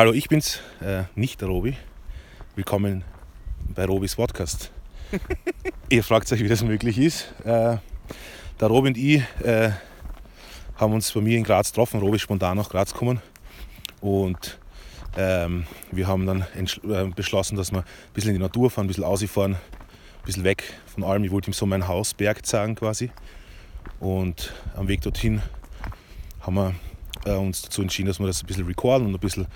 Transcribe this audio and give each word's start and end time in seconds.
hallo, 0.00 0.14
ich 0.14 0.30
bin's, 0.30 0.60
äh, 0.80 1.02
nicht 1.14 1.42
der 1.42 1.48
Robi. 1.48 1.76
Willkommen 2.54 3.04
bei 3.68 3.84
Robis 3.84 4.16
Podcast. 4.16 4.72
Ihr 5.90 6.02
fragt 6.02 6.32
euch, 6.32 6.42
wie 6.42 6.48
das 6.48 6.64
möglich 6.64 6.96
ist. 6.96 7.30
Äh, 7.44 7.76
der 8.58 8.68
Robi 8.68 8.88
und 8.88 8.96
ich 8.96 9.22
äh, 9.44 9.72
haben 10.76 10.94
uns 10.94 11.12
bei 11.12 11.20
mir 11.20 11.36
in 11.36 11.44
Graz 11.44 11.68
getroffen. 11.68 12.00
Robi 12.00 12.16
ist 12.16 12.22
spontan 12.22 12.56
nach 12.56 12.70
Graz 12.70 12.94
gekommen. 12.94 13.20
Und 14.00 14.58
ähm, 15.18 15.66
wir 15.92 16.06
haben 16.06 16.24
dann 16.24 16.46
äh, 16.54 17.04
beschlossen, 17.14 17.56
dass 17.56 17.70
wir 17.70 17.80
ein 17.80 17.84
bisschen 18.14 18.30
in 18.30 18.36
die 18.36 18.42
Natur 18.42 18.70
fahren, 18.70 18.86
ein 18.86 18.88
bisschen 18.88 19.04
ausfahren, 19.04 19.52
ein 19.52 20.24
bisschen 20.24 20.44
weg 20.44 20.64
von 20.86 21.04
allem. 21.04 21.24
Ich 21.24 21.30
wollte 21.30 21.50
ihm 21.50 21.52
so 21.52 21.66
mein 21.66 21.86
Hausberg 21.86 22.46
zeigen 22.46 22.74
quasi. 22.74 23.10
Und 23.98 24.54
am 24.74 24.88
Weg 24.88 25.02
dorthin 25.02 25.42
haben 26.40 26.54
wir 26.54 26.74
äh, 27.24 27.32
uns 27.32 27.62
dazu 27.62 27.82
entschieden, 27.82 28.08
dass 28.08 28.18
wir 28.18 28.26
das 28.26 28.42
ein 28.42 28.46
bisschen 28.46 28.66
recorden 28.66 29.06
und 29.06 29.14
ein 29.14 29.20
bisschen 29.20 29.46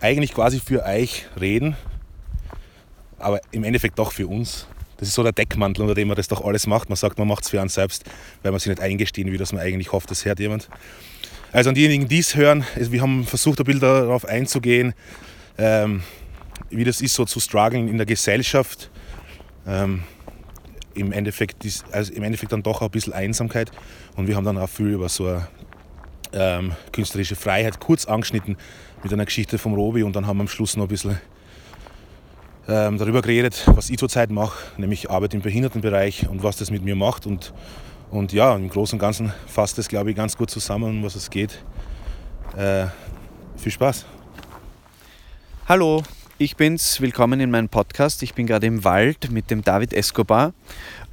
eigentlich 0.00 0.34
quasi 0.34 0.60
für 0.60 0.84
euch 0.84 1.26
reden, 1.40 1.76
aber 3.18 3.40
im 3.52 3.64
Endeffekt 3.64 3.98
doch 3.98 4.12
für 4.12 4.26
uns. 4.26 4.66
Das 4.98 5.08
ist 5.08 5.14
so 5.14 5.22
der 5.22 5.32
Deckmantel, 5.32 5.82
unter 5.82 5.94
dem 5.94 6.08
man 6.08 6.16
das 6.16 6.28
doch 6.28 6.44
alles 6.44 6.66
macht. 6.66 6.88
Man 6.88 6.96
sagt, 6.96 7.18
man 7.18 7.26
macht 7.26 7.44
es 7.44 7.50
für 7.50 7.60
einen 7.60 7.68
selbst, 7.68 8.04
weil 8.42 8.52
man 8.52 8.60
sich 8.60 8.68
nicht 8.68 8.80
eingestehen 8.80 9.30
will, 9.30 9.38
dass 9.38 9.52
man 9.52 9.62
eigentlich 9.62 9.92
hofft, 9.92 10.10
das 10.10 10.24
hört 10.24 10.38
jemand. 10.38 10.68
Also 11.52 11.70
an 11.70 11.74
diejenigen, 11.74 12.08
die 12.08 12.18
es 12.18 12.34
hören, 12.36 12.64
also 12.76 12.92
wir 12.92 13.00
haben 13.00 13.24
versucht, 13.24 13.58
ein 13.60 13.64
bisschen 13.64 13.80
darauf 13.80 14.24
einzugehen, 14.24 14.94
ähm, 15.58 16.02
wie 16.70 16.84
das 16.84 17.00
ist, 17.00 17.14
so 17.14 17.24
zu 17.24 17.40
strugglen 17.40 17.88
in 17.88 17.96
der 17.96 18.06
Gesellschaft. 18.06 18.90
Ähm, 19.66 20.04
im, 20.94 21.12
Endeffekt 21.12 21.66
also 21.92 22.12
im 22.12 22.22
Endeffekt 22.22 22.52
dann 22.52 22.62
doch 22.62 22.82
ein 22.82 22.90
bisschen 22.90 23.12
Einsamkeit. 23.12 23.70
Und 24.16 24.28
wir 24.28 24.36
haben 24.36 24.44
dann 24.44 24.58
auch 24.58 24.68
viel 24.68 24.88
über 24.88 25.08
so 25.08 25.26
eine 25.26 25.48
ähm, 26.34 26.72
künstlerische 26.92 27.36
Freiheit 27.36 27.80
kurz 27.80 28.04
angeschnitten 28.04 28.56
mit 29.02 29.12
einer 29.12 29.24
Geschichte 29.24 29.58
vom 29.58 29.74
Robi 29.74 30.02
und 30.02 30.16
dann 30.16 30.26
haben 30.26 30.38
wir 30.38 30.42
am 30.42 30.48
Schluss 30.48 30.76
noch 30.76 30.84
ein 30.84 30.88
bisschen 30.88 31.18
ähm, 32.68 32.98
darüber 32.98 33.22
geredet, 33.22 33.64
was 33.66 33.90
ich 33.90 33.98
zurzeit 33.98 34.30
mache, 34.30 34.58
nämlich 34.78 35.10
Arbeit 35.10 35.34
im 35.34 35.42
Behindertenbereich 35.42 36.28
und 36.28 36.42
was 36.42 36.56
das 36.56 36.70
mit 36.70 36.82
mir 36.82 36.96
macht. 36.96 37.26
Und, 37.26 37.52
und 38.10 38.32
ja, 38.32 38.54
im 38.54 38.68
Großen 38.68 38.96
und 38.96 39.00
Ganzen 39.00 39.32
fasst 39.46 39.78
das, 39.78 39.88
glaube 39.88 40.10
ich, 40.10 40.16
ganz 40.16 40.36
gut 40.36 40.50
zusammen, 40.50 40.98
um 40.98 41.04
was 41.04 41.14
es 41.14 41.30
geht. 41.30 41.62
Äh, 42.56 42.86
viel 43.56 43.72
Spaß. 43.72 44.06
Hallo, 45.68 46.02
ich 46.38 46.56
bin's. 46.56 47.00
Willkommen 47.00 47.38
in 47.38 47.50
meinem 47.50 47.68
Podcast. 47.68 48.22
Ich 48.22 48.34
bin 48.34 48.46
gerade 48.46 48.66
im 48.66 48.82
Wald 48.82 49.30
mit 49.30 49.50
dem 49.50 49.62
David 49.62 49.92
Escobar 49.92 50.52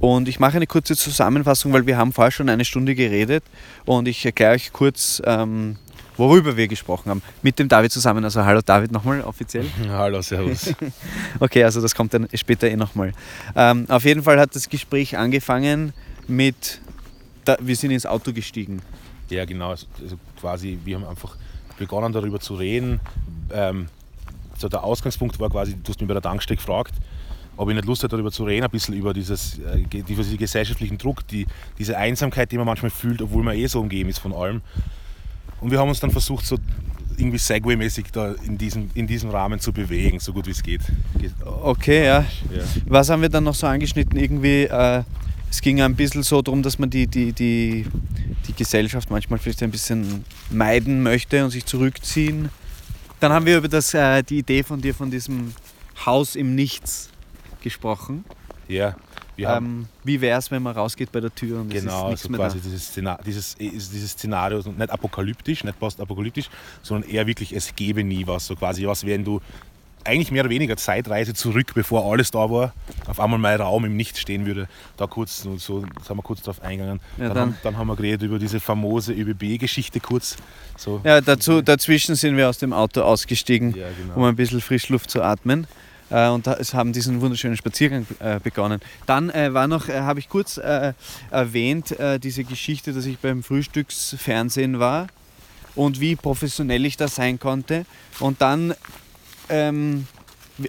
und 0.00 0.28
ich 0.28 0.40
mache 0.40 0.56
eine 0.56 0.66
kurze 0.66 0.96
Zusammenfassung, 0.96 1.72
weil 1.72 1.86
wir 1.86 1.96
haben 1.96 2.12
vorher 2.12 2.32
schon 2.32 2.48
eine 2.48 2.64
Stunde 2.64 2.94
geredet 2.94 3.44
und 3.84 4.08
ich 4.08 4.24
erkläre 4.24 4.54
euch 4.54 4.72
kurz, 4.72 5.22
ähm, 5.24 5.76
worüber 6.16 6.56
wir 6.56 6.66
gesprochen 6.66 7.10
haben. 7.10 7.22
Mit 7.42 7.58
dem 7.58 7.68
David 7.68 7.92
zusammen. 7.92 8.24
Also 8.24 8.44
hallo 8.44 8.60
David 8.64 8.90
nochmal 8.90 9.20
offiziell. 9.20 9.66
Hallo, 9.88 10.22
servus. 10.22 10.74
okay, 11.40 11.62
also 11.62 11.80
das 11.80 11.94
kommt 11.94 12.12
dann 12.14 12.28
später 12.34 12.68
eh 12.68 12.76
nochmal. 12.76 13.12
Ähm, 13.54 13.86
auf 13.88 14.04
jeden 14.04 14.24
Fall 14.24 14.40
hat 14.40 14.54
das 14.56 14.68
Gespräch 14.68 15.16
angefangen 15.16 15.92
mit, 16.26 16.80
da, 17.44 17.56
wir 17.60 17.76
sind 17.76 17.92
ins 17.92 18.06
Auto 18.06 18.32
gestiegen. 18.32 18.82
Ja, 19.30 19.44
genau. 19.44 19.70
Also, 19.70 19.86
quasi, 20.38 20.78
wir 20.84 20.96
haben 20.96 21.06
einfach 21.06 21.36
begonnen 21.78 22.12
darüber 22.12 22.40
zu 22.40 22.54
reden. 22.54 23.00
Ähm, 23.52 23.86
so 24.62 24.68
der 24.68 24.82
Ausgangspunkt 24.82 25.38
war 25.38 25.50
quasi, 25.50 25.74
du 25.74 25.90
hast 25.90 26.00
mich 26.00 26.08
bei 26.08 26.14
der 26.14 26.22
Tankstelle 26.22 26.56
gefragt, 26.56 26.94
ob 27.56 27.68
ich 27.68 27.74
nicht 27.74 27.84
Lust 27.84 28.02
hätte, 28.02 28.16
darüber 28.16 28.32
zu 28.32 28.44
reden, 28.44 28.64
ein 28.64 28.70
bisschen 28.70 28.94
über 28.94 29.12
dieses, 29.12 29.58
äh, 29.58 30.02
diesen 30.02 30.38
gesellschaftlichen 30.38 30.96
Druck, 30.96 31.26
die, 31.28 31.46
diese 31.78 31.98
Einsamkeit, 31.98 32.50
die 32.50 32.56
man 32.56 32.66
manchmal 32.66 32.90
fühlt, 32.90 33.20
obwohl 33.20 33.42
man 33.42 33.56
eh 33.56 33.66
so 33.66 33.80
umgeben 33.80 34.08
ist 34.08 34.18
von 34.18 34.32
allem. 34.32 34.62
Und 35.60 35.70
wir 35.70 35.78
haben 35.78 35.88
uns 35.88 36.00
dann 36.00 36.10
versucht, 36.10 36.46
so 36.46 36.56
irgendwie 37.16 37.38
Segway-mäßig 37.38 38.06
da 38.10 38.32
in 38.44 38.56
diesem, 38.56 38.90
in 38.94 39.06
diesem 39.06 39.30
Rahmen 39.30 39.60
zu 39.60 39.72
bewegen, 39.72 40.18
so 40.18 40.32
gut 40.32 40.46
wie 40.46 40.50
es 40.50 40.62
geht. 40.62 40.80
Okay, 41.44 42.06
ja. 42.06 42.20
ja. 42.50 42.62
Was 42.86 43.10
haben 43.10 43.22
wir 43.22 43.28
dann 43.28 43.44
noch 43.44 43.54
so 43.54 43.66
angeschnitten? 43.66 44.18
Irgendwie, 44.18 44.64
äh, 44.64 45.02
es 45.50 45.60
ging 45.60 45.82
ein 45.82 45.94
bisschen 45.94 46.22
so 46.22 46.40
darum, 46.40 46.62
dass 46.62 46.78
man 46.78 46.88
die, 46.88 47.06
die, 47.06 47.32
die, 47.32 47.86
die 48.48 48.52
Gesellschaft 48.54 49.10
manchmal 49.10 49.38
vielleicht 49.38 49.62
ein 49.62 49.70
bisschen 49.70 50.24
meiden 50.50 51.02
möchte 51.02 51.44
und 51.44 51.50
sich 51.50 51.66
zurückziehen. 51.66 52.48
Dann 53.22 53.32
haben 53.32 53.46
wir 53.46 53.58
über 53.58 53.68
das, 53.68 53.94
äh, 53.94 54.20
die 54.24 54.38
Idee 54.38 54.64
von 54.64 54.80
dir, 54.80 54.92
von 54.92 55.08
diesem 55.08 55.54
Haus 56.04 56.34
im 56.34 56.56
Nichts 56.56 57.08
gesprochen. 57.62 58.24
Ja. 58.66 58.96
Ähm, 59.38 59.86
wie 60.02 60.20
wäre 60.20 60.40
es, 60.40 60.50
wenn 60.50 60.60
man 60.60 60.74
rausgeht 60.74 61.12
bei 61.12 61.20
der 61.20 61.32
Tür 61.32 61.60
und 61.60 61.70
genau, 61.70 62.10
es 62.10 62.20
ist 62.20 62.26
also 62.26 62.36
quasi 62.36 62.60
dieses, 62.60 62.88
Szenario, 62.88 63.24
dieses, 63.24 63.56
dieses 63.56 64.10
Szenario, 64.10 64.58
nicht 64.58 64.90
apokalyptisch, 64.90 65.62
nicht 65.62 65.78
postapokalyptisch, 65.78 66.50
sondern 66.82 67.08
eher 67.08 67.24
wirklich, 67.28 67.52
es 67.52 67.72
gäbe 67.76 68.02
nie 68.02 68.26
was. 68.26 68.46
So 68.46 68.56
quasi, 68.56 68.86
was 68.88 69.06
wenn 69.06 69.24
du 69.24 69.40
eigentlich 70.04 70.30
mehr 70.30 70.42
oder 70.42 70.50
weniger 70.50 70.76
Zeitreise 70.76 71.34
zurück, 71.34 71.72
bevor 71.74 72.10
alles 72.10 72.30
da 72.30 72.50
war, 72.50 72.72
auf 73.06 73.20
einmal 73.20 73.38
mein 73.38 73.60
Raum 73.60 73.84
im 73.84 73.96
Nichts 73.96 74.20
stehen 74.20 74.46
würde. 74.46 74.68
Da 74.96 75.06
kurz, 75.06 75.42
so, 75.42 75.56
so 75.56 75.80
sind 75.80 76.16
wir 76.16 76.22
kurz 76.22 76.42
drauf 76.42 76.62
eingegangen. 76.62 77.00
Ja, 77.18 77.28
dann, 77.28 77.34
dann, 77.34 77.40
haben, 77.40 77.58
dann, 77.62 77.78
haben, 77.78 77.86
wir 77.88 77.96
geredet 77.96 78.22
über 78.22 78.38
diese 78.38 78.60
famose 78.60 79.12
ÖBB-Geschichte 79.12 80.00
kurz. 80.00 80.36
So. 80.76 81.00
Ja, 81.04 81.20
dazu, 81.20 81.62
dazwischen 81.62 82.14
sind 82.14 82.36
wir 82.36 82.48
aus 82.48 82.58
dem 82.58 82.72
Auto 82.72 83.02
ausgestiegen, 83.02 83.74
ja, 83.76 83.88
genau. 83.96 84.16
um 84.16 84.24
ein 84.24 84.36
bisschen 84.36 84.60
Frischluft 84.60 85.10
zu 85.10 85.22
atmen 85.22 85.66
äh, 86.12 86.28
und 86.28 86.46
es 86.46 86.74
haben 86.74 86.92
diesen 86.92 87.20
wunderschönen 87.20 87.56
Spaziergang 87.56 88.06
äh, 88.20 88.38
begonnen. 88.40 88.80
Dann 89.06 89.30
äh, 89.30 89.52
war 89.54 89.66
noch, 89.66 89.88
habe 89.88 90.20
ich 90.20 90.28
kurz 90.28 90.58
erwähnt, 90.58 91.94
diese 92.22 92.44
Geschichte, 92.44 92.92
dass 92.92 93.06
ich 93.06 93.18
beim 93.18 93.42
Frühstücksfernsehen 93.42 94.78
war 94.78 95.06
und 95.74 96.00
wie 96.00 96.16
professionell 96.16 96.84
ich 96.84 96.96
da 96.96 97.08
sein 97.08 97.38
konnte. 97.38 97.86
Und 98.20 98.40
dann, 98.40 98.74
ähm, 99.52 100.06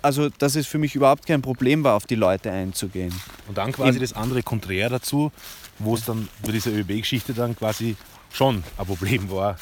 also 0.01 0.29
dass 0.29 0.55
es 0.55 0.67
für 0.67 0.77
mich 0.77 0.95
überhaupt 0.95 1.25
kein 1.25 1.41
Problem 1.41 1.83
war, 1.83 1.95
auf 1.95 2.05
die 2.05 2.16
Leute 2.16 2.51
einzugehen. 2.51 3.13
Und 3.47 3.57
dann 3.57 3.71
quasi 3.71 3.97
Im, 3.97 4.01
das 4.01 4.13
andere 4.13 4.44
Konträr 4.44 4.89
dazu, 4.89 5.31
wo 5.79 5.95
es 5.95 6.05
dann 6.05 6.27
bei 6.45 6.51
dieser 6.51 6.71
ÖB-Geschichte 6.71 7.33
dann 7.33 7.55
quasi 7.55 7.95
schon 8.31 8.63
ein 8.77 8.85
Problem 8.85 9.29
war, 9.31 9.57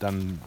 dann 0.00 0.38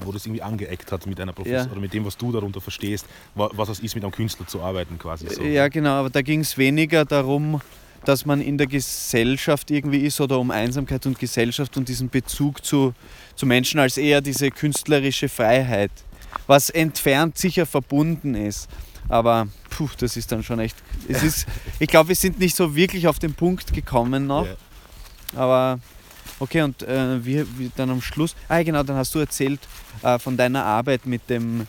wo 0.00 0.12
das 0.12 0.26
irgendwie 0.26 0.42
angeeckt 0.42 0.92
hat 0.92 1.06
mit 1.06 1.20
einer 1.20 1.32
Professor 1.32 1.66
ja. 1.66 1.70
oder 1.70 1.80
mit 1.80 1.92
dem, 1.92 2.04
was 2.04 2.16
du 2.16 2.32
darunter 2.32 2.60
verstehst, 2.60 3.06
was 3.34 3.68
es 3.68 3.80
ist, 3.80 3.94
mit 3.94 4.04
einem 4.04 4.12
Künstler 4.12 4.46
zu 4.46 4.60
arbeiten 4.60 4.98
quasi. 4.98 5.28
So. 5.28 5.42
Ja, 5.42 5.68
genau, 5.68 6.00
aber 6.00 6.10
da 6.10 6.22
ging 6.22 6.40
es 6.40 6.58
weniger 6.58 7.04
darum, 7.04 7.60
dass 8.04 8.24
man 8.24 8.40
in 8.40 8.58
der 8.58 8.66
Gesellschaft 8.66 9.70
irgendwie 9.70 10.00
ist 10.00 10.20
oder 10.20 10.38
um 10.38 10.50
Einsamkeit 10.50 11.06
und 11.06 11.18
Gesellschaft 11.18 11.76
und 11.76 11.88
diesen 11.88 12.08
Bezug 12.08 12.64
zu, 12.64 12.94
zu 13.34 13.46
Menschen 13.46 13.80
als 13.80 13.96
eher 13.96 14.20
diese 14.20 14.50
künstlerische 14.50 15.28
Freiheit, 15.28 15.90
was 16.46 16.70
entfernt 16.70 17.38
sicher 17.38 17.66
verbunden 17.66 18.34
ist. 18.34 18.68
Aber 19.08 19.48
puh, 19.70 19.88
das 19.98 20.16
ist 20.16 20.32
dann 20.32 20.42
schon 20.42 20.58
echt. 20.58 20.76
Es 21.08 21.22
ist, 21.22 21.46
ich 21.78 21.88
glaube, 21.88 22.08
wir 22.08 22.16
sind 22.16 22.38
nicht 22.38 22.56
so 22.56 22.74
wirklich 22.74 23.06
auf 23.06 23.18
den 23.18 23.34
Punkt 23.34 23.72
gekommen 23.72 24.26
noch. 24.26 24.46
Ja. 24.46 24.56
Aber 25.36 25.80
Okay, 26.38 26.62
und 26.62 26.82
äh, 26.82 27.24
wie, 27.24 27.46
wie, 27.58 27.70
dann 27.74 27.88
am 27.90 28.02
Schluss, 28.02 28.36
ah 28.48 28.62
genau, 28.62 28.82
dann 28.82 28.96
hast 28.96 29.14
du 29.14 29.20
erzählt 29.20 29.60
äh, 30.02 30.18
von 30.18 30.36
deiner 30.36 30.64
Arbeit 30.64 31.06
mit 31.06 31.30
dem, 31.30 31.66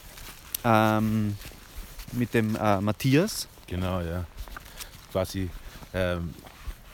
ähm, 0.66 1.38
mit 2.12 2.34
dem 2.34 2.56
äh, 2.57 2.81
Matthias. 2.81 3.47
Genau, 3.68 4.01
ja. 4.01 4.25
Quasi 5.12 5.50
ähm, 5.94 6.34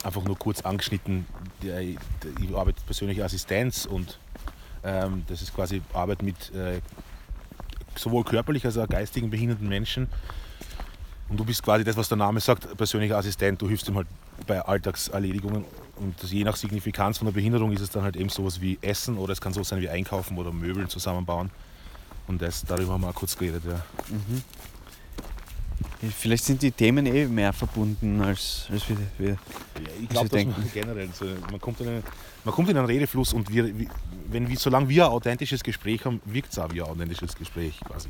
einfach 0.03 0.23
nur 0.23 0.37
kurz 0.37 0.61
angeschnitten, 0.61 1.25
ich 1.61 2.55
arbeite 2.55 2.81
persönliche 2.85 3.25
Assistenz 3.25 3.85
und 3.85 4.19
ähm, 4.83 5.23
das 5.27 5.41
ist 5.41 5.55
quasi 5.55 5.81
Arbeit 5.93 6.21
mit 6.21 6.53
äh, 6.53 6.79
sowohl 7.99 8.23
körperlich 8.23 8.65
als 8.65 8.77
auch 8.77 8.87
geistigen 8.87 9.29
behinderten 9.29 9.67
Menschen. 9.67 10.07
Und 11.29 11.39
du 11.39 11.45
bist 11.45 11.63
quasi 11.63 11.83
das, 11.83 11.97
was 11.97 12.09
der 12.09 12.17
Name 12.17 12.39
sagt, 12.39 12.77
persönlicher 12.77 13.17
Assistent. 13.17 13.61
Du 13.61 13.67
hilfst 13.67 13.87
ihm 13.87 13.95
halt 13.95 14.07
bei 14.45 14.61
Alltagserledigungen 14.61 15.65
und 15.95 16.23
je 16.23 16.43
nach 16.43 16.55
Signifikanz 16.55 17.19
von 17.19 17.25
der 17.25 17.33
Behinderung 17.33 17.71
ist 17.71 17.81
es 17.81 17.89
dann 17.89 18.03
halt 18.03 18.15
eben 18.15 18.29
sowas 18.29 18.61
wie 18.61 18.77
Essen 18.81 19.17
oder 19.17 19.33
es 19.33 19.41
kann 19.41 19.53
so 19.53 19.63
sein 19.63 19.81
wie 19.81 19.89
Einkaufen 19.89 20.37
oder 20.37 20.51
Möbeln 20.51 20.89
zusammenbauen. 20.89 21.49
Und 22.27 22.41
das, 22.41 22.63
darüber 22.65 22.93
haben 22.93 23.01
wir 23.01 23.09
auch 23.09 23.15
kurz 23.15 23.37
geredet, 23.37 23.63
ja. 23.65 23.83
Mhm. 24.09 24.43
Vielleicht 26.11 26.43
sind 26.43 26.61
die 26.61 26.71
Themen 26.71 27.05
eh 27.05 27.25
mehr 27.25 27.53
verbunden 27.53 28.21
als, 28.21 28.67
als 28.71 28.89
wir, 28.89 28.97
wir 29.17 29.29
ja, 29.29 29.37
Ich 30.01 30.09
glaube, 30.09 30.29
denken. 30.29 30.69
generell 30.73 31.09
so, 31.13 31.25
man, 31.49 31.61
kommt 31.61 31.79
in 31.81 31.87
einen, 31.87 32.03
man 32.43 32.53
kommt 32.53 32.69
in 32.69 32.77
einen 32.77 32.87
Redefluss 32.87 33.33
und 33.33 33.49
wir, 33.49 33.71
wenn 34.27 34.49
wir, 34.49 34.57
solange 34.57 34.89
wir 34.89 35.05
ein 35.05 35.11
authentisches 35.11 35.63
Gespräch 35.63 36.03
haben, 36.05 36.21
wirkt 36.25 36.51
es 36.51 36.59
auch 36.59 36.71
wie 36.73 36.81
ein 36.81 36.89
authentisches 36.89 37.35
Gespräch 37.35 37.79
quasi. 37.79 38.07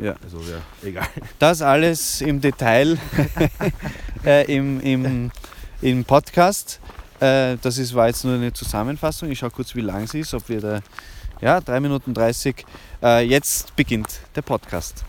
Ja. 0.00 0.14
Also 0.22 0.38
ja, 0.40 0.60
egal. 0.82 1.06
Das 1.38 1.62
alles 1.62 2.20
im 2.20 2.40
Detail 2.40 2.98
äh, 4.24 4.54
im, 4.54 4.80
im, 4.80 5.30
im 5.80 6.04
Podcast. 6.04 6.80
Äh, 7.20 7.56
das 7.62 7.78
ist, 7.78 7.94
war 7.94 8.08
jetzt 8.08 8.24
nur 8.24 8.34
eine 8.34 8.52
Zusammenfassung. 8.52 9.30
Ich 9.30 9.38
schaue 9.38 9.50
kurz, 9.50 9.74
wie 9.74 9.80
lang 9.80 10.06
sie 10.06 10.20
ist, 10.20 10.34
ob 10.34 10.48
wir 10.48 10.60
da. 10.60 10.80
Ja, 11.40 11.60
3 11.60 11.80
Minuten 11.80 12.14
30. 12.14 12.64
Äh, 13.02 13.26
jetzt 13.26 13.74
beginnt 13.76 14.20
der 14.34 14.42
Podcast. 14.42 15.04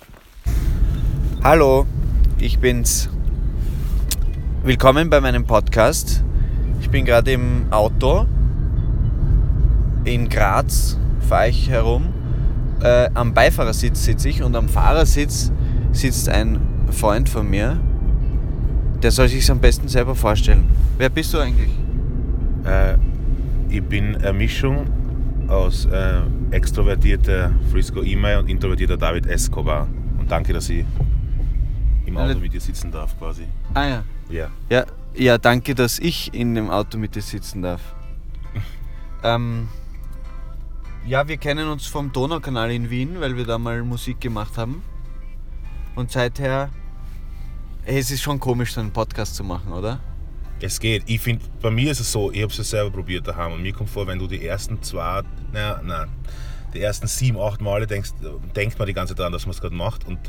Hallo, 1.44 1.86
ich 2.40 2.60
bin's. 2.60 3.10
Willkommen 4.64 5.10
bei 5.10 5.22
meinem 5.22 5.46
Podcast. 5.46 6.24
Ich 6.82 6.90
bin 6.90 7.06
gerade 7.06 7.32
im 7.32 7.68
Auto 7.72 8.26
in 10.04 10.30
Graz, 10.30 10.98
fahre 11.28 11.50
ich 11.50 11.70
herum 11.70 12.14
äh, 12.82 13.10
am 13.14 13.34
Beifahrersitz 13.34 14.06
sitze 14.06 14.30
ich 14.30 14.44
und 14.44 14.56
am 14.56 14.70
Fahrersitz 14.70 15.52
sitzt 15.92 16.30
ein 16.30 16.60
Freund 16.92 17.30
von 17.30 17.50
mir. 17.50 17.80
Der 19.02 19.12
soll 19.12 19.28
sich 19.28 19.50
am 19.52 19.60
besten 19.60 19.88
selber 19.88 20.16
vorstellen. 20.16 20.66
Wer 20.98 21.10
bist 21.10 21.34
du 21.34 21.40
eigentlich? 21.40 21.72
Äh, 22.66 22.98
ich 23.70 23.84
bin 23.84 24.16
eine 24.16 24.34
Mischung 24.34 24.88
aus 25.48 25.86
äh, 25.86 26.22
extrovertierter 26.52 27.52
Frisco 27.72 28.02
Imai 28.02 28.38
und 28.38 28.50
introvertierter 28.50 28.98
David 28.98 29.26
Escobar. 29.28 29.88
Und 30.20 30.32
danke, 30.32 30.54
dass 30.54 30.70
ich 30.70 30.86
im 32.08 32.18
Auto 32.18 32.40
mit 32.40 32.54
dir 32.54 32.62
sitzen 32.62 32.92
darf, 32.92 33.18
quasi. 33.20 33.44
Ah 33.74 33.86
ja. 33.86 34.04
Ja. 34.30 34.50
Ja, 34.70 34.86
ja 35.14 35.38
danke, 35.38 35.76
dass 35.76 36.00
ich 36.00 36.34
in 36.34 36.56
dem 36.56 36.70
Auto 36.70 36.98
mit 36.98 37.16
dir 37.16 37.22
sitzen 37.22 37.62
darf. 37.62 37.82
ähm, 39.24 39.68
ja, 41.06 41.28
wir 41.28 41.38
kennen 41.38 41.68
uns 41.68 41.86
vom 41.86 42.12
Donaukanal 42.12 42.72
in 42.72 42.90
Wien, 42.90 43.20
weil 43.20 43.36
wir 43.36 43.46
da 43.46 43.58
mal 43.58 43.84
Musik 43.84 44.22
gemacht 44.22 44.58
haben. 44.58 44.84
Und 45.96 46.12
seither, 46.12 46.70
hey, 47.84 48.00
es 48.00 48.12
ist 48.12 48.22
schon 48.22 48.40
komisch, 48.40 48.74
so 48.74 48.82
einen 48.82 48.92
Podcast 48.92 49.36
zu 49.36 49.44
machen, 49.44 49.74
oder? 49.74 50.00
Es 50.60 50.80
geht. 50.80 51.04
Ich 51.08 51.22
finde, 51.22 51.46
bei 51.62 51.70
mir 51.70 51.92
ist 51.92 52.00
es 52.00 52.12
so, 52.12 52.32
ich 52.32 52.42
habe 52.42 52.52
es 52.52 52.58
ja 52.58 52.64
selber 52.64 52.92
probiert 52.92 53.28
daheim 53.28 53.54
und 53.54 53.62
mir 53.62 53.74
kommt 53.74 53.90
vor, 53.90 54.08
wenn 54.08 54.18
du 54.18 54.28
die 54.28 54.46
ersten 54.46 54.82
zwei, 54.82 55.22
na, 55.52 55.82
na, 55.84 56.08
die 56.74 56.82
ersten 56.82 57.08
sieben, 57.08 57.40
acht 57.40 57.62
Male 57.62 57.86
denkst, 57.86 58.12
denkt 58.56 58.80
man 58.80 58.88
die 58.88 58.94
ganze 58.94 59.14
Zeit 59.14 59.20
daran, 59.20 59.34
dass 59.34 59.46
man 59.46 59.54
es 59.54 59.62
gerade 59.62 59.76
macht 59.76 60.08
und 60.08 60.20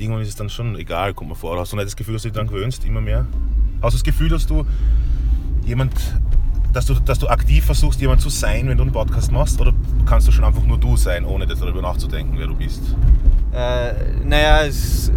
irgendwann 0.00 0.22
ist 0.22 0.28
es 0.28 0.36
dann 0.36 0.48
schon 0.48 0.76
egal, 0.76 1.14
kommt 1.14 1.30
man 1.30 1.38
vor. 1.38 1.58
Hast 1.58 1.72
du 1.72 1.76
nicht 1.76 1.86
das 1.86 1.96
Gefühl, 1.96 2.14
dass 2.14 2.22
du 2.22 2.28
dich 2.28 2.34
daran 2.34 2.48
gewöhnst, 2.48 2.84
immer 2.84 3.00
mehr? 3.00 3.26
Hast 3.82 3.94
du 3.94 3.98
das 3.98 4.04
Gefühl, 4.04 4.28
dass 4.28 4.46
du 4.46 4.64
jemand, 5.64 5.92
dass 6.72 6.86
du, 6.86 6.94
dass 6.94 7.18
du 7.18 7.28
aktiv 7.28 7.64
versuchst, 7.64 8.00
jemand 8.00 8.20
zu 8.20 8.30
sein, 8.30 8.68
wenn 8.68 8.78
du 8.78 8.82
einen 8.82 8.92
Podcast 8.92 9.30
machst 9.30 9.60
oder 9.60 9.72
kannst 10.06 10.26
du 10.26 10.32
schon 10.32 10.44
einfach 10.44 10.64
nur 10.64 10.78
du 10.78 10.96
sein, 10.96 11.24
ohne 11.24 11.46
darüber 11.46 11.82
nachzudenken, 11.82 12.38
wer 12.38 12.46
du 12.46 12.54
bist? 12.54 12.80
Äh, 13.52 13.92
naja, 14.24 14.62
es, 14.62 15.12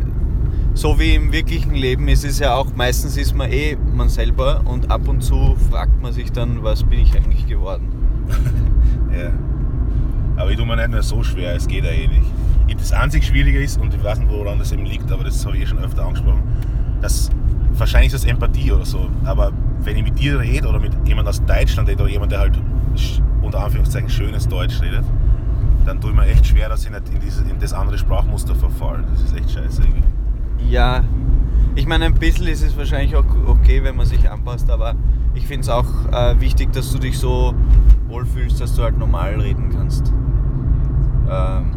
so 0.73 0.99
wie 0.99 1.15
im 1.15 1.31
wirklichen 1.31 1.73
Leben 1.73 2.07
ist 2.07 2.25
es 2.25 2.39
ja 2.39 2.55
auch, 2.55 2.75
meistens 2.75 3.15
ist 3.15 3.33
man 3.33 3.51
eh 3.51 3.77
man 3.93 4.09
selber 4.09 4.61
und 4.65 4.91
ab 4.91 5.07
und 5.07 5.21
zu 5.21 5.55
fragt 5.69 6.01
man 6.01 6.11
sich 6.11 6.31
dann, 6.31 6.63
was 6.63 6.83
bin 6.83 6.99
ich 6.99 7.15
eigentlich 7.15 7.47
geworden? 7.47 7.87
Ja. 9.13 9.31
Aber 10.37 10.49
ich 10.49 10.57
tue 10.57 10.65
mir 10.65 10.75
nicht 10.75 10.89
mehr 10.89 11.03
so 11.03 11.21
schwer, 11.21 11.55
es 11.55 11.67
geht 11.67 11.83
ja 11.83 11.91
eh 11.91 12.07
nicht. 12.07 12.25
Das 12.77 12.91
einzig 12.91 13.25
Schwierige 13.25 13.61
ist, 13.63 13.79
und 13.79 13.93
ich 13.93 14.03
weiß 14.03 14.19
nicht, 14.19 14.31
woran 14.31 14.59
das 14.59 14.71
eben 14.71 14.85
liegt, 14.85 15.09
aber 15.11 15.23
das 15.23 15.45
habe 15.45 15.55
ich 15.55 15.63
eh 15.63 15.67
schon 15.67 15.79
öfter 15.79 16.05
angesprochen, 16.05 16.43
dass 17.01 17.29
wahrscheinlich 17.71 18.13
ist 18.13 18.23
das 18.23 18.29
Empathie 18.29 18.71
oder 18.71 18.85
so, 18.85 19.09
aber 19.23 19.51
wenn 19.83 19.97
ich 19.97 20.03
mit 20.03 20.19
dir 20.19 20.39
rede 20.39 20.67
oder 20.67 20.79
mit 20.79 20.91
jemand 21.07 21.27
aus 21.27 21.43
Deutschland 21.45 21.87
rede 21.89 22.03
oder 22.03 22.11
jemand, 22.11 22.31
der 22.31 22.39
halt 22.39 22.61
unter 23.41 23.63
Anführungszeichen 23.63 24.09
schönes 24.09 24.47
Deutsch 24.47 24.81
redet, 24.81 25.03
dann 25.85 25.99
tue 25.99 26.11
ich 26.11 26.15
mir 26.15 26.25
echt 26.27 26.45
schwer, 26.45 26.69
dass 26.69 26.85
ich 26.85 26.91
nicht 26.91 27.09
in, 27.09 27.19
diese, 27.19 27.43
in 27.43 27.59
das 27.59 27.73
andere 27.73 27.97
Sprachmuster 27.97 28.55
verfalle. 28.55 29.03
Das 29.11 29.21
ist 29.21 29.35
echt 29.35 29.51
scheiße 29.51 29.81
irgendwie. 29.81 30.03
Ja, 30.69 31.03
ich 31.75 31.87
meine, 31.87 32.05
ein 32.05 32.13
bisschen 32.13 32.47
ist 32.47 32.63
es 32.63 32.77
wahrscheinlich 32.77 33.15
auch 33.15 33.25
okay, 33.47 33.83
wenn 33.83 33.95
man 33.95 34.05
sich 34.05 34.29
anpasst, 34.29 34.69
aber 34.69 34.95
ich 35.33 35.47
finde 35.47 35.61
es 35.61 35.69
auch 35.69 35.87
äh, 36.11 36.39
wichtig, 36.39 36.71
dass 36.73 36.91
du 36.91 36.99
dich 36.99 37.17
so 37.17 37.53
wohlfühlst, 38.07 38.61
dass 38.61 38.75
du 38.75 38.83
halt 38.83 38.97
normal 38.97 39.39
reden 39.41 39.69
kannst. 39.75 40.13
Ähm, 41.29 41.71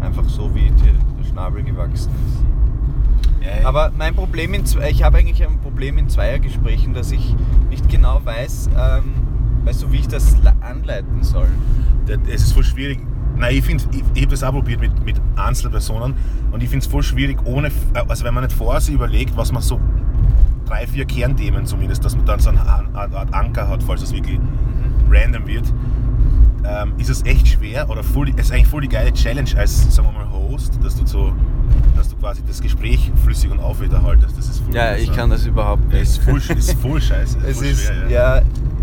einfach 0.00 0.28
so, 0.28 0.54
wie 0.54 0.70
der 0.70 1.24
Schnabel 1.28 1.62
gewachsen 1.62 2.10
ist. 2.26 3.44
Ja, 3.44 3.68
Aber 3.68 3.92
mein 3.96 4.14
Problem, 4.14 4.54
in, 4.54 4.64
ich 4.90 5.02
habe 5.02 5.18
eigentlich 5.18 5.46
ein 5.46 5.58
Problem 5.60 5.98
in 5.98 6.08
Zweiergesprächen, 6.08 6.92
dass 6.94 7.12
ich 7.12 7.34
nicht 7.70 7.88
genau 7.88 8.20
weiß, 8.24 8.70
ähm, 8.76 9.12
weißt 9.64 9.82
du, 9.82 9.92
wie 9.92 9.98
ich 9.98 10.08
das 10.08 10.36
anleiten 10.60 11.22
soll. 11.22 11.48
Das- 12.06 12.18
es 12.28 12.42
ist 12.44 12.52
voll 12.52 12.64
schwierig. 12.64 13.00
Nein, 13.36 13.54
ich 13.56 13.64
finde, 13.64 13.84
ich, 13.92 14.02
ich 14.14 14.22
habe 14.22 14.32
das 14.32 14.42
auch 14.42 14.52
probiert 14.52 14.80
mit, 14.80 15.04
mit 15.04 15.20
Einzelpersonen 15.36 16.14
und 16.50 16.62
ich 16.62 16.68
finde 16.68 16.84
es 16.84 16.90
voll 16.90 17.04
schwierig, 17.04 17.38
ohne, 17.44 17.70
also 18.08 18.24
wenn 18.24 18.34
man 18.34 18.42
nicht 18.44 18.56
vorher 18.56 18.80
sich 18.80 18.94
überlegt, 18.94 19.36
was 19.36 19.52
man 19.52 19.62
so 19.62 19.78
drei, 20.66 20.86
vier 20.88 21.04
Kernthemen 21.04 21.64
zumindest, 21.64 22.04
dass 22.04 22.16
man 22.16 22.26
dann 22.26 22.40
so 22.40 22.50
eine 22.50 22.60
Art 22.62 23.32
Anker 23.32 23.68
hat, 23.68 23.82
falls 23.84 24.02
es 24.02 24.12
wirklich 24.12 24.40
random 25.08 25.46
wird, 25.46 25.72
ähm, 26.68 26.92
ist 26.98 27.08
es 27.08 27.24
echt 27.24 27.48
schwer 27.48 27.88
oder 27.88 28.02
voll, 28.02 28.28
es 28.36 28.46
ist 28.46 28.52
eigentlich 28.52 28.66
voll 28.66 28.82
die 28.82 28.88
geile 28.88 29.12
Challenge 29.12 29.50
als, 29.56 29.94
sagen 29.94 30.08
wir 30.08 30.12
mal, 30.24 30.30
Host, 30.30 30.78
dass 30.82 30.96
du 30.96 31.06
so, 31.06 31.32
dass 31.96 32.08
du 32.08 32.16
quasi 32.16 32.42
das 32.46 32.60
Gespräch 32.60 33.10
flüssig 33.24 33.50
und 33.50 33.60
aufrechterhaltest. 33.60 34.36
Das 34.36 34.48
ist 34.48 34.60
voll 34.60 34.74
Ja, 34.74 34.94
ich 34.96 35.10
kann 35.12 35.30
das 35.30 35.46
überhaupt 35.46 35.84
Ja, 35.92 35.98
nicht. 36.00 36.02
ist 36.10 36.18
voll, 36.22 36.38
ist 36.56 36.72
voll 36.80 37.00
scheiße. 37.00 37.38
Es 37.46 37.56
voll 37.58 37.66
ist, 37.66 37.84
schwer, 37.86 38.10
ja. 38.10 38.42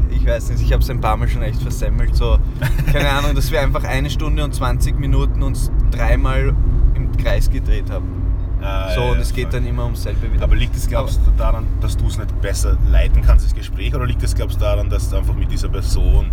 ich 0.09 0.25
weiß 0.25 0.49
nicht, 0.49 0.61
ich 0.63 0.73
habe 0.73 0.81
es 0.81 0.89
ein 0.89 0.99
paar 1.01 1.15
Mal 1.17 1.27
schon 1.27 1.43
echt 1.43 1.61
versemmelt. 1.61 2.15
So, 2.15 2.39
keine 2.91 3.09
Ahnung, 3.09 3.35
dass 3.35 3.51
wir 3.51 3.61
einfach 3.61 3.83
eine 3.83 4.09
Stunde 4.09 4.43
und 4.43 4.53
20 4.55 4.97
Minuten 4.99 5.43
uns 5.43 5.71
dreimal 5.91 6.55
im 6.95 7.15
Kreis 7.17 7.49
gedreht 7.49 7.89
haben. 7.91 8.23
Ah, 8.61 8.89
So, 8.95 9.01
ja, 9.01 9.07
und 9.09 9.15
ja, 9.17 9.21
es 9.21 9.33
geht 9.33 9.53
dann 9.53 9.65
immer 9.67 9.85
um 9.85 9.95
selbe 9.95 10.31
wieder. 10.33 10.43
Aber 10.43 10.55
liegt 10.55 10.75
es, 10.75 10.87
glaubst 10.87 11.19
du, 11.25 11.31
daran, 11.37 11.65
dass 11.81 11.97
du 11.97 12.07
es 12.07 12.17
nicht 12.17 12.41
besser 12.41 12.77
leiten 12.89 13.21
kannst, 13.21 13.45
das 13.45 13.53
Gespräch, 13.53 13.93
oder 13.93 14.05
liegt 14.07 14.23
es, 14.23 14.33
glaubst 14.33 14.55
du, 14.55 14.61
daran, 14.61 14.89
dass 14.89 15.09
du 15.09 15.17
einfach 15.17 15.35
mit 15.35 15.51
dieser 15.51 15.69
Person, 15.69 16.31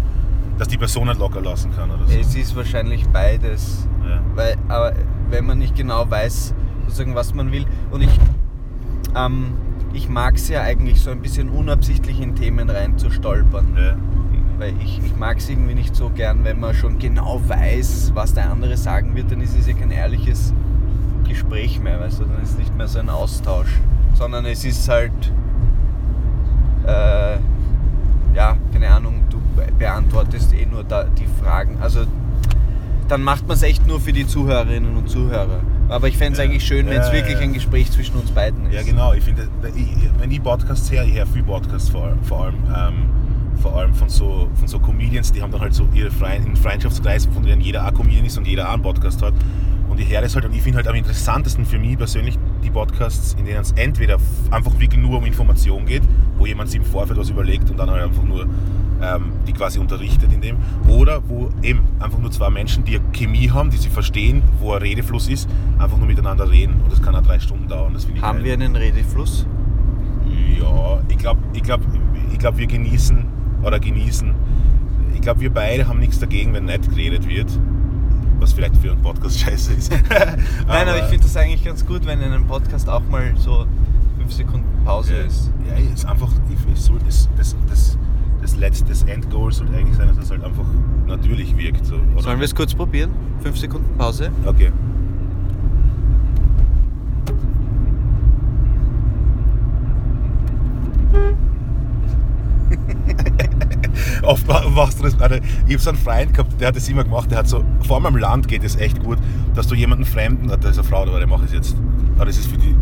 dass 0.58 0.68
die 0.68 0.78
Person 0.78 1.08
nicht 1.08 1.18
locker 1.18 1.40
lassen 1.40 1.74
kann 1.74 1.90
oder 1.90 2.06
so? 2.06 2.18
Es 2.18 2.34
ist 2.34 2.54
wahrscheinlich 2.56 3.06
beides. 3.08 3.86
Ja. 4.08 4.20
Weil, 4.34 4.56
aber 4.68 4.92
wenn 5.30 5.46
man 5.46 5.58
nicht 5.58 5.74
genau 5.74 6.08
weiß, 6.08 6.54
sozusagen, 6.84 7.14
was 7.14 7.34
man 7.34 7.52
will. 7.52 7.64
Und 7.90 8.02
ich, 8.02 8.10
ähm, 9.16 9.54
ich 9.92 10.08
mag 10.08 10.36
es 10.36 10.48
ja 10.48 10.62
eigentlich 10.62 11.00
so 11.00 11.10
ein 11.10 11.20
bisschen 11.20 11.48
unabsichtlich 11.48 12.20
in 12.20 12.34
Themen 12.34 12.70
reinzustolpern. 12.70 13.76
Ja. 13.76 13.96
Weil 14.58 14.74
ich, 14.82 15.00
ich 15.04 15.16
mag 15.16 15.38
es 15.38 15.48
irgendwie 15.48 15.74
nicht 15.74 15.96
so 15.96 16.10
gern, 16.10 16.44
wenn 16.44 16.60
man 16.60 16.74
schon 16.74 16.98
genau 16.98 17.40
weiß, 17.46 18.12
was 18.14 18.34
der 18.34 18.50
andere 18.50 18.76
sagen 18.76 19.14
wird, 19.14 19.32
dann 19.32 19.40
ist 19.40 19.56
es 19.58 19.66
ja 19.66 19.72
kein 19.72 19.90
ehrliches 19.90 20.52
Gespräch 21.26 21.80
mehr, 21.80 21.98
weißt 22.00 22.20
du, 22.20 22.24
dann 22.24 22.42
ist 22.42 22.50
es 22.50 22.58
nicht 22.58 22.76
mehr 22.76 22.86
so 22.86 22.98
ein 22.98 23.08
Austausch, 23.08 23.80
sondern 24.14 24.44
es 24.44 24.64
ist 24.64 24.88
halt, 24.88 25.12
äh, 26.86 27.36
ja, 28.34 28.56
keine 28.72 28.88
Ahnung, 28.88 29.22
beantwortest 29.78 30.52
eh 30.54 30.66
nur 30.66 30.84
da 30.84 31.04
die 31.04 31.26
Fragen, 31.42 31.78
also 31.80 32.00
dann 33.08 33.22
macht 33.22 33.46
man 33.46 33.56
es 33.56 33.62
echt 33.62 33.86
nur 33.86 34.00
für 34.00 34.12
die 34.12 34.26
Zuhörerinnen 34.26 34.96
und 34.96 35.08
Zuhörer. 35.10 35.60
Aber 35.88 36.08
ich 36.08 36.16
fände 36.16 36.32
es 36.32 36.38
Ja. 36.38 36.44
eigentlich 36.44 36.64
schön, 36.64 36.86
wenn 36.86 36.98
es 37.00 37.08
Ja, 37.08 37.12
wirklich 37.12 37.34
ja. 37.34 37.40
ein 37.40 37.52
Gespräch 37.52 37.90
zwischen 37.90 38.16
uns 38.16 38.30
beiden 38.30 38.66
ist. 38.66 38.74
ja, 38.74 38.82
genau. 38.82 39.12
Ich 39.12 39.22
finde, 39.24 39.48
ich- 39.76 40.10
wenn 40.18 40.30
ich 40.30 40.42
Podcasts 40.42 40.90
höre, 40.90 41.04
ich 41.04 41.14
höre 41.16 41.26
viel 41.26 41.42
Podcasts 41.42 41.90
vor, 41.90 42.04
allem- 42.04 42.22
vor 42.22 42.44
allem. 42.44 42.54
Ähm, 42.74 42.94
vor 43.60 43.76
allem 43.76 43.92
von 43.94 44.08
so, 44.08 44.48
von 44.54 44.66
so 44.66 44.78
Comedians, 44.78 45.30
die 45.30 45.42
haben 45.42 45.52
dann 45.52 45.60
halt 45.60 45.74
so 45.74 45.86
ihre 45.94 46.10
Freien, 46.10 46.56
Freundschaftskreis, 46.56 47.26
von 47.26 47.42
denen 47.42 47.60
jeder 47.60 47.86
auch 47.86 47.92
Comedian 47.92 48.24
ist 48.24 48.38
und 48.38 48.46
jeder 48.46 48.68
auch 48.68 48.74
einen 48.74 48.82
Podcast 48.82 49.22
hat. 49.22 49.34
Und 49.92 50.00
ich 50.00 50.10
höre 50.10 50.22
das 50.22 50.34
halt 50.34 50.46
und 50.46 50.54
ich 50.54 50.62
finde 50.62 50.78
halt 50.78 50.88
am 50.88 50.94
interessantesten 50.94 51.66
für 51.66 51.78
mich 51.78 51.98
persönlich 51.98 52.38
die 52.64 52.70
Podcasts, 52.70 53.36
in 53.38 53.44
denen 53.44 53.60
es 53.60 53.72
entweder 53.72 54.16
einfach 54.50 54.72
wirklich 54.80 54.98
nur 54.98 55.18
um 55.18 55.26
Information 55.26 55.84
geht, 55.84 56.02
wo 56.38 56.46
jemand 56.46 56.70
sich 56.70 56.80
im 56.80 56.86
Vorfeld 56.86 57.18
was 57.18 57.28
überlegt 57.28 57.68
und 57.68 57.78
dann 57.78 57.90
halt 57.90 58.04
einfach 58.04 58.22
nur 58.22 58.46
ähm, 59.02 59.32
die 59.46 59.52
quasi 59.52 59.78
unterrichtet 59.78 60.32
in 60.32 60.40
dem, 60.40 60.56
oder 60.88 61.20
wo 61.28 61.50
eben 61.62 61.82
einfach 62.00 62.18
nur 62.18 62.30
zwei 62.30 62.48
Menschen, 62.48 62.84
die 62.84 62.98
Chemie 63.12 63.50
haben, 63.50 63.68
die 63.68 63.76
sich 63.76 63.90
verstehen, 63.90 64.42
wo 64.60 64.72
ein 64.72 64.80
Redefluss 64.80 65.28
ist, 65.28 65.46
einfach 65.78 65.98
nur 65.98 66.06
miteinander 66.06 66.50
reden. 66.50 66.80
Und 66.82 66.90
das 66.90 67.02
kann 67.02 67.14
auch 67.14 67.22
drei 67.22 67.38
Stunden 67.38 67.68
dauern. 67.68 67.92
Das 67.92 68.06
Haben 68.06 68.38
geil. 68.38 68.44
wir 68.44 68.52
einen 68.54 68.74
Redefluss? 68.74 69.46
Ja, 70.58 71.02
ich 71.06 71.18
glaube, 71.18 71.40
ich 71.52 71.62
glaub, 71.62 71.82
ich 72.32 72.38
glaub, 72.38 72.56
wir 72.56 72.66
genießen 72.66 73.26
oder 73.62 73.78
genießen. 73.78 74.32
Ich 75.14 75.20
glaube, 75.20 75.40
wir 75.40 75.52
beide 75.52 75.86
haben 75.86 75.98
nichts 75.98 76.18
dagegen, 76.18 76.54
wenn 76.54 76.64
nicht 76.64 76.88
geredet 76.88 77.28
wird. 77.28 77.50
Was 78.42 78.52
vielleicht 78.52 78.76
für 78.78 78.90
einen 78.90 79.02
Podcast 79.02 79.38
scheiße 79.40 79.72
ist. 79.74 79.92
Nein, 80.66 80.88
aber 80.88 80.98
ich 80.98 81.04
finde 81.04 81.22
das 81.22 81.36
eigentlich 81.36 81.64
ganz 81.64 81.86
gut, 81.86 82.04
wenn 82.04 82.20
in 82.20 82.32
einem 82.32 82.46
Podcast 82.46 82.88
auch 82.88 83.02
mal 83.08 83.32
so 83.36 83.66
fünf 84.18 84.32
Sekunden 84.32 84.84
Pause 84.84 85.14
ja, 85.14 85.20
ist. 85.20 85.50
ja, 85.68 85.92
ist 85.94 86.04
einfach, 86.04 86.28
ich, 86.50 86.80
soll, 86.80 86.98
das, 87.06 87.28
das, 87.36 87.54
das, 87.68 87.96
das 88.40 88.56
letzte, 88.56 88.88
das 88.88 89.04
Endgoal 89.04 89.52
sollte 89.52 89.74
eigentlich 89.76 89.96
sein, 89.96 90.08
dass 90.08 90.18
es 90.18 90.28
halt 90.30 90.42
einfach 90.42 90.66
natürlich 91.06 91.56
wirkt. 91.56 91.86
So? 91.86 92.00
Sollen 92.18 92.40
wir 92.40 92.44
es 92.44 92.54
kurz 92.54 92.74
probieren? 92.74 93.12
Fünf 93.42 93.58
Sekunden 93.58 93.96
Pause? 93.96 94.32
Okay. 94.44 94.72
Oft 104.22 104.46
ma- 104.46 104.68
machst 104.68 104.98
du 105.00 105.04
das. 105.04 105.20
Also 105.20 105.36
ich 105.66 105.72
habe 105.74 105.78
so 105.82 105.90
einen 105.90 105.98
Freund 105.98 106.32
gehabt, 106.34 106.60
der 106.60 106.68
hat 106.68 106.76
das 106.76 106.88
immer 106.88 107.04
gemacht. 107.04 107.30
Der 107.30 107.38
hat 107.38 107.48
so, 107.48 107.64
vor 107.86 107.96
allem 107.96 108.06
am 108.06 108.16
Land 108.16 108.48
geht 108.48 108.64
es 108.64 108.76
echt 108.76 109.02
gut, 109.02 109.18
dass 109.54 109.66
du 109.66 109.74
jemanden 109.74 110.04
Fremden, 110.04 110.48
da 110.48 110.54
ist 110.56 110.78
eine 110.78 110.84
Frau 110.86 111.04
dabei, 111.04 111.18
der 111.18 111.28
macht 111.28 111.44
es 111.46 111.52
jetzt. 111.52 111.76
Aber 112.16 112.26
das 112.26 112.36
ist 112.38 112.46
für 112.50 112.58
die, 112.58 112.74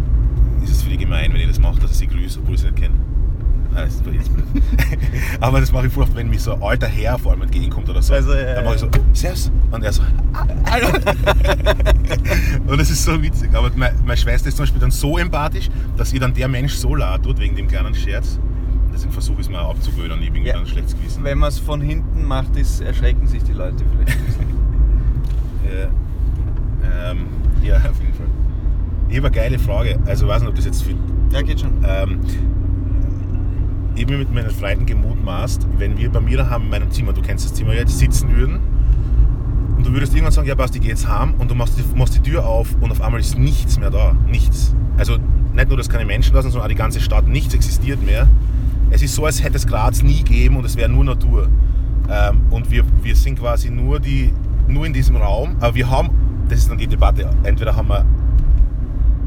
ist 0.62 0.70
es 0.70 0.82
für 0.82 0.90
die 0.90 0.96
gemein, 0.98 1.32
wenn 1.32 1.40
ich 1.40 1.48
das 1.48 1.58
mache, 1.60 1.80
dass 1.80 1.92
ich 1.92 1.96
sie 1.98 2.06
grüße, 2.06 2.38
obwohl 2.40 2.54
ich 2.54 2.60
sie 2.60 2.66
nicht 2.66 2.76
kenne. 2.78 2.94
Nein, 3.72 3.84
das 3.84 3.94
jetzt 3.94 4.04
blöd. 4.04 4.20
Aber 5.40 5.60
das 5.60 5.70
mache 5.70 5.86
ich 5.86 5.96
oft, 5.96 6.14
wenn 6.16 6.28
mich 6.28 6.40
so 6.42 6.54
ein 6.54 6.60
alter 6.62 6.88
Herr 6.88 7.16
vor 7.18 7.30
allem 7.30 7.42
entgegenkommt 7.42 7.88
oder 7.88 8.02
so. 8.02 8.12
Also, 8.14 8.34
ja, 8.34 8.54
dann 8.56 8.64
mache 8.64 8.74
ich 8.74 8.80
so, 8.80 8.88
Servus. 9.12 9.52
Und 9.70 9.84
er 9.84 9.92
so, 9.92 10.02
"Ah, 10.32 10.44
hallo. 10.68 10.88
Und 12.66 12.80
das 12.80 12.90
ist 12.90 13.04
so 13.04 13.22
witzig. 13.22 13.50
Aber 13.54 13.70
meine, 13.76 13.94
meine 14.04 14.16
Schwester 14.16 14.48
ist 14.48 14.56
zum 14.56 14.64
Beispiel 14.64 14.80
dann 14.80 14.90
so 14.90 15.18
empathisch, 15.18 15.68
dass 15.96 16.12
ihr 16.12 16.18
dann 16.18 16.34
der 16.34 16.48
Mensch 16.48 16.74
so 16.74 16.96
leid 16.96 17.22
tut 17.22 17.38
wegen 17.38 17.54
dem 17.54 17.68
kleinen 17.68 17.94
Scherz. 17.94 18.40
Deswegen 18.92 19.12
versuche 19.12 19.40
ich 19.40 19.46
es 19.46 19.52
mal 19.52 19.60
abzugewöhnen 19.60 20.18
und 20.18 20.22
ich 20.22 20.32
bin 20.32 20.44
Ja. 20.44 20.54
dann 20.54 20.62
ein 20.62 20.66
schlechtes 20.66 20.96
Gewissen. 20.96 21.24
Wenn 21.24 21.38
man 21.38 21.48
es 21.48 21.58
von 21.58 21.80
hinten 21.80 22.24
macht, 22.24 22.56
ist, 22.56 22.80
erschrecken 22.80 23.26
sich 23.26 23.42
die 23.44 23.52
Leute 23.52 23.84
vielleicht 23.92 24.18
ein 24.18 24.24
bisschen. 24.26 24.50
habe 29.20 29.26
eine 29.28 29.36
geile 29.36 29.58
Frage. 29.58 29.98
Also, 30.06 30.26
ich 30.26 30.30
weiß 30.32 30.40
nicht, 30.42 30.48
ob 30.50 30.54
das 30.56 30.64
jetzt 30.64 30.82
viel. 30.82 30.96
Ja, 31.32 31.42
geht 31.42 31.60
schon. 31.60 31.72
Ähm, 31.86 32.20
ich 33.94 34.06
mir 34.08 34.18
mit 34.18 34.32
meinen 34.32 34.50
Freunden 34.50 34.86
gemutmaßt, 34.86 35.66
wenn 35.78 35.98
wir 35.98 36.10
bei 36.10 36.20
mir 36.20 36.38
daheim 36.38 36.62
in 36.62 36.70
meinem 36.70 36.90
Zimmer, 36.90 37.12
du 37.12 37.20
kennst 37.20 37.44
das 37.44 37.54
Zimmer 37.54 37.74
jetzt, 37.74 37.98
sitzen 37.98 38.34
würden 38.34 38.60
und 39.76 39.86
du 39.86 39.92
würdest 39.92 40.14
irgendwann 40.14 40.32
sagen, 40.32 40.48
ja, 40.48 40.54
Basti, 40.54 40.78
geh 40.78 40.88
jetzt 40.88 41.08
heim 41.08 41.34
und 41.38 41.50
du 41.50 41.54
machst 41.54 41.78
die, 41.78 41.98
machst 41.98 42.14
die 42.14 42.20
Tür 42.20 42.46
auf 42.46 42.74
und 42.80 42.90
auf 42.90 43.00
einmal 43.02 43.20
ist 43.20 43.36
nichts 43.36 43.78
mehr 43.78 43.90
da. 43.90 44.14
Nichts. 44.30 44.74
Also 44.96 45.18
nicht 45.54 45.68
nur, 45.68 45.76
dass 45.76 45.88
keine 45.88 46.06
Menschen 46.06 46.32
da 46.32 46.40
sind, 46.40 46.52
sondern 46.52 46.66
auch 46.66 46.72
die 46.72 46.78
ganze 46.78 47.00
Stadt. 47.00 47.26
Nichts 47.28 47.52
existiert 47.52 48.04
mehr. 48.04 48.28
Es 48.90 49.02
ist 49.02 49.14
so, 49.14 49.24
als 49.24 49.42
hätte 49.42 49.56
es 49.56 49.66
Graz 49.66 50.02
nie 50.02 50.18
gegeben 50.18 50.56
und 50.56 50.64
es 50.64 50.76
wäre 50.76 50.88
nur 50.88 51.04
Natur. 51.04 51.48
Ähm, 52.10 52.40
und 52.50 52.70
wir, 52.70 52.84
wir 53.02 53.14
sind 53.14 53.38
quasi 53.38 53.70
nur, 53.70 54.00
die, 54.00 54.32
nur 54.66 54.84
in 54.84 54.92
diesem 54.92 55.16
Raum, 55.16 55.56
aber 55.60 55.74
wir 55.74 55.88
haben, 55.88 56.10
das 56.48 56.60
ist 56.60 56.70
dann 56.70 56.78
die 56.78 56.88
Debatte, 56.88 57.30
entweder 57.44 57.76
haben 57.76 57.88
wir, 57.88 58.04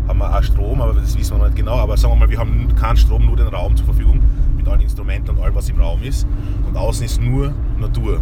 haben 0.08 0.20
wir 0.20 0.38
auch 0.38 0.44
Strom, 0.44 0.82
aber 0.82 0.94
das 0.94 1.18
wissen 1.18 1.32
wir 1.32 1.38
noch 1.38 1.46
nicht 1.46 1.56
genau, 1.56 1.78
aber 1.78 1.96
sagen 1.96 2.14
wir 2.14 2.20
mal, 2.20 2.30
wir 2.30 2.40
haben 2.40 2.76
keinen 2.76 2.98
Strom, 2.98 3.26
nur 3.26 3.38
den 3.38 3.48
Raum 3.48 3.76
zur 3.78 3.86
Verfügung 3.86 4.22
mit 4.58 4.68
allen 4.68 4.82
Instrumenten 4.82 5.30
und 5.32 5.42
allem, 5.42 5.56
was 5.56 5.70
im 5.70 5.80
Raum 5.80 6.04
ist. 6.04 6.28
Und 6.68 6.76
außen 6.76 7.06
ist 7.06 7.22
nur 7.22 7.54
Natur. 7.80 8.22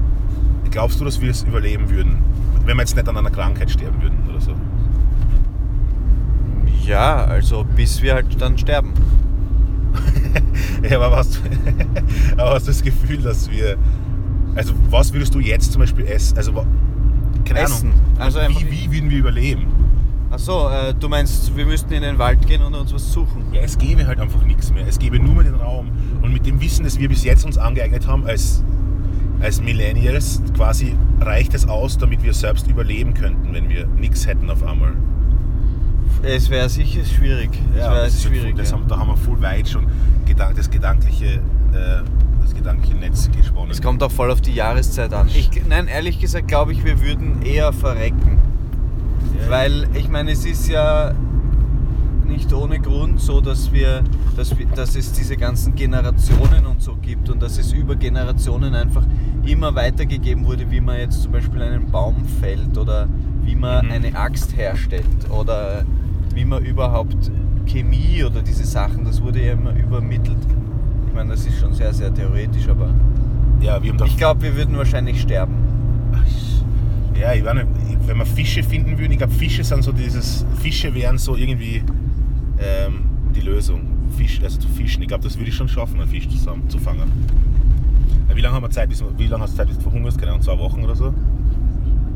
Glaubst 0.70 1.00
du, 1.02 1.06
dass 1.06 1.20
wir 1.20 1.32
es 1.32 1.44
überleben 1.44 1.90
würden, 1.90 2.18
wenn 2.66 2.78
wir 2.78 2.82
jetzt 2.82 2.96
nicht 2.96 3.10
an 3.10 3.18
einer 3.18 3.30
Krankheit 3.32 3.70
sterben 3.70 4.02
würden 4.02 4.18
oder 4.30 4.40
so? 4.40 4.56
Ja, 6.86 7.26
also 7.26 7.66
bis 7.76 8.02
wir 8.02 8.14
halt 8.14 8.42
dann 8.42 8.58
sterben. 8.58 8.94
ja, 10.90 11.00
aber 11.00 11.18
hast, 11.18 11.36
du, 11.36 11.40
aber 12.38 12.56
hast 12.56 12.68
du 12.68 12.72
das 12.72 12.82
Gefühl, 12.82 13.18
dass 13.18 13.50
wir. 13.50 13.78
Also, 14.56 14.74
was 14.90 15.14
würdest 15.14 15.34
du 15.34 15.40
jetzt 15.40 15.72
zum 15.72 15.80
Beispiel 15.82 16.06
essen? 16.06 16.38
Also, 16.38 16.66
keine 17.46 17.60
Essen. 17.60 17.92
Ahnung. 17.92 18.02
Also 18.20 18.40
wie, 18.40 18.70
wie 18.72 18.92
würden 18.92 19.10
wir 19.10 19.20
überleben? 19.20 19.68
Achso, 20.32 20.70
äh, 20.70 20.94
du 20.94 21.10
meinst, 21.10 21.56
wir 21.58 21.66
müssten 21.66 21.92
in 21.92 22.04
den 22.04 22.18
Wald 22.18 22.48
gehen 22.48 22.62
und 22.62 22.74
uns 22.74 22.94
was 22.94 23.12
suchen? 23.12 23.44
Ja, 23.52 23.62
es 23.62 23.78
gäbe 23.78 24.08
halt 24.08 24.20
einfach 24.20 24.44
nichts 24.46 24.72
mehr. 24.72 24.88
Es 24.88 24.98
gäbe 24.98 25.20
nur 25.20 25.36
mehr 25.36 25.44
den 25.44 25.56
Raum. 25.56 25.92
Und 26.22 26.32
mit 26.32 26.46
dem 26.46 26.62
Wissen, 26.62 26.86
das 26.86 26.98
wir 26.98 27.10
bis 27.10 27.26
jetzt 27.26 27.46
uns 27.46 27.58
angeeignet 27.58 28.08
haben 28.08 28.26
als, 28.26 28.64
als 29.42 29.62
Millennials, 29.62 30.42
quasi 30.56 30.96
reicht 31.20 31.54
es 31.54 31.68
aus, 31.68 31.98
damit 31.98 32.24
wir 32.24 32.34
selbst 32.34 32.68
überleben 32.68 33.14
könnten, 33.14 33.54
wenn 33.54 33.68
wir 33.68 33.88
nichts 33.88 34.26
hätten 34.26 34.50
auf 34.50 34.64
einmal. 34.64 34.94
Es 36.24 36.50
wäre 36.50 36.70
sicher 36.70 37.04
schwierig. 37.04 37.50
Es 37.74 37.84
das 37.84 38.14
ist 38.14 38.26
halt 38.26 38.34
schwierig. 38.34 38.56
das 38.56 38.72
ja. 38.72 38.78
haben, 38.78 38.88
da 38.88 38.98
haben 38.98 39.08
wir 39.08 39.18
voll 39.18 39.42
weit 39.42 39.68
schon 39.68 39.88
gedank, 40.26 40.56
das 40.56 40.70
gedankliche, 40.70 41.36
äh, 41.36 42.04
das 42.42 42.54
gedankliche 42.54 42.96
Netz 42.96 43.30
gesponnen. 43.32 43.72
Es 43.72 43.82
kommt 43.82 44.04
auch 44.04 44.12
voll 44.12 44.32
auf 44.32 44.42
die 44.42 44.54
Jahreszeit 44.54 45.14
an. 45.14 45.28
Ich, 45.28 45.50
nein, 45.68 45.88
ehrlich 45.88 46.20
gesagt 46.20 46.48
glaube 46.48 46.74
ich, 46.74 46.84
wir 46.84 47.02
würden 47.02 47.42
eher 47.42 47.74
verrecken. 47.74 48.40
Ja. 49.40 49.50
Weil 49.50 49.88
ich 49.94 50.10
meine, 50.10 50.32
es 50.32 50.46
ist 50.46 50.68
ja 50.68 51.14
nicht 52.32 52.54
ohne 52.54 52.80
Grund 52.80 53.20
so, 53.20 53.42
dass 53.42 53.72
wir, 53.72 54.04
dass 54.36 54.58
wir, 54.58 54.66
dass 54.68 54.96
es 54.96 55.12
diese 55.12 55.36
ganzen 55.36 55.76
Generationen 55.76 56.66
und 56.66 56.82
so 56.82 56.96
gibt 56.96 57.30
und 57.30 57.42
dass 57.42 57.58
es 57.58 57.74
über 57.74 57.96
Generationen 57.96 58.74
einfach 58.74 59.04
immer 59.46 59.76
weitergegeben 59.76 60.46
wurde, 60.46 60.70
wie 60.72 60.82
man 60.82 60.98
jetzt 60.98 61.24
zum 61.24 61.32
Beispiel 61.34 61.62
einen 61.62 61.92
Baum 61.92 62.26
fällt 62.40 62.78
oder 62.78 63.08
wie 63.44 63.56
man 63.56 63.86
Mhm. 63.86 63.92
eine 63.92 64.16
Axt 64.16 64.56
herstellt 64.58 65.06
oder 65.30 65.84
wie 66.34 66.46
man 66.46 66.64
überhaupt 66.64 67.18
Chemie 67.66 68.24
oder 68.24 68.42
diese 68.42 68.66
Sachen, 68.66 69.06
das 69.06 69.22
wurde 69.22 69.46
ja 69.46 69.54
immer 69.54 69.74
übermittelt. 69.76 70.38
Ich 71.08 71.14
meine, 71.14 71.32
das 71.32 71.46
ist 71.46 71.60
schon 71.60 71.74
sehr, 71.74 71.94
sehr 71.94 72.14
theoretisch, 72.14 72.68
aber 72.70 72.94
ja, 73.62 73.82
wir 73.82 73.92
haben 73.92 73.98
da 73.98 74.06
ich 74.06 74.18
glaube, 74.18 74.42
wir 74.42 74.56
würden 74.56 74.76
wahrscheinlich 74.78 75.22
sterben. 75.22 75.54
Ja, 77.20 77.34
ich 77.34 77.46
weiß 77.46 77.54
nicht, 77.54 77.68
wenn 78.08 78.18
wir 78.18 78.26
Fische 78.26 78.64
finden 78.64 78.98
würden, 78.98 79.12
ich 79.12 79.18
glaube 79.20 79.34
Fische 79.34 79.64
sind 79.64 79.84
so 79.84 79.92
dieses, 79.92 80.46
Fische 80.60 80.94
wären 80.96 81.18
so 81.18 81.36
irgendwie 81.36 81.84
ähm, 82.60 83.04
die 83.36 83.42
Lösung. 83.42 83.82
Fisch, 84.18 84.42
also 84.44 84.60
zu 84.60 84.68
fischen. 84.68 85.02
Ich 85.04 85.08
glaube, 85.08 85.24
das 85.24 85.38
würde 85.38 85.50
ich 85.50 85.56
schon 85.56 85.68
schaffen, 85.70 86.00
einen 86.02 86.10
Fisch 86.10 86.28
zusammen 86.28 86.68
zu 86.70 86.80
fangen. 86.80 87.10
Wie 88.34 88.42
lange 88.42 88.56
haben 88.56 88.64
wir 88.64 88.70
Zeit, 88.70 88.90
bis, 88.90 89.04
wie 89.18 89.28
lange 89.28 89.44
hast 89.44 89.54
du 89.54 89.58
Zeit, 89.58 89.68
bis 89.68 89.78
du 89.78 89.84
verhungerst? 89.84 90.18
Keine 90.18 90.32
Ahnung, 90.32 90.42
zwei 90.42 90.58
Wochen 90.58 90.84
oder 90.84 90.96
so? 90.96 91.14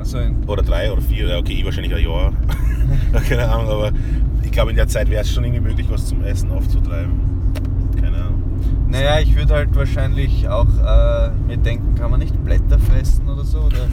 Also 0.06 0.20
Oder 0.46 0.62
drei 0.62 0.92
oder 0.92 1.02
vier? 1.02 1.28
Ja, 1.28 1.38
okay, 1.40 1.54
ich 1.54 1.66
wahrscheinlich 1.66 1.96
ein 1.96 2.04
Jahr. 2.04 2.32
Keine 3.28 3.50
Ahnung, 3.50 3.70
aber 3.70 3.92
ich 4.44 4.52
glaube, 4.52 4.70
in 4.70 4.76
der 4.76 4.88
Zeit 4.88 5.10
wäre 5.10 5.24
es 5.24 5.32
schon 5.32 5.44
irgendwie 5.44 5.68
möglich, 5.68 5.88
was 5.90 6.06
zum 6.06 6.24
Essen 6.24 6.52
aufzutreiben. 6.52 7.14
Keine 8.00 8.18
Ahnung. 8.18 8.44
Naja, 8.88 9.20
ich 9.20 9.36
würde 9.36 9.56
halt 9.56 9.76
wahrscheinlich 9.76 10.48
auch 10.48 10.68
äh, 10.68 11.32
mir 11.48 11.58
denken, 11.58 11.96
kann 11.96 12.12
man 12.12 12.20
nicht 12.20 12.38
Blätter 12.46 12.78
fressen 12.78 13.28
oder 13.28 13.44
so? 13.44 13.62
Oder? 13.62 13.78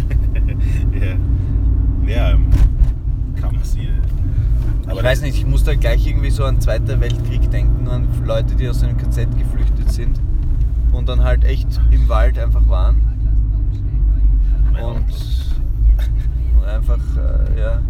ja, 1.00 2.14
ja 2.14 2.30
ähm, 2.32 2.46
kann 3.40 3.54
man 3.54 3.64
sie. 3.64 3.88
ich 4.86 5.02
weiß 5.02 5.22
nicht, 5.22 5.38
ich 5.38 5.46
muss 5.46 5.64
da 5.64 5.74
gleich 5.74 6.06
irgendwie 6.06 6.30
so 6.30 6.44
an 6.44 6.60
Zweiter 6.60 7.00
Weltkrieg 7.00 7.50
denken, 7.50 7.88
an 7.88 8.06
Leute, 8.26 8.54
die 8.54 8.68
aus 8.68 8.82
einem 8.84 8.98
KZ 8.98 9.28
geflüchtet 9.38 9.90
sind 9.90 10.20
und 10.92 11.08
dann 11.08 11.24
halt 11.24 11.44
echt 11.44 11.80
im 11.90 12.06
Wald 12.10 12.38
einfach 12.38 12.68
waren 12.68 12.96
und. 14.78 15.06
Und 16.62 16.68
einfach, 16.68 16.98
äh, 17.16 17.60
ja. 17.60 17.80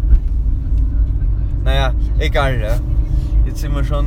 Naja, 1.63 1.93
egal, 2.17 2.59
ja. 2.59 2.79
Jetzt 3.45 3.59
sind 3.59 3.75
wir 3.75 3.83
schon, 3.83 4.05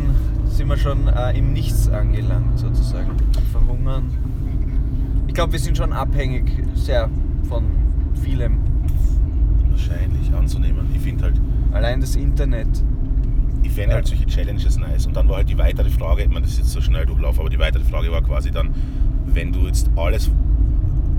sind 0.49 0.69
wir 0.69 0.77
schon 0.77 1.09
äh, 1.09 1.39
im 1.39 1.53
Nichts 1.53 1.89
angelangt, 1.89 2.59
sozusagen. 2.59 3.13
Verhungern. 3.53 4.11
Ich 5.27 5.35
glaube, 5.35 5.53
wir 5.53 5.59
sind 5.59 5.77
schon 5.77 5.93
abhängig, 5.93 6.51
sehr 6.75 7.09
von 7.49 7.65
vielem. 8.23 8.59
Wahrscheinlich 9.71 10.33
anzunehmen. 10.35 10.87
Ich 10.95 11.01
finde 11.01 11.25
halt, 11.25 11.41
Allein 11.73 12.01
das 12.01 12.17
Internet. 12.17 12.69
ich 13.63 13.71
fände 13.71 13.95
halt 13.95 14.07
solche 14.07 14.27
Challenges 14.27 14.79
nice. 14.79 15.07
Und 15.07 15.15
dann 15.17 15.29
war 15.29 15.37
halt 15.37 15.49
die 15.49 15.59
weitere 15.59 15.91
Frage, 15.91 16.23
ich 16.23 16.29
meine, 16.29 16.43
das 16.43 16.53
ist 16.53 16.59
jetzt 16.59 16.71
so 16.73 16.81
schnell 16.81 17.05
durchlaufen, 17.05 17.41
aber 17.41 17.51
die 17.51 17.59
weitere 17.59 17.85
Frage 17.85 18.11
war 18.11 18.23
quasi 18.23 18.51
dann, 18.51 18.71
wenn 19.27 19.53
du 19.53 19.67
jetzt 19.67 19.91
alles, 19.97 20.31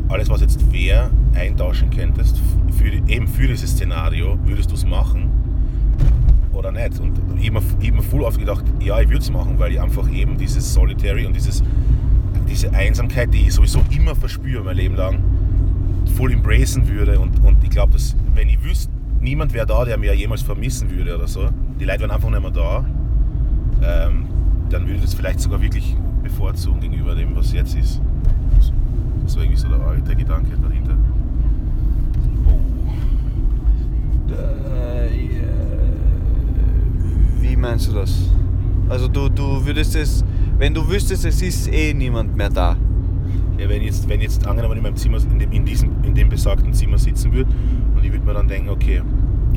alles 0.09 0.29
was 0.29 0.41
jetzt 0.41 0.71
wäre, 0.71 1.09
eintauschen 1.33 1.89
könntest, 1.89 2.41
für, 2.77 2.91
eben 3.11 3.27
für 3.27 3.47
dieses 3.47 3.71
Szenario, 3.71 4.37
würdest 4.45 4.71
du 4.71 4.75
es 4.75 4.85
machen 4.85 5.29
oder 6.53 6.71
nicht? 6.71 6.99
Und 6.99 7.19
ich 7.39 7.49
habe 7.49 7.61
mir 7.91 8.03
voll 8.03 8.23
oft 8.23 8.39
gedacht, 8.39 8.63
ja, 8.79 8.99
ich 8.99 9.09
würde 9.09 9.21
es 9.21 9.31
machen, 9.31 9.59
weil 9.59 9.73
ich 9.73 9.81
einfach 9.81 10.09
eben 10.11 10.37
dieses 10.37 10.73
Solitary 10.73 11.25
und 11.25 11.35
dieses, 11.35 11.63
diese 12.49 12.73
Einsamkeit, 12.73 13.33
die 13.33 13.47
ich 13.47 13.53
sowieso 13.53 13.81
immer 13.91 14.15
verspüre 14.15 14.63
mein 14.63 14.77
Leben 14.77 14.95
lang, 14.95 15.19
voll 16.15 16.31
embracen 16.31 16.87
würde. 16.87 17.19
Und, 17.19 17.43
und 17.43 17.63
ich 17.63 17.69
glaube, 17.69 17.93
dass 17.93 18.15
wenn 18.33 18.49
ich 18.49 18.63
wüsste, 18.63 18.91
niemand 19.19 19.53
wäre 19.53 19.65
da, 19.65 19.85
der 19.85 19.97
mir 19.97 20.13
jemals 20.13 20.41
vermissen 20.41 20.89
würde 20.89 21.15
oder 21.15 21.27
so, 21.27 21.49
die 21.79 21.85
Leute 21.85 22.01
wären 22.01 22.11
einfach 22.11 22.29
nicht 22.29 22.41
mehr 22.41 22.51
da, 22.51 22.85
ähm, 23.83 24.25
dann 24.69 24.83
würde 24.83 24.95
ich 24.95 25.01
das 25.01 25.13
vielleicht 25.13 25.39
sogar 25.39 25.61
wirklich 25.61 25.95
bevorzugen 26.23 26.79
gegenüber 26.81 27.15
dem, 27.15 27.35
was 27.35 27.53
jetzt 27.53 27.75
ist. 27.75 28.01
Das 29.27 29.35
war 29.35 29.43
irgendwie 29.43 29.59
so 29.59 29.67
der, 29.67 29.77
der 30.07 30.15
Gedanke 30.15 30.51
dahinter. 30.57 30.95
Oh. 32.45 32.59
Äh, 34.31 35.09
wie 37.41 37.57
meinst 37.57 37.89
du 37.89 37.91
das? 37.91 38.31
Also 38.87 39.09
du, 39.09 39.27
du 39.27 39.65
würdest 39.65 39.97
es, 39.97 40.23
wenn 40.57 40.73
du 40.73 40.89
wüsstest, 40.89 41.25
es 41.25 41.41
ist 41.41 41.67
eh 41.67 41.93
niemand 41.93 42.37
mehr 42.37 42.49
da. 42.49 42.77
Ja, 43.57 43.67
wenn 43.67 43.81
jetzt, 43.81 44.07
wenn 44.07 44.21
jetzt 44.21 44.47
angenommen 44.47 44.77
in 44.77 44.83
meinem 44.83 44.95
Zimmer, 44.95 45.17
in 45.29 45.39
dem, 45.39 45.51
in 45.51 45.65
diesem, 45.65 45.91
in 46.03 46.15
dem 46.15 46.29
besagten 46.29 46.71
Zimmer 46.71 46.97
sitzen 46.97 47.33
würde 47.33 47.51
und 47.97 48.05
ich 48.05 48.13
würde 48.13 48.25
mir 48.25 48.33
dann 48.33 48.47
denken, 48.47 48.69
okay, 48.69 49.01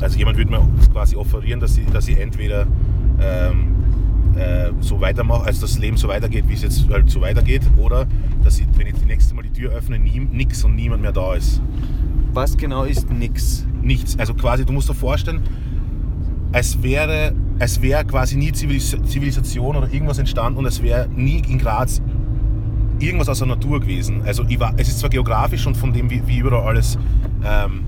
also 0.01 0.17
jemand 0.17 0.37
würde 0.37 0.51
mir 0.51 0.67
quasi 0.91 1.15
offerieren, 1.15 1.61
dass 1.61 1.77
ich, 1.77 1.85
dass 1.85 2.09
entweder 2.09 2.67
ähm, 3.21 3.70
äh, 4.41 4.71
so 4.79 4.99
weitermache, 4.99 5.45
also 5.45 5.61
das 5.61 5.77
Leben 5.77 5.97
so 5.97 6.07
weitergeht, 6.07 6.45
wie 6.47 6.53
es 6.53 6.63
jetzt 6.63 6.89
halt 6.89 7.09
so 7.09 7.21
weitergeht, 7.21 7.61
oder 7.77 8.07
dass 8.43 8.59
ich, 8.59 8.67
wenn 8.75 8.87
ich 8.87 8.93
das 8.93 9.05
nächste 9.05 9.35
Mal 9.35 9.43
die 9.43 9.53
Tür 9.53 9.71
öffne, 9.71 9.99
nie, 9.99 10.19
nix 10.19 10.63
und 10.63 10.75
niemand 10.75 11.01
mehr 11.01 11.11
da 11.11 11.35
ist. 11.35 11.61
Was 12.33 12.57
genau 12.57 12.83
ist 12.83 13.09
nix? 13.11 13.65
Nichts. 13.81 14.17
Also 14.17 14.33
quasi, 14.33 14.65
du 14.65 14.73
musst 14.73 14.89
dir 14.89 14.93
vorstellen, 14.93 15.41
es 16.53 16.81
wäre, 16.81 17.33
es 17.59 17.81
wäre 17.81 18.05
quasi 18.05 18.37
nie 18.37 18.51
Zivilis 18.51 18.97
Zivilisation 19.05 19.75
oder 19.75 19.91
irgendwas 19.91 20.17
entstanden 20.17 20.59
und 20.59 20.65
es 20.65 20.81
wäre 20.81 21.07
nie 21.09 21.41
in 21.47 21.57
Graz 21.57 22.01
irgendwas 22.99 23.29
aus 23.29 23.39
der 23.39 23.47
Natur 23.47 23.79
gewesen. 23.79 24.21
Also 24.25 24.43
war, 24.59 24.73
es 24.77 24.87
ist 24.87 24.99
zwar 24.99 25.09
geografisch 25.09 25.65
und 25.65 25.75
von 25.75 25.93
dem, 25.93 26.09
wie, 26.09 26.21
wie 26.27 26.39
überall 26.39 26.67
alles, 26.67 26.97
ähm, 27.43 27.85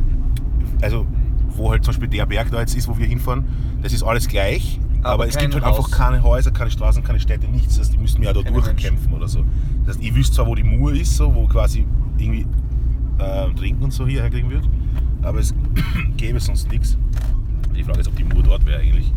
also 0.81 1.05
wo 1.49 1.71
halt 1.71 1.83
zum 1.83 1.93
Beispiel 1.93 2.09
der 2.09 2.25
Berg 2.25 2.51
da 2.51 2.59
jetzt 2.59 2.75
ist, 2.75 2.87
wo 2.87 2.97
wir 2.97 3.05
hinfahren, 3.05 3.45
das 3.81 3.93
ist 3.93 4.03
alles 4.03 4.27
gleich, 4.27 4.79
Aber 5.03 5.13
aber, 5.13 5.27
es 5.27 5.37
gibt 5.37 5.53
halt 5.53 5.65
Haus. 5.65 5.77
einfach 5.77 5.91
keine 5.91 6.23
Häuser, 6.23 6.51
keine 6.51 6.71
Straßen, 6.71 7.03
keine 7.03 7.19
Städte, 7.19 7.47
nichts. 7.47 7.75
Das 7.75 7.87
heißt, 7.87 7.93
die 7.93 7.97
müssten 7.97 8.23
ja 8.23 8.31
da 8.33 8.41
durchkämpfen 8.41 9.13
oder 9.13 9.27
so. 9.27 9.43
Das 9.85 9.95
heißt, 9.95 10.05
ich 10.05 10.15
wüsste 10.15 10.37
zwar, 10.37 10.47
wo 10.47 10.55
die 10.55 10.63
Mur 10.63 10.93
ist, 10.93 11.15
so, 11.15 11.33
wo 11.33 11.47
quasi 11.47 11.85
irgendwie 12.17 12.47
äh, 13.19 13.53
Trinken 13.53 13.83
und 13.83 13.91
so 13.91 14.07
hier 14.07 14.21
herkriegen 14.21 14.49
wird, 14.49 14.67
aber 15.21 15.39
es 15.39 15.53
gäbe 16.17 16.39
sonst 16.39 16.69
nichts. 16.71 16.97
Die 17.75 17.83
Frage 17.83 17.99
ist, 17.99 18.07
ob 18.07 18.15
die 18.15 18.23
Mur 18.23 18.43
dort 18.43 18.65
wäre 18.65 18.79
eigentlich. 18.79 19.11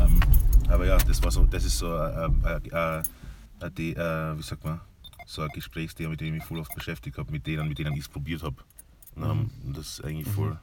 Ähm, 0.00 0.20
aber 0.68 0.86
ja, 0.86 0.96
das 0.96 1.22
war 1.22 1.30
so, 1.30 1.44
das 1.44 1.64
ist 1.64 1.78
so, 1.78 1.92
äh, 1.94 2.28
äh, 2.44 3.02
äh, 3.60 3.92
äh, 3.92 4.38
wie 4.38 4.42
sagt 4.42 4.64
man, 4.64 4.80
so 5.26 5.42
ein 5.42 5.48
Gesprächsthema, 5.52 6.10
mit 6.10 6.20
dem 6.20 6.28
ich 6.28 6.32
mich 6.34 6.44
voll 6.44 6.58
oft 6.58 6.74
beschäftigt 6.74 7.18
habe, 7.18 7.30
mit 7.30 7.46
denen, 7.46 7.68
mit 7.68 7.78
denen 7.78 7.92
ich 7.92 8.00
es 8.00 8.08
probiert 8.08 8.42
habe. 8.42 8.56
Und 9.14 9.24
ähm, 9.24 9.50
das 9.74 9.98
ist 9.98 10.04
eigentlich 10.04 10.28
voll, 10.28 10.58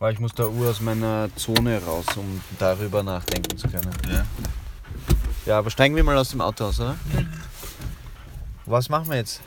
Weil 0.00 0.14
ich 0.14 0.18
muss 0.18 0.32
da 0.32 0.46
Uhr 0.46 0.70
aus 0.70 0.80
meiner 0.80 1.28
Zone 1.36 1.78
raus, 1.84 2.06
um 2.16 2.40
darüber 2.58 3.02
nachdenken 3.02 3.58
zu 3.58 3.68
können. 3.68 3.92
Ja. 4.10 4.24
Ja, 5.44 5.58
aber 5.58 5.68
steigen 5.70 5.94
wir 5.94 6.02
mal 6.02 6.16
aus 6.16 6.30
dem 6.30 6.40
Auto 6.40 6.64
aus, 6.64 6.80
oder? 6.80 6.96
Was 8.64 8.88
machen 8.88 9.10
wir 9.10 9.16
jetzt? 9.16 9.42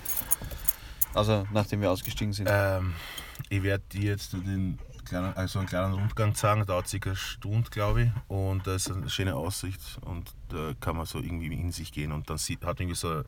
Also, 1.16 1.48
nachdem 1.52 1.82
wir 1.82 1.90
ausgestiegen 1.90 2.34
sind. 2.34 2.48
Ähm, 2.52 2.94
ich 3.50 3.64
werde 3.64 3.84
dir 3.92 4.12
jetzt 4.12 4.34
den 4.34 4.78
kleinen, 5.06 5.34
also 5.34 5.58
einen 5.58 5.68
kleinen 5.68 5.94
Rundgang 5.94 6.36
zeigen, 6.36 6.64
dauert 6.68 6.88
circa 6.88 7.10
eine 7.10 7.18
Stunde, 7.18 7.72
glaube 7.72 8.04
ich. 8.04 8.10
Und 8.28 8.68
da 8.68 8.76
ist 8.76 8.92
eine 8.92 9.10
schöne 9.10 9.36
Aussicht 9.36 9.82
und 10.02 10.36
da 10.50 10.74
kann 10.80 10.96
man 10.96 11.08
so 11.08 11.18
irgendwie 11.18 11.52
in 11.52 11.72
sich 11.72 11.92
gehen 11.92 12.12
und 12.12 12.30
dann 12.30 12.38
sieht, 12.38 12.64
hat 12.64 12.80
irgendwie 12.80 12.96
so, 12.96 13.24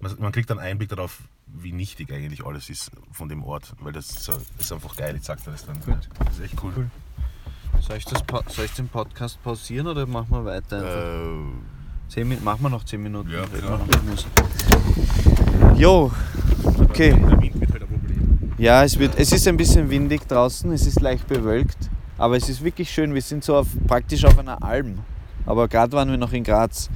man, 0.00 0.16
man 0.18 0.32
kriegt 0.32 0.50
einen 0.50 0.60
Einblick 0.60 0.88
darauf, 0.88 1.18
wie 1.54 1.72
nichtig 1.72 2.12
eigentlich 2.12 2.44
alles 2.44 2.70
ist 2.70 2.90
von 3.10 3.28
dem 3.28 3.42
Ort, 3.42 3.74
weil 3.80 3.92
das 3.92 4.10
ist, 4.10 4.28
das 4.28 4.38
ist 4.58 4.72
einfach 4.72 4.96
geil, 4.96 5.16
ich 5.16 5.24
sag 5.24 5.42
dir 5.44 5.50
das 5.52 5.66
dann. 5.66 5.80
Gut. 5.80 6.08
Das 6.18 6.38
ist 6.38 6.44
echt 6.44 6.62
cool. 6.62 6.72
Cool. 6.76 6.90
Soll, 7.80 7.96
ich 7.96 8.04
das, 8.04 8.22
soll 8.54 8.64
ich 8.64 8.72
den 8.72 8.88
Podcast 8.88 9.42
pausieren 9.42 9.86
oder 9.86 10.06
machen 10.06 10.30
wir 10.30 10.44
weiter? 10.44 10.76
einfach? 10.76 10.88
Äh, 10.88 12.08
Zehn 12.08 12.44
machen 12.44 12.62
wir 12.62 12.68
noch 12.68 12.84
10 12.84 13.02
Minuten. 13.02 13.30
Ja, 13.30 13.44
klar. 13.46 13.80
noch. 13.80 15.78
Jo, 15.78 16.12
okay. 16.78 17.10
Der 17.18 17.40
Wind 17.40 17.58
wird 17.58 17.72
halt 17.72 17.82
ein 17.82 17.88
Problem. 17.88 18.52
Ja, 18.58 18.84
es, 18.84 18.98
wird, 18.98 19.18
es 19.18 19.32
ist 19.32 19.48
ein 19.48 19.56
bisschen 19.56 19.88
windig 19.88 20.28
draußen, 20.28 20.70
es 20.72 20.86
ist 20.86 21.00
leicht 21.00 21.26
bewölkt, 21.26 21.90
aber 22.18 22.36
es 22.36 22.48
ist 22.50 22.62
wirklich 22.62 22.90
schön. 22.90 23.14
Wir 23.14 23.22
sind 23.22 23.42
so 23.42 23.56
auf, 23.56 23.68
praktisch 23.86 24.24
auf 24.24 24.38
einer 24.38 24.62
Alm. 24.62 24.98
Aber 25.46 25.66
gerade 25.68 25.92
waren 25.92 26.10
wir 26.10 26.18
noch 26.18 26.32
in 26.32 26.44
Graz. 26.44 26.90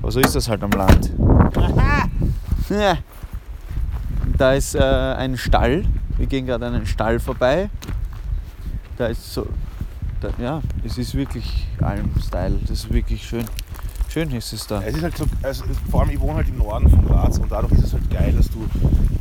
Aber 0.00 0.10
so 0.10 0.20
ist 0.20 0.34
das 0.34 0.48
halt 0.48 0.62
am 0.62 0.70
Land. 0.70 1.12
Ja. 2.70 2.96
Da 4.36 4.52
ist 4.54 4.74
äh, 4.74 4.80
ein 4.80 5.36
Stall. 5.36 5.84
Wir 6.16 6.26
gehen 6.26 6.46
gerade 6.46 6.66
an 6.66 6.74
einem 6.74 6.86
Stall 6.86 7.20
vorbei. 7.20 7.70
Da 8.96 9.06
ist 9.06 9.32
so. 9.32 9.46
Da, 10.20 10.30
ja, 10.38 10.62
es 10.84 10.98
ist 10.98 11.14
wirklich 11.14 11.66
Alm-Style. 11.80 12.58
Das 12.62 12.70
ist 12.70 12.92
wirklich 12.92 13.26
schön. 13.26 13.44
Schön 14.08 14.30
ist 14.30 14.52
es 14.52 14.66
da. 14.66 14.80
Es 14.82 14.94
ist 14.96 15.02
halt 15.02 15.16
so, 15.16 15.24
also 15.42 15.64
vor 15.90 16.02
allem 16.02 16.10
ich 16.10 16.20
wohne 16.20 16.34
halt 16.36 16.48
im 16.48 16.58
Norden 16.58 16.88
von 16.88 17.04
Graz 17.04 17.38
und 17.38 17.50
dadurch 17.50 17.72
ist 17.72 17.84
es 17.84 17.92
halt 17.92 18.08
geil, 18.10 18.32
dass 18.36 18.48
du, 18.48 18.64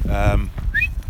ähm, 0.07 0.49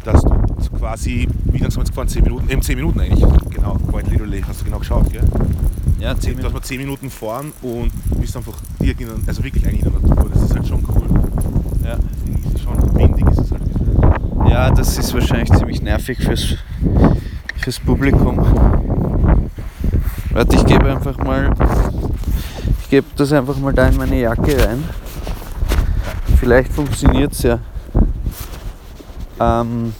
dass 0.05 0.21
du 0.21 0.77
quasi, 0.77 1.27
wie 1.45 1.57
lange 1.57 1.69
sind 1.71 1.75
wir 1.75 1.81
jetzt 1.81 1.89
gefahren? 1.89 2.07
10 2.07 2.23
Minuten? 2.23 2.49
Eben 2.49 2.61
10 2.61 2.75
Minuten 2.77 2.99
eigentlich, 3.01 3.25
genau, 3.49 3.77
quite 3.91 4.09
literally, 4.09 4.41
hast 4.41 4.61
du 4.61 4.65
genau 4.65 4.79
geschaut, 4.79 5.11
gell? 5.11 5.23
Ja, 5.99 6.17
zehn 6.17 6.35
Dass 6.35 6.37
Minuten. 6.37 6.53
wir 6.55 6.61
10 6.61 6.77
Minuten 6.79 7.09
fahren 7.09 7.51
und 7.61 7.91
bist 8.19 8.35
einfach 8.35 8.55
direkt 8.79 9.01
in, 9.01 9.09
also 9.27 9.43
wirklich 9.43 9.65
eigentlich 9.65 9.83
in 9.85 9.91
der 9.91 10.01
Natur, 10.01 10.29
das 10.33 10.43
ist 10.43 10.53
halt 10.53 10.67
schon 10.67 10.83
cool. 10.87 11.07
Ja. 11.83 11.93
Ist 11.93 12.55
es 12.55 12.61
schon 12.61 12.95
windig, 12.95 13.25
ist 13.27 13.39
es 13.39 13.51
halt. 13.51 13.61
Ja, 14.49 14.69
das 14.83 14.97
ist 14.97 15.13
wahrscheinlich 15.13 15.49
ziemlich 15.53 15.81
nervig 15.81 16.17
fürs, 16.19 16.57
fürs 17.55 17.79
Publikum. 17.79 18.37
Warte, 20.33 20.57
ich 20.57 20.65
gebe 20.65 20.91
einfach 20.93 21.17
mal. 21.19 21.53
Ich 22.81 22.89
gebe 22.89 23.07
das 23.15 23.31
einfach 23.31 23.57
mal 23.59 23.71
da 23.71 23.87
in 23.87 23.95
meine 23.95 24.19
Jacke 24.19 24.61
rein. 24.61 24.83
Vielleicht 26.37 26.73
funktioniert 26.73 27.31
es 27.31 27.43
ja. 27.43 27.59
Ähm, 29.39 29.93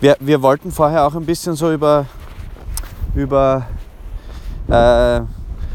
wir, 0.00 0.16
wir 0.18 0.42
wollten 0.42 0.72
vorher 0.72 1.06
auch 1.06 1.14
ein 1.14 1.24
bisschen 1.24 1.54
so 1.54 1.72
über, 1.72 2.06
über 3.14 3.68
äh, 4.66 5.20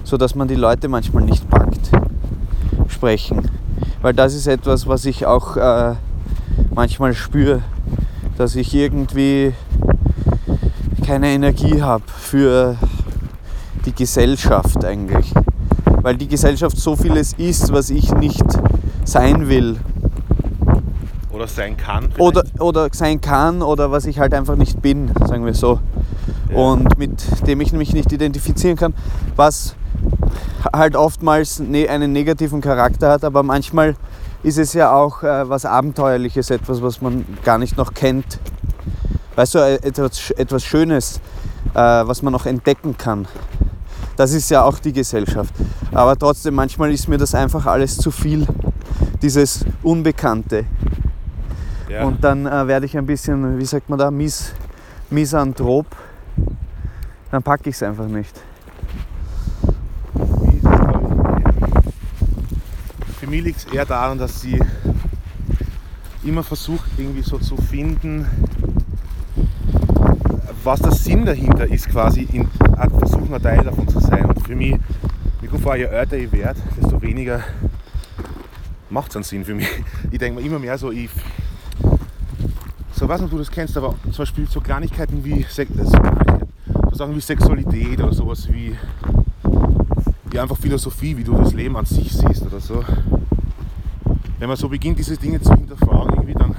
so 0.03 0.17
dass 0.17 0.35
man 0.35 0.49
die 0.49 0.55
Leute 0.55 0.89
manchmal 0.89 1.23
nicht 1.23 1.49
packt, 1.49 1.89
sprechen. 2.89 3.49
Weil 4.01 4.13
das 4.13 4.33
ist 4.33 4.47
etwas, 4.47 4.87
was 4.87 5.05
ich 5.05 5.25
auch 5.25 5.55
äh, 5.55 5.95
manchmal 6.75 7.13
spüre, 7.13 7.61
dass 8.37 8.55
ich 8.55 8.73
irgendwie 8.73 9.53
keine 11.05 11.29
Energie 11.29 11.81
habe 11.81 12.03
für 12.07 12.75
die 13.85 13.93
Gesellschaft 13.93 14.85
eigentlich. 14.85 15.33
Weil 15.85 16.17
die 16.17 16.27
Gesellschaft 16.27 16.77
so 16.77 16.95
vieles 16.95 17.33
ist, 17.33 17.73
was 17.73 17.89
ich 17.89 18.13
nicht 18.13 18.45
sein 19.03 19.49
will 19.49 19.77
Oder 21.31 21.47
sein 21.47 21.75
kann. 21.77 22.09
vielleicht. 22.11 22.19
oder, 22.19 22.43
oder 22.59 22.89
sein 22.91 23.19
kann 23.21 23.61
oder 23.61 23.91
was 23.91 24.05
ich 24.05 24.19
halt 24.19 24.33
einfach 24.33 24.55
nicht 24.55 24.81
bin, 24.81 25.11
sagen 25.25 25.45
wir 25.45 25.53
so. 25.53 25.79
Ja. 26.51 26.57
Und 26.57 26.97
mit 26.97 27.47
dem 27.47 27.61
ich 27.61 27.73
mich 27.73 27.93
nicht 27.93 28.11
identifizieren 28.11 28.77
kann, 28.77 28.93
was 29.35 29.75
halt 30.73 30.95
oftmals 30.95 31.59
ne 31.59 31.89
einen 31.89 32.11
negativen 32.11 32.61
Charakter 32.61 33.09
hat, 33.09 33.23
aber 33.23 33.43
manchmal 33.43 33.95
ist 34.43 34.57
es 34.57 34.73
ja 34.73 34.93
auch 34.93 35.23
äh, 35.23 35.49
was 35.49 35.65
Abenteuerliches, 35.65 36.49
etwas, 36.49 36.81
was 36.81 37.01
man 37.01 37.25
gar 37.43 37.57
nicht 37.57 37.77
noch 37.77 37.93
kennt. 37.93 38.39
Weißt 39.35 39.55
du, 39.55 39.59
äh, 39.59 39.75
etwas, 39.75 40.31
etwas 40.31 40.63
Schönes, 40.63 41.19
äh, 41.73 41.79
was 41.79 42.21
man 42.21 42.33
noch 42.33 42.45
entdecken 42.45 42.97
kann. 42.97 43.27
Das 44.15 44.33
ist 44.33 44.49
ja 44.49 44.63
auch 44.63 44.79
die 44.79 44.93
Gesellschaft. 44.93 45.53
Aber 45.91 46.15
trotzdem, 46.17 46.55
manchmal 46.55 46.91
ist 46.91 47.07
mir 47.07 47.17
das 47.17 47.35
einfach 47.35 47.65
alles 47.65 47.97
zu 47.97 48.09
viel, 48.09 48.47
dieses 49.21 49.63
Unbekannte. 49.83 50.65
ja. 51.87 52.03
Und 52.03 52.23
dann 52.23 52.45
äh, 52.45 52.67
werde 52.67 52.85
ich 52.85 52.97
ein 52.97 53.05
bisschen, 53.05 53.59
wie 53.59 53.65
sagt 53.65 53.89
man 53.89 53.99
da, 53.99 54.09
mis 54.09 54.53
misanthrop. 55.09 55.85
Dann 57.31 57.43
packe 57.43 57.69
ich 57.69 57.75
es 57.75 57.83
einfach 57.83 58.07
nicht. 58.07 58.33
Wie 60.13 60.57
ist 60.57 60.63
das, 60.63 60.79
glaub 60.79 61.03
ich? 61.39 61.47
Für 63.27 63.31
mich 63.31 63.43
liegt 63.43 63.57
es 63.57 63.65
eher 63.65 63.85
daran, 63.85 64.17
dass 64.17 64.39
sie 64.39 64.57
immer 66.23 66.43
versucht, 66.43 66.89
irgendwie 66.97 67.23
so 67.23 67.37
zu 67.37 67.57
finden, 67.57 68.25
was 70.63 70.79
der 70.79 70.93
Sinn 70.93 71.25
dahinter 71.25 71.67
ist, 71.67 71.89
quasi 71.89 72.21
in 72.31 72.47
Art 72.77 72.97
versuchen, 72.97 73.33
ein 73.33 73.41
Teil 73.41 73.65
davon 73.65 73.85
zu 73.85 73.99
sein. 73.99 74.23
Und 74.27 74.47
für 74.47 74.55
mich, 74.55 74.77
kommt 75.49 75.61
vor, 75.61 75.75
je 75.75 75.83
älter 75.83 76.15
ich 76.15 76.31
werde, 76.31 76.61
desto 76.81 77.01
weniger 77.01 77.43
macht 78.89 79.09
es 79.09 79.17
einen 79.17 79.25
Sinn 79.25 79.43
für 79.43 79.55
mich. 79.55 79.67
Ich 80.09 80.19
denke 80.19 80.39
mir 80.39 80.47
immer 80.47 80.59
mehr 80.59 80.77
so, 80.77 80.91
ich. 80.91 81.09
So, 82.93 83.09
weiß 83.09 83.19
nicht, 83.19 83.25
ob 83.25 83.31
du 83.31 83.39
das 83.39 83.51
kennst, 83.51 83.75
aber 83.75 83.95
zum 84.03 84.19
Beispiel 84.19 84.47
so 84.47 84.61
Kleinigkeiten 84.61 85.25
wie 85.25 85.41
äh, 85.41 85.65
so 85.83 86.95
Sachen 86.95 87.13
wie 87.13 87.19
Sexualität 87.19 88.01
oder 88.01 88.13
sowas 88.13 88.47
wie 88.49 88.73
ja, 90.31 90.43
einfach 90.43 90.57
Philosophie, 90.57 91.17
wie 91.17 91.25
du 91.25 91.35
das 91.35 91.53
Leben 91.53 91.75
an 91.75 91.85
sich 91.85 92.13
siehst 92.13 92.43
oder 92.43 92.61
so. 92.61 92.85
Wenn 94.39 94.47
man 94.47 94.57
so 94.57 94.69
beginnt, 94.69 94.99
diese 94.99 95.17
Dinge 95.17 95.41
zu 95.41 95.53
hinterfragen, 95.53 96.13
irgendwie, 96.13 96.33
dann, 96.33 96.55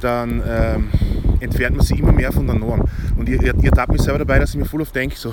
dann 0.00 0.42
ähm, 0.46 0.88
entfernt 1.40 1.76
man 1.76 1.86
sich 1.86 1.98
immer 1.98 2.12
mehr 2.12 2.32
von 2.32 2.46
der 2.46 2.56
Norm. 2.56 2.82
Und 3.16 3.28
ihr, 3.28 3.40
ihr, 3.42 3.54
ihr 3.62 3.70
tappt 3.70 3.92
mich 3.92 4.02
selber 4.02 4.18
dabei, 4.18 4.38
dass 4.38 4.50
ich 4.50 4.56
mir 4.56 4.64
voll 4.64 4.82
oft 4.82 4.94
denke, 4.94 5.16
so, 5.16 5.32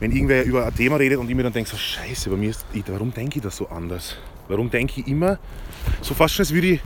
wenn 0.00 0.12
irgendwer 0.12 0.44
über 0.44 0.66
ein 0.66 0.74
Thema 0.74 0.96
redet 0.96 1.18
und 1.18 1.28
ich 1.28 1.34
mir 1.36 1.42
dann 1.42 1.52
denke, 1.52 1.70
so 1.70 1.76
scheiße, 1.76 2.28
bei 2.30 2.36
mir 2.36 2.50
ist, 2.50 2.66
warum 2.88 3.12
denke 3.12 3.38
ich 3.38 3.42
das 3.42 3.56
so 3.56 3.68
anders? 3.68 4.16
Warum 4.48 4.70
denke 4.70 5.00
ich 5.00 5.06
immer, 5.08 5.38
so 6.02 6.14
fast 6.14 6.34
schon, 6.34 6.42
als 6.42 6.52
würde 6.52 6.66
ich, 6.66 6.80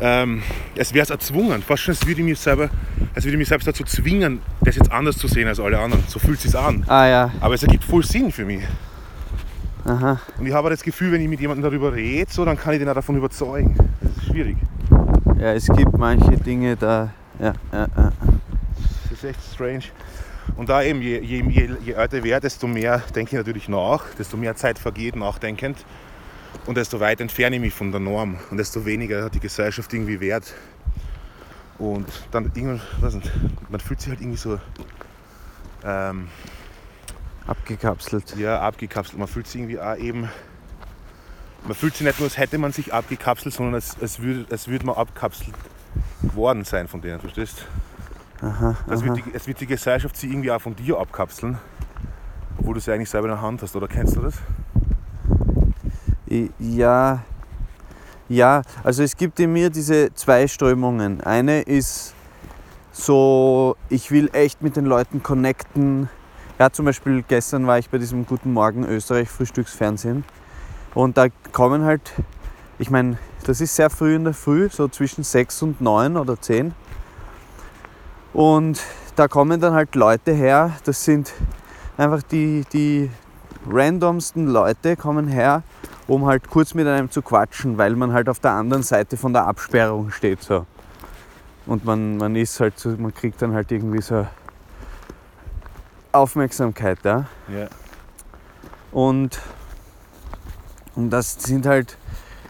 ähm, 0.00 0.42
als 0.78 0.94
wäre 0.94 1.02
es 1.02 1.10
erzwungen, 1.10 1.62
fast 1.62 1.82
schon, 1.82 1.94
als 1.94 2.06
würde 2.06 2.20
ich 2.20 2.26
mich 2.26 2.38
selber, 2.38 2.70
als 3.14 3.24
würde 3.24 3.34
ich 3.34 3.38
mich 3.38 3.48
selbst 3.48 3.66
dazu 3.66 3.82
zwingen, 3.84 4.40
das 4.60 4.76
jetzt 4.76 4.92
anders 4.92 5.16
zu 5.18 5.26
sehen 5.26 5.48
als 5.48 5.58
alle 5.58 5.78
anderen. 5.78 6.04
So 6.06 6.18
fühlt 6.18 6.38
es 6.38 6.44
sich 6.44 6.54
an. 6.58 6.84
Ah 6.86 7.06
ja, 7.06 7.32
Aber 7.40 7.54
es 7.54 7.62
ergibt 7.62 7.84
voll 7.84 8.04
Sinn 8.04 8.30
für 8.30 8.44
mich. 8.44 8.62
Aha. 9.88 10.20
Und 10.38 10.46
ich 10.46 10.52
habe 10.52 10.70
das 10.70 10.82
Gefühl, 10.82 11.12
wenn 11.12 11.20
ich 11.20 11.28
mit 11.28 11.40
jemandem 11.40 11.64
darüber 11.64 11.92
rede, 11.92 12.30
so, 12.30 12.44
dann 12.44 12.56
kann 12.56 12.74
ich 12.74 12.78
den 12.78 12.88
auch 12.88 12.94
davon 12.94 13.16
überzeugen. 13.16 13.76
Das 14.00 14.16
ist 14.16 14.26
schwierig. 14.26 14.56
Ja, 15.38 15.52
es 15.54 15.66
gibt 15.66 15.96
manche 15.96 16.36
Dinge 16.36 16.76
da. 16.76 17.10
Ja, 17.38 17.52
ja, 17.72 17.86
ja. 17.96 18.12
Das 19.04 19.12
ist 19.12 19.24
echt 19.24 19.40
strange. 19.54 19.84
Und 20.56 20.68
da 20.68 20.82
eben, 20.82 21.00
je, 21.00 21.20
je, 21.20 21.42
je, 21.42 21.70
je 21.84 21.92
älter 21.92 22.18
ich 22.18 22.24
werde, 22.24 22.42
desto 22.42 22.66
mehr 22.66 23.02
denke 23.14 23.30
ich 23.32 23.36
natürlich 23.36 23.68
nach, 23.68 24.04
desto 24.18 24.36
mehr 24.36 24.56
Zeit 24.56 24.78
vergeht 24.78 25.14
nachdenkend 25.14 25.76
und 26.66 26.76
desto 26.76 27.00
weiter 27.00 27.22
entferne 27.22 27.56
ich 27.56 27.62
mich 27.62 27.74
von 27.74 27.90
der 27.92 28.00
Norm 28.00 28.38
und 28.50 28.56
desto 28.56 28.84
weniger 28.84 29.24
hat 29.24 29.34
die 29.34 29.40
Gesellschaft 29.40 29.92
irgendwie 29.92 30.20
Wert. 30.20 30.54
Und 31.78 32.08
dann 32.32 32.46
irgendwann, 32.46 32.80
weiß 33.00 33.14
nicht, 33.14 33.30
man 33.68 33.80
fühlt 33.80 34.00
sich 34.00 34.10
halt 34.10 34.20
irgendwie 34.20 34.38
so 34.38 34.58
ähm, 35.84 36.26
Abgekapselt. 37.48 38.36
ja, 38.36 38.60
abgekapselt. 38.60 39.18
Man 39.18 39.26
fühlt 39.26 39.46
sich 39.46 39.60
irgendwie 39.60 39.80
auch 39.80 39.96
eben, 39.96 40.28
man 41.66 41.74
fühlt 41.74 41.96
sich 41.96 42.06
nicht 42.06 42.20
nur, 42.20 42.26
als 42.28 42.38
hätte 42.38 42.58
man 42.58 42.70
sich 42.72 42.94
abgekapselt, 42.94 43.54
sondern 43.54 43.74
als, 43.74 43.96
als 44.00 44.20
würde 44.20 44.46
als 44.52 44.68
würd 44.68 44.84
man 44.84 44.94
abkapselt 44.94 45.54
worden 46.34 46.64
sein 46.64 46.86
von 46.88 47.00
denen, 47.00 47.18
verstehst 47.20 47.66
Aha, 48.40 48.76
Das 48.86 49.00
aha. 49.00 49.06
wird 49.08 49.16
die, 49.16 49.34
es 49.34 49.46
wird 49.48 49.60
die 49.60 49.66
Gesellschaft 49.66 50.16
sich 50.16 50.30
irgendwie 50.30 50.52
auch 50.52 50.60
von 50.60 50.76
dir 50.76 50.98
abkapseln, 50.98 51.58
obwohl 52.58 52.74
du 52.74 52.80
sie 52.80 52.92
eigentlich 52.92 53.10
selber 53.10 53.26
in 53.28 53.34
der 53.34 53.42
Hand 53.42 53.62
hast, 53.62 53.74
oder 53.74 53.88
kennst 53.88 54.14
du 54.16 54.20
das? 54.20 54.34
Ja, 56.58 57.22
ja, 58.28 58.62
also 58.84 59.02
es 59.02 59.16
gibt 59.16 59.40
in 59.40 59.52
mir 59.54 59.70
diese 59.70 60.12
zwei 60.14 60.46
Strömungen. 60.46 61.22
Eine 61.22 61.62
ist 61.62 62.12
so, 62.92 63.76
ich 63.88 64.10
will 64.10 64.28
echt 64.34 64.60
mit 64.60 64.76
den 64.76 64.84
Leuten 64.84 65.22
connecten. 65.22 66.10
Ja, 66.58 66.72
zum 66.72 66.86
Beispiel 66.86 67.22
gestern 67.22 67.68
war 67.68 67.78
ich 67.78 67.88
bei 67.88 67.98
diesem 67.98 68.26
Guten 68.26 68.52
Morgen 68.52 68.84
Österreich 68.84 69.28
Frühstücksfernsehen 69.28 70.24
und 70.92 71.16
da 71.16 71.28
kommen 71.52 71.84
halt, 71.84 72.12
ich 72.80 72.90
meine, 72.90 73.16
das 73.44 73.60
ist 73.60 73.76
sehr 73.76 73.90
früh 73.90 74.16
in 74.16 74.24
der 74.24 74.34
Früh, 74.34 74.68
so 74.68 74.88
zwischen 74.88 75.22
6 75.22 75.62
und 75.62 75.80
9 75.80 76.16
oder 76.16 76.40
10. 76.40 76.74
Und 78.32 78.82
da 79.14 79.28
kommen 79.28 79.60
dann 79.60 79.72
halt 79.72 79.94
Leute 79.94 80.32
her, 80.32 80.72
das 80.82 81.04
sind 81.04 81.32
einfach 81.96 82.24
die, 82.24 82.64
die 82.72 83.08
randomsten 83.70 84.48
Leute 84.48 84.96
kommen 84.96 85.28
her, 85.28 85.62
um 86.08 86.26
halt 86.26 86.50
kurz 86.50 86.74
mit 86.74 86.88
einem 86.88 87.08
zu 87.08 87.22
quatschen, 87.22 87.78
weil 87.78 87.94
man 87.94 88.12
halt 88.12 88.28
auf 88.28 88.40
der 88.40 88.50
anderen 88.50 88.82
Seite 88.82 89.16
von 89.16 89.32
der 89.32 89.46
Absperrung 89.46 90.10
steht. 90.10 90.42
So. 90.42 90.66
Und 91.66 91.84
man, 91.84 92.16
man 92.16 92.34
ist 92.34 92.58
halt 92.58 92.76
so, 92.80 92.88
man 92.98 93.14
kriegt 93.14 93.40
dann 93.42 93.54
halt 93.54 93.70
irgendwie 93.70 94.02
so 94.02 94.26
Aufmerksamkeit. 96.12 96.98
Ja? 97.04 97.26
Ja. 97.48 97.68
Und, 98.92 99.40
und 100.94 101.10
das 101.10 101.34
sind 101.34 101.66
halt 101.66 101.96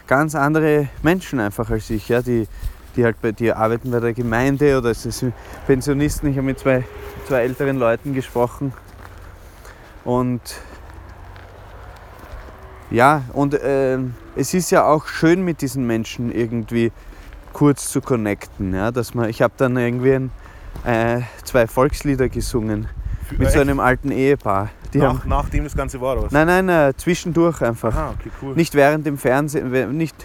ganz 0.07 0.35
andere 0.35 0.89
Menschen 1.03 1.39
einfach 1.39 1.69
als 1.69 1.89
ich, 1.89 2.09
ja? 2.09 2.21
die, 2.21 2.47
die 2.95 3.03
halt 3.03 3.21
bei 3.21 3.31
dir 3.31 3.57
arbeiten 3.57 3.91
bei 3.91 3.99
der 3.99 4.13
Gemeinde 4.13 4.77
oder 4.77 4.91
es 4.91 5.03
sind 5.03 5.33
Pensionisten. 5.67 6.29
Ich 6.29 6.37
habe 6.37 6.45
mit 6.45 6.59
zwei, 6.59 6.83
zwei 7.27 7.41
älteren 7.41 7.77
Leuten 7.77 8.13
gesprochen. 8.13 8.73
Und 10.03 10.41
ja, 12.89 13.23
und 13.33 13.53
äh, 13.53 13.99
es 14.35 14.53
ist 14.53 14.71
ja 14.71 14.85
auch 14.85 15.05
schön 15.05 15.43
mit 15.43 15.61
diesen 15.61 15.85
Menschen 15.85 16.31
irgendwie 16.31 16.91
kurz 17.53 17.91
zu 17.91 18.01
connecten. 18.01 18.73
Ja? 18.73 18.91
Dass 18.91 19.13
man, 19.13 19.29
ich 19.29 19.41
habe 19.41 19.53
dann 19.57 19.77
irgendwie 19.77 20.13
ein, 20.13 20.31
äh, 20.85 21.21
zwei 21.43 21.67
Volkslieder 21.67 22.29
gesungen 22.29 22.87
mit 23.37 23.51
so 23.51 23.59
einem 23.59 23.79
alten 23.79 24.11
Ehepaar. 24.11 24.69
Die 24.93 24.97
Nach, 24.99 25.19
haben, 25.19 25.29
nachdem 25.29 25.63
das 25.63 25.75
Ganze 25.75 26.01
war, 26.01 26.13
oder 26.13 26.23
was? 26.23 26.31
nein, 26.31 26.47
nein, 26.47 26.69
äh, 26.69 26.93
zwischendurch 26.97 27.61
einfach. 27.61 27.95
Ah, 27.95 28.15
okay, 28.19 28.31
cool. 28.41 28.55
Nicht 28.55 28.73
während 28.73 29.05
dem 29.05 29.17
Fernsehen, 29.17 29.97
nicht, 29.97 30.15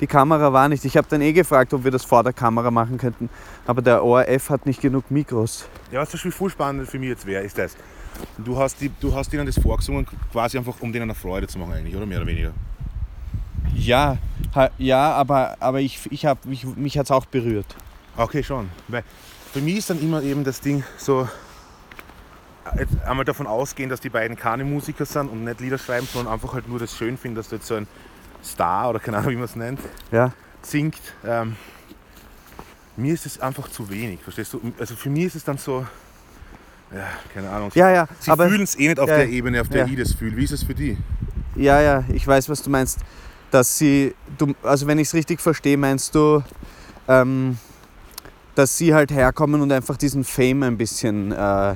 die 0.00 0.06
Kamera 0.06 0.52
war 0.52 0.68
nicht. 0.68 0.84
Ich 0.84 0.96
habe 0.96 1.06
dann 1.08 1.20
eh 1.20 1.32
gefragt, 1.32 1.72
ob 1.74 1.84
wir 1.84 1.90
das 1.90 2.04
vor 2.04 2.24
der 2.24 2.32
Kamera 2.32 2.70
machen 2.70 2.98
könnten, 2.98 3.28
aber 3.66 3.82
der 3.82 4.02
ORF 4.02 4.50
hat 4.50 4.66
nicht 4.66 4.80
genug 4.80 5.10
Mikros. 5.10 5.68
Ja, 5.92 6.00
was 6.00 6.10
zum 6.10 6.18
Beispiel 6.18 6.32
voll 6.32 6.50
spannend 6.50 6.88
für 6.88 6.98
mich 6.98 7.10
jetzt 7.10 7.26
wäre, 7.26 7.44
ist 7.44 7.56
das. 7.56 7.76
Du 8.38 8.58
hast, 8.58 8.80
die, 8.80 8.90
du 9.00 9.14
hast 9.14 9.32
ihnen 9.32 9.46
das 9.46 9.58
vorgesungen, 9.58 10.06
quasi 10.32 10.58
einfach, 10.58 10.74
um 10.80 10.92
denen 10.92 11.04
eine 11.04 11.14
Freude 11.14 11.46
zu 11.46 11.58
machen, 11.58 11.72
eigentlich, 11.72 11.94
oder 11.94 12.06
mehr 12.06 12.18
oder 12.18 12.26
weniger. 12.26 12.52
Ja, 13.74 14.18
ja, 14.78 15.12
aber, 15.12 15.56
aber 15.60 15.80
ich, 15.80 16.00
ich 16.10 16.26
hab, 16.26 16.44
mich, 16.44 16.64
mich 16.76 16.98
hat 16.98 17.06
es 17.06 17.10
auch 17.10 17.24
berührt. 17.26 17.76
Okay, 18.16 18.42
schon. 18.42 18.68
Weil 18.88 19.04
für 19.52 19.60
mich 19.60 19.78
ist 19.78 19.90
dann 19.90 20.00
immer 20.00 20.22
eben 20.22 20.44
das 20.44 20.60
Ding 20.60 20.82
so, 20.98 21.28
jetzt 22.78 23.00
einmal 23.06 23.24
davon 23.24 23.46
ausgehen, 23.46 23.88
dass 23.90 24.00
die 24.00 24.10
beiden 24.10 24.36
keine 24.36 24.64
Musiker 24.64 25.04
sind 25.06 25.28
und 25.28 25.44
nicht 25.44 25.60
Lieder 25.60 25.78
schreiben, 25.78 26.06
sondern 26.12 26.32
einfach 26.34 26.52
halt 26.52 26.68
nur 26.68 26.78
das 26.78 26.96
schön 26.96 27.16
finden, 27.16 27.36
dass 27.36 27.48
du 27.48 27.56
jetzt 27.56 27.66
so 27.66 27.74
ein 27.74 27.86
Star 28.44 28.90
oder 28.90 29.00
keine 29.00 29.18
Ahnung, 29.18 29.30
wie 29.32 29.36
man 29.36 29.44
es 29.44 29.56
nennt, 29.56 29.80
Ja, 30.10 30.32
singt. 30.62 30.96
Ähm, 31.26 31.56
mir 32.96 33.14
ist 33.14 33.26
es 33.26 33.40
einfach 33.40 33.68
zu 33.68 33.88
wenig, 33.90 34.20
verstehst 34.22 34.52
du? 34.52 34.60
Also 34.78 34.94
für 34.96 35.10
mich 35.10 35.24
ist 35.26 35.36
es 35.36 35.44
dann 35.44 35.58
so, 35.58 35.86
ja, 36.94 37.06
keine 37.32 37.50
Ahnung. 37.50 37.70
ja, 37.74 37.90
ja, 37.90 38.08
Sie 38.18 38.30
fühlen 38.30 38.62
es 38.62 38.78
eh 38.78 38.88
nicht 38.88 38.98
auf 39.00 39.08
Ja, 39.08 39.16
der 39.18 39.28
Ebene, 39.28 39.60
auf 39.60 39.68
der 39.68 39.86
ja. 39.86 39.92
ich 39.92 39.96
das 39.98 40.12
fühle. 40.14 40.36
Wie 40.36 40.44
ist 40.44 40.52
es 40.52 40.62
für 40.64 40.74
die? 40.74 40.98
ja, 41.56 41.80
ja, 41.80 42.04
ich 42.12 42.26
weiß, 42.26 42.48
was 42.48 42.62
du 42.62 42.70
meinst. 42.70 42.98
Dass 43.50 43.78
sie, 43.78 44.14
du, 44.38 44.54
also 44.62 44.86
wenn 44.86 44.98
ich 45.00 45.08
es 45.08 45.14
richtig 45.14 45.40
verstehe, 45.40 45.76
meinst 45.76 46.14
du, 46.14 46.42
ähm, 47.08 47.58
dass 48.54 48.76
sie 48.76 48.94
halt 48.94 49.10
herkommen 49.10 49.60
und 49.60 49.72
einfach 49.72 49.96
diesen 49.96 50.22
Fame 50.22 50.62
ein 50.62 50.78
bisschen 50.78 51.32
äh, 51.32 51.74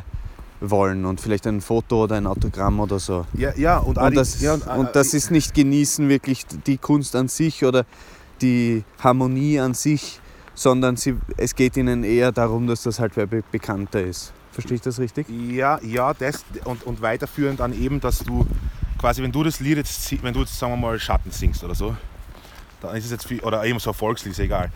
wollen 0.61 1.05
und 1.05 1.21
vielleicht 1.21 1.47
ein 1.47 1.61
Foto 1.61 2.05
oder 2.05 2.17
ein 2.17 2.27
Autogramm 2.27 2.81
oder 2.81 2.99
so. 2.99 3.27
Ja, 3.35 3.53
ja 3.57 3.79
und, 3.79 3.99
auch 3.99 4.07
Und 4.07 4.17
das, 4.17 4.41
ja, 4.41 4.55
und 4.55 4.95
das 4.95 5.15
ist 5.15 5.31
nicht 5.31 5.55
genießen 5.55 6.09
wirklich 6.09 6.47
die 6.67 6.79
Kunst 6.79 7.17
an 7.17 7.29
sich 7.29 7.65
oder 7.65 7.85
die 8.41 8.85
Harmonie 9.01 9.61
an 9.61 9.75
sich, 9.75 10.21
sondern 10.55 10.97
sie, 10.97 11.17
es 11.37 11.55
geht 11.55 11.77
ihnen 11.77 12.05
eher 12.05 12.33
darum, 12.33 12.67
dass 12.67 12.83
das 12.83 12.99
halt 12.99 13.17
wer 13.17 13.27
be 13.27 13.43
bekannter 13.51 14.03
ist. 14.03 14.33
Verstehe 14.53 14.77
ich 14.77 14.83
das 14.83 15.01
richtig? 15.01 15.27
Ja, 15.29 15.81
ja, 15.83 16.15
das 16.15 16.45
und, 16.65 16.85
und 16.85 17.03
weiterführend 17.03 17.59
dann 17.59 17.73
eben, 17.73 18.01
dass 18.01 18.21
du 18.21 18.47
quasi, 18.99 19.23
wenn 19.23 19.33
du 19.33 19.43
das 19.43 19.59
Lied 19.59 19.79
jetzt, 19.79 20.23
wenn 20.23 20.33
du 20.33 20.41
jetzt 20.41 20.57
sagen 20.59 20.73
wir 20.73 20.77
mal 20.77 20.99
Schatten 20.99 21.33
singst 21.33 21.65
oder 21.65 21.75
so, 21.75 21.97
dann 22.81 22.95
ist 22.97 23.07
es 23.07 23.11
jetzt 23.11 23.27
für, 23.27 23.43
oder 23.43 23.65
eben 23.65 23.81
so 23.81 23.91
ein 23.91 23.95
Volkslied, 23.95 24.33
ist 24.33 24.39
egal, 24.39 24.71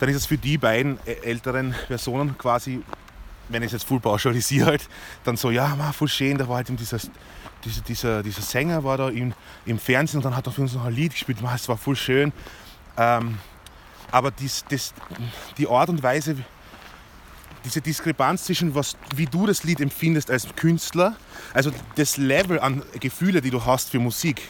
dann 0.00 0.08
ist 0.08 0.16
es 0.16 0.26
für 0.26 0.36
die 0.36 0.58
beiden 0.58 0.98
älteren 1.22 1.74
Personen 1.86 2.36
quasi, 2.36 2.82
wenn 3.48 3.62
ich 3.62 3.68
es 3.68 3.72
jetzt 3.72 3.88
full 3.88 4.00
pauschalisiere 4.00 4.66
halt, 4.66 4.88
dann 5.24 5.36
so, 5.36 5.50
ja, 5.50 5.74
ma, 5.76 5.92
voll 5.92 6.08
schön, 6.08 6.38
da 6.38 6.48
war 6.48 6.56
halt 6.56 6.68
eben 6.68 6.76
dieser, 6.76 6.98
dieser, 7.64 7.80
dieser, 7.82 8.22
dieser 8.22 8.42
Sänger 8.42 8.84
war 8.84 8.96
da 8.96 9.08
im, 9.08 9.32
im 9.66 9.78
Fernsehen 9.78 10.18
und 10.18 10.24
dann 10.24 10.36
hat 10.36 10.46
er 10.46 10.52
für 10.52 10.62
uns 10.62 10.74
noch 10.74 10.84
ein 10.84 10.94
Lied 10.94 11.12
gespielt, 11.12 11.40
ma, 11.40 11.54
es 11.54 11.68
war 11.68 11.76
voll 11.76 11.96
schön. 11.96 12.32
Ähm, 12.96 13.38
aber 14.10 14.30
dies, 14.30 14.64
das, 14.68 14.94
die 15.58 15.68
Art 15.68 15.88
und 15.88 16.02
Weise, 16.02 16.36
diese 17.64 17.80
Diskrepanz 17.80 18.44
zwischen 18.44 18.74
was, 18.74 18.96
wie 19.14 19.26
du 19.26 19.46
das 19.46 19.64
Lied 19.64 19.80
empfindest 19.80 20.30
als 20.30 20.54
Künstler, 20.56 21.16
also 21.52 21.70
das 21.96 22.16
Level 22.16 22.60
an 22.60 22.82
Gefühle, 23.00 23.40
die 23.40 23.50
du 23.50 23.64
hast 23.64 23.90
für 23.90 23.98
Musik, 23.98 24.40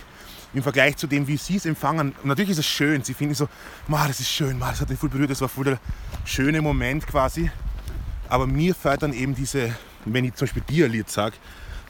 im 0.55 0.63
Vergleich 0.63 0.97
zu 0.97 1.07
dem, 1.07 1.27
wie 1.27 1.37
sie 1.37 1.57
es 1.57 1.67
empfangen. 1.67 2.15
Und 2.23 2.27
natürlich 2.27 2.51
ist 2.51 2.59
es 2.59 2.67
schön, 2.67 3.03
sie 3.03 3.15
finden 3.15 3.35
so, 3.35 3.49
das 3.89 4.21
ist 4.21 4.31
schön, 4.31 4.59
das 4.61 4.81
hat 4.81 4.89
mich 4.89 4.99
voll 4.99 5.11
berührt, 5.11 5.31
das 5.31 5.41
war 5.41 5.49
voll 5.49 5.65
der 5.65 5.81
schöne 6.25 6.63
Moment 6.63 7.07
quasi. 7.07 7.51
Aber 8.29 8.47
mir 8.47 8.75
dann 9.01 9.13
eben 9.13 9.35
diese, 9.35 9.75
wenn 10.05 10.25
ich 10.25 10.35
zum 10.35 10.47
Beispiel 10.47 10.63
dir 10.69 10.87
ein 10.87 10.93
Lied 10.93 11.11
sage, 11.11 11.37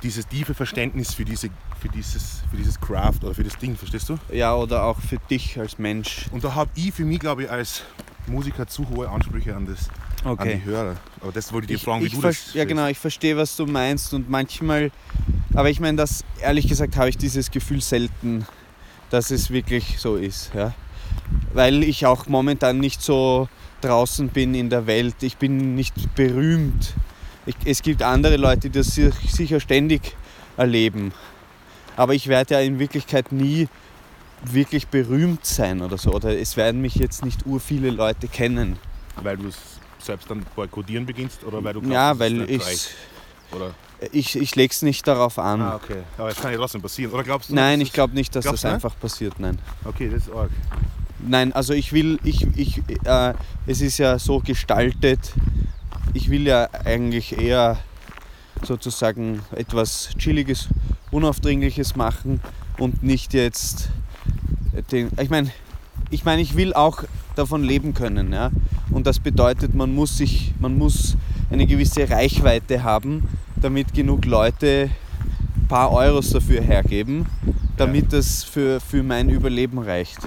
dieses 0.03 0.27
tiefe 0.27 0.55
Verständnis 0.55 1.14
für, 1.14 1.24
diese, 1.24 1.48
für, 1.81 1.88
dieses, 1.88 2.42
für 2.51 2.57
dieses 2.57 2.81
Craft 2.81 3.18
oder 3.24 3.35
für 3.35 3.42
das 3.42 3.57
Ding, 3.59 3.77
verstehst 3.77 4.09
du? 4.09 4.18
Ja, 4.33 4.55
oder 4.55 4.85
auch 4.85 5.01
für 5.01 5.18
dich 5.31 5.59
als 5.59 5.79
Mensch. 5.79 6.27
Und 6.31 6.44
da 6.44 6.55
habe 6.55 6.70
ich 6.77 6.92
für 6.92 7.05
mich, 7.05 7.18
glaube 7.18 7.44
ich, 7.44 7.51
als 7.51 7.83
Musiker 8.29 8.66
zu 8.66 8.88
hohe 8.90 9.09
Ansprüche 9.09 9.57
an, 9.57 9.66
das, 9.66 9.88
an 10.24 10.48
die 10.48 10.62
Hörer. 10.64 10.96
Aber 11.20 11.33
das 11.33 11.53
wollte 11.53 11.72
ich 11.72 11.81
dir 11.81 11.85
fragen, 11.85 12.03
wie 12.03 12.07
ich 12.07 12.12
du 12.12 12.20
ver- 12.20 12.29
das 12.29 12.55
Ja, 12.55 12.64
genau, 12.64 12.87
ich 12.87 12.98
verstehe, 12.98 13.37
was 13.37 13.57
du 13.57 13.66
meinst 13.66 14.14
und 14.14 14.29
manchmal, 14.31 14.92
aber 15.55 15.70
ich 15.70 15.81
meine, 15.81 15.96
das 15.96 16.24
ehrlich 16.40 16.68
gesagt 16.68 16.96
habe 16.96 17.09
ich 17.09 17.16
dieses 17.18 17.51
Gefühl 17.51 17.81
selten, 17.81 18.46
dass 19.11 19.31
es 19.31 19.51
wirklich 19.51 19.98
so 19.98 20.16
ist, 20.16 20.53
ja. 20.55 20.74
Weil 21.55 21.83
ich 21.83 22.07
auch 22.07 22.27
momentan 22.27 22.79
nicht 22.79 23.03
so 23.03 23.48
draußen 23.80 24.28
bin 24.28 24.54
in 24.54 24.70
der 24.70 24.86
Welt. 24.86 25.16
Ich 25.22 25.36
bin 25.36 25.74
nicht 25.74 26.14
berühmt. 26.14 26.94
Ich, 27.46 27.56
es 27.64 27.82
gibt 27.82 28.02
andere 28.02 28.36
Leute, 28.36 28.68
die 28.70 28.78
das 28.78 28.94
sich- 28.94 29.14
sicher 29.32 29.60
ständig 29.60 30.16
erleben. 30.56 31.12
Aber 31.96 32.14
ich 32.14 32.28
werde 32.28 32.54
ja 32.54 32.60
in 32.60 32.78
Wirklichkeit 32.78 33.32
nie 33.32 33.68
wirklich 34.44 34.86
berühmt 34.88 35.44
sein 35.44 35.82
oder 35.82 35.98
so. 35.98 36.12
Oder 36.12 36.38
es 36.38 36.56
werden 36.56 36.80
mich 36.80 36.94
jetzt 36.94 37.24
nicht 37.24 37.46
ur 37.46 37.58
viele 37.60 37.90
Leute 37.90 38.28
kennen. 38.28 38.78
Weil 39.16 39.36
du 39.36 39.48
es 39.48 39.56
selbst 39.98 40.30
dann 40.30 40.44
boykottieren 40.54 41.06
beginnst 41.06 41.42
oder 41.44 41.62
weil 41.64 41.72
du 41.74 41.80
glaubst, 41.80 41.94
Ja, 41.94 42.18
weil 42.18 42.48
ich? 42.48 42.62
Oder? 43.50 43.74
ich, 44.12 44.36
ich 44.36 44.54
lege 44.54 44.70
es 44.72 44.82
nicht 44.82 45.08
darauf 45.08 45.38
an. 45.38 45.60
Ah, 45.60 45.74
okay. 45.76 46.02
Aber 46.18 46.28
es 46.28 46.36
kann 46.36 46.52
ja 46.52 46.58
trotzdem 46.58 46.82
passieren. 46.82 47.12
Oder 47.12 47.24
glaubst 47.24 47.50
du? 47.50 47.54
Nein, 47.54 47.80
ich 47.80 47.92
glaube 47.92 48.14
nicht, 48.14 48.34
dass 48.36 48.44
das 48.44 48.60
du 48.60 48.66
nicht? 48.68 48.74
einfach 48.74 48.96
passiert. 49.00 49.40
Nein. 49.40 49.58
das- 49.82 49.92
Okay, 49.94 50.08
das 50.08 50.22
ist 50.28 50.32
arg. 50.32 50.50
Nein, 51.26 51.52
also 51.52 51.72
ich 51.72 51.92
will, 51.92 52.18
ich, 52.24 52.46
ich, 52.57 52.83
äh, 53.04 53.35
es 53.66 53.81
ist 53.81 53.98
ja 53.98 54.18
so 54.18 54.38
gestaltet, 54.38 55.33
ich 56.14 56.31
will 56.31 56.46
ja 56.46 56.68
eigentlich 56.85 57.38
eher 57.38 57.78
sozusagen 58.62 59.40
etwas 59.54 60.11
Chilliges, 60.18 60.68
Unaufdringliches 61.11 61.96
machen 61.96 62.40
und 62.78 63.02
nicht 63.02 63.35
jetzt 63.35 63.90
den, 64.92 65.11
ich 65.20 65.31
meine, 65.31 65.50
ich 66.11 66.24
meine, 66.24 66.40
ich 66.40 66.57
will 66.57 66.72
auch 66.72 67.04
davon 67.37 67.62
leben 67.62 67.94
können, 67.94 68.33
ja. 68.33 68.50
Und 68.90 69.07
das 69.07 69.18
bedeutet, 69.18 69.74
man 69.74 69.94
muss 69.94 70.16
sich, 70.16 70.54
man 70.61 70.78
muss 70.78 71.16
eine 71.50 71.66
gewisse 71.66 72.09
Reichweite 72.09 72.83
haben, 72.83 73.28
damit 73.57 73.92
genug 73.92 74.24
Leute 74.24 74.90
ein 75.57 75.66
paar 75.68 75.92
Euros 75.92 76.31
dafür 76.31 76.62
hergeben, 76.62 77.26
damit 77.76 78.12
das 78.12 78.44
für, 78.44 78.81
für 78.81 79.02
mein 79.02 79.28
Überleben 79.28 79.78
reicht. 79.78 80.18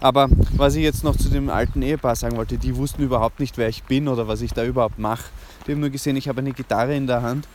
Aber 0.00 0.28
was 0.56 0.76
ich 0.76 0.82
jetzt 0.82 1.02
noch 1.02 1.16
zu 1.16 1.28
dem 1.28 1.50
alten 1.50 1.82
Ehepaar 1.82 2.14
sagen 2.14 2.36
wollte, 2.36 2.56
die 2.56 2.76
wussten 2.76 3.02
überhaupt 3.02 3.40
nicht, 3.40 3.58
wer 3.58 3.68
ich 3.68 3.82
bin 3.82 4.06
oder 4.06 4.28
was 4.28 4.42
ich 4.42 4.52
da 4.52 4.64
überhaupt 4.64 4.98
mache. 4.98 5.24
Die 5.66 5.72
haben 5.72 5.80
nur 5.80 5.90
gesehen, 5.90 6.16
ich 6.16 6.28
habe 6.28 6.40
eine 6.40 6.52
Gitarre 6.52 6.94
in 6.94 7.06
der 7.06 7.22
Hand 7.22 7.48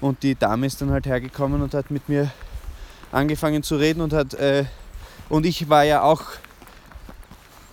und 0.00 0.22
die 0.22 0.34
Dame 0.34 0.66
ist 0.66 0.80
dann 0.80 0.90
halt 0.90 1.06
hergekommen 1.06 1.60
und 1.60 1.74
hat 1.74 1.90
mit 1.90 2.08
mir 2.08 2.30
angefangen 3.12 3.62
zu 3.62 3.76
reden 3.76 4.00
und 4.00 4.12
hat 4.12 4.34
äh, 4.34 4.64
und 5.28 5.46
ich 5.46 5.68
war 5.68 5.84
ja 5.84 6.02
auch 6.02 6.22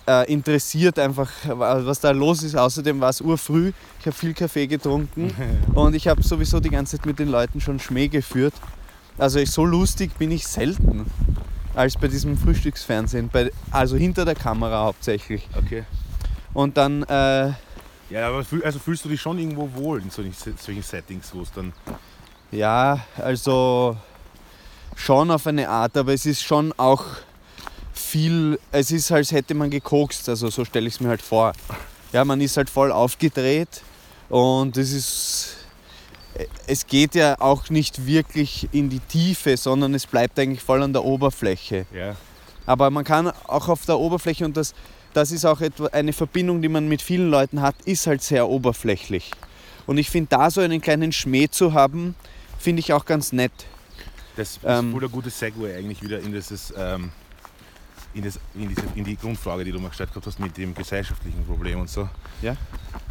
äh, 0.06 0.32
interessiert 0.32 0.98
einfach, 0.98 1.30
was 1.44 2.00
da 2.00 2.10
los 2.10 2.42
ist. 2.42 2.56
Außerdem 2.56 3.00
war 3.00 3.10
es 3.10 3.20
urfrüh, 3.20 3.72
ich 4.00 4.06
habe 4.06 4.16
viel 4.16 4.34
Kaffee 4.34 4.66
getrunken 4.66 5.32
und 5.74 5.94
ich 5.94 6.06
habe 6.06 6.22
sowieso 6.22 6.60
die 6.60 6.70
ganze 6.70 6.96
Zeit 6.96 7.06
mit 7.06 7.18
den 7.18 7.28
Leuten 7.28 7.60
schon 7.60 7.80
Schmäh 7.80 8.08
geführt. 8.08 8.54
Also 9.16 9.38
ich, 9.38 9.50
so 9.50 9.64
lustig 9.64 10.16
bin 10.16 10.30
ich 10.30 10.46
selten 10.46 11.06
als 11.78 11.96
bei 11.96 12.08
diesem 12.08 12.36
Frühstücksfernsehen, 12.36 13.28
bei, 13.28 13.50
also 13.70 13.96
hinter 13.96 14.24
der 14.24 14.34
Kamera 14.34 14.82
hauptsächlich. 14.84 15.48
Okay. 15.56 15.84
Und 16.52 16.76
dann, 16.76 17.04
äh, 17.04 17.52
Ja, 18.10 18.28
aber 18.28 18.40
fühl- 18.42 18.64
also 18.64 18.78
fühlst 18.80 19.04
du 19.04 19.08
dich 19.08 19.20
schon 19.20 19.38
irgendwo 19.38 19.70
wohl 19.74 20.02
in 20.02 20.10
solchen, 20.10 20.34
solchen 20.34 20.82
Settings, 20.82 21.32
wo 21.32 21.42
es 21.42 21.52
dann. 21.52 21.72
ja, 22.50 22.98
also 23.16 23.96
schon 24.96 25.30
auf 25.30 25.46
eine 25.46 25.68
Art, 25.68 25.96
aber 25.96 26.12
es 26.12 26.26
ist 26.26 26.42
schon 26.42 26.72
auch 26.76 27.04
viel, 27.92 28.58
es 28.72 28.90
ist, 28.90 29.12
als 29.12 29.30
hätte 29.30 29.54
man 29.54 29.70
gekokst, 29.70 30.28
also 30.28 30.48
so 30.50 30.64
stelle 30.64 30.88
ich 30.88 30.94
es 30.94 31.00
mir 31.00 31.08
halt 31.10 31.22
vor. 31.22 31.52
Ja, 32.12 32.24
man 32.24 32.40
ist 32.40 32.56
halt 32.56 32.70
voll 32.70 32.90
aufgedreht 32.90 33.82
Und 34.30 34.76
es 34.76 34.92
ist, 34.92 35.57
es 36.66 36.86
geht 36.86 37.14
ja 37.14 37.40
auch 37.40 37.70
nicht 37.70 38.06
wirklich 38.06 38.68
in 38.72 38.90
die 38.90 39.00
Tiefe, 39.00 39.56
sondern 39.56 39.94
es 39.94 40.06
bleibt 40.06 40.38
eigentlich 40.38 40.62
voll 40.62 40.82
an 40.82 40.92
der 40.92 41.04
Oberfläche. 41.04 41.86
Ja. 41.92 42.16
Aber 42.66 42.90
man 42.90 43.04
kann 43.04 43.28
auch 43.46 43.68
auf 43.68 43.86
der 43.86 43.98
Oberfläche, 43.98 44.44
und 44.44 44.56
das, 44.56 44.74
das 45.14 45.32
ist 45.32 45.44
auch 45.44 45.60
etwa 45.60 45.86
eine 45.86 46.12
Verbindung, 46.12 46.60
die 46.62 46.68
man 46.68 46.86
mit 46.88 47.02
vielen 47.02 47.30
Leuten 47.30 47.62
hat, 47.62 47.74
ist 47.84 48.06
halt 48.06 48.22
sehr 48.22 48.48
oberflächlich. 48.48 49.30
Und 49.86 49.98
ich 49.98 50.10
finde, 50.10 50.28
da 50.30 50.50
so 50.50 50.60
einen 50.60 50.80
kleinen 50.80 51.12
Schmäh 51.12 51.48
zu 51.48 51.72
haben, 51.72 52.14
finde 52.58 52.80
ich 52.80 52.92
auch 52.92 53.06
ganz 53.06 53.32
nett. 53.32 53.52
Das 54.36 54.50
ist 54.50 54.60
Ähm. 54.64 54.94
ein 54.94 55.10
gutes 55.10 55.38
Segway 55.38 55.74
eigentlich 55.76 56.02
wieder 56.02 56.20
in, 56.20 56.32
dieses, 56.32 56.72
ähm, 56.76 57.10
in, 58.14 58.22
das, 58.24 58.38
in, 58.54 58.68
diese, 58.68 58.82
in 58.94 59.04
die 59.04 59.16
Grundfrage, 59.16 59.64
die 59.64 59.72
du 59.72 59.78
mal 59.78 59.88
gestellt 59.88 60.10
gehabt 60.10 60.26
hast 60.26 60.38
mit 60.40 60.56
dem 60.56 60.74
gesellschaftlichen 60.74 61.44
Problem 61.44 61.80
und 61.80 61.90
so. 61.90 62.08
Ja. 62.42 62.56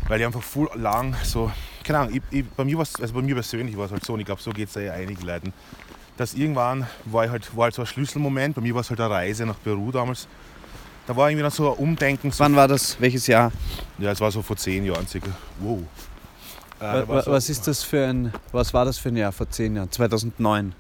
Weil 0.08 0.20
ich 0.20 0.26
einfach 0.26 0.42
voll 0.42 0.70
lang 0.76 1.16
so, 1.24 1.52
keine 1.84 2.00
Ahnung, 2.00 2.16
ich, 2.16 2.40
ich, 2.40 2.46
bei, 2.50 2.64
mir 2.66 2.78
also 2.80 3.14
bei 3.14 3.22
mir 3.22 3.36
persönlich 3.36 3.78
war 3.78 3.86
es 3.86 3.92
halt 3.92 4.04
so, 4.06 4.14
und 4.14 4.20
ich 4.20 4.26
glaube, 4.26 4.42
so 4.42 4.52
geht 4.52 4.70
es 4.70 4.76
ja 4.76 4.92
einigen 4.94 5.22
Leuten, 5.26 5.54
dass 6.18 6.34
irgendwann 6.34 6.88
war, 7.06 7.30
halt, 7.30 7.56
war 7.56 7.66
halt 7.66 7.76
so 7.76 7.82
ein 7.84 7.86
Schlüsselmoment, 7.86 8.56
bei 8.56 8.62
mir 8.62 8.74
war 8.74 8.82
es 8.82 8.90
halt 8.90 9.00
eine 9.00 9.10
Reise 9.10 9.46
nach 9.46 9.56
Peru 9.64 9.92
damals. 9.92 10.28
Da 11.06 11.16
war 11.16 11.30
irgendwie 11.30 11.44
dann 11.44 11.52
so 11.52 11.72
ein 11.72 11.78
Umdenken, 11.78 12.32
so, 12.32 12.44
Wann 12.44 12.56
war 12.56 12.68
das? 12.68 13.00
Welches 13.00 13.28
Jahr? 13.28 13.52
ja, 13.98 14.12
es 14.12 14.20
war 14.20 14.32
so 14.32 14.42
vor 14.42 14.58
zehn 14.58 14.84
Jahren 14.86 15.08
circa. 15.08 15.30
Wow. 15.60 15.80
Äh, 16.80 17.02
so- 17.06 17.32
was 17.32 17.50
ist 17.50 17.66
das 17.68 17.84
für 17.84 18.06
ein, 18.06 18.34
was 18.52 18.74
war 18.74 18.84
das 18.86 18.98
für 18.98 19.10
ein 19.10 19.16
Jahr 19.18 19.32
vor 19.32 19.50
zehn 19.50 19.76
Jahren? 19.76 19.92
2009. 19.92 20.74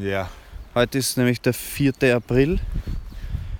Ja, 0.00 0.28
Heute 0.74 0.96
ist 0.98 1.18
nämlich 1.18 1.38
der 1.40 1.52
4. 1.52 1.92
April 2.16 2.58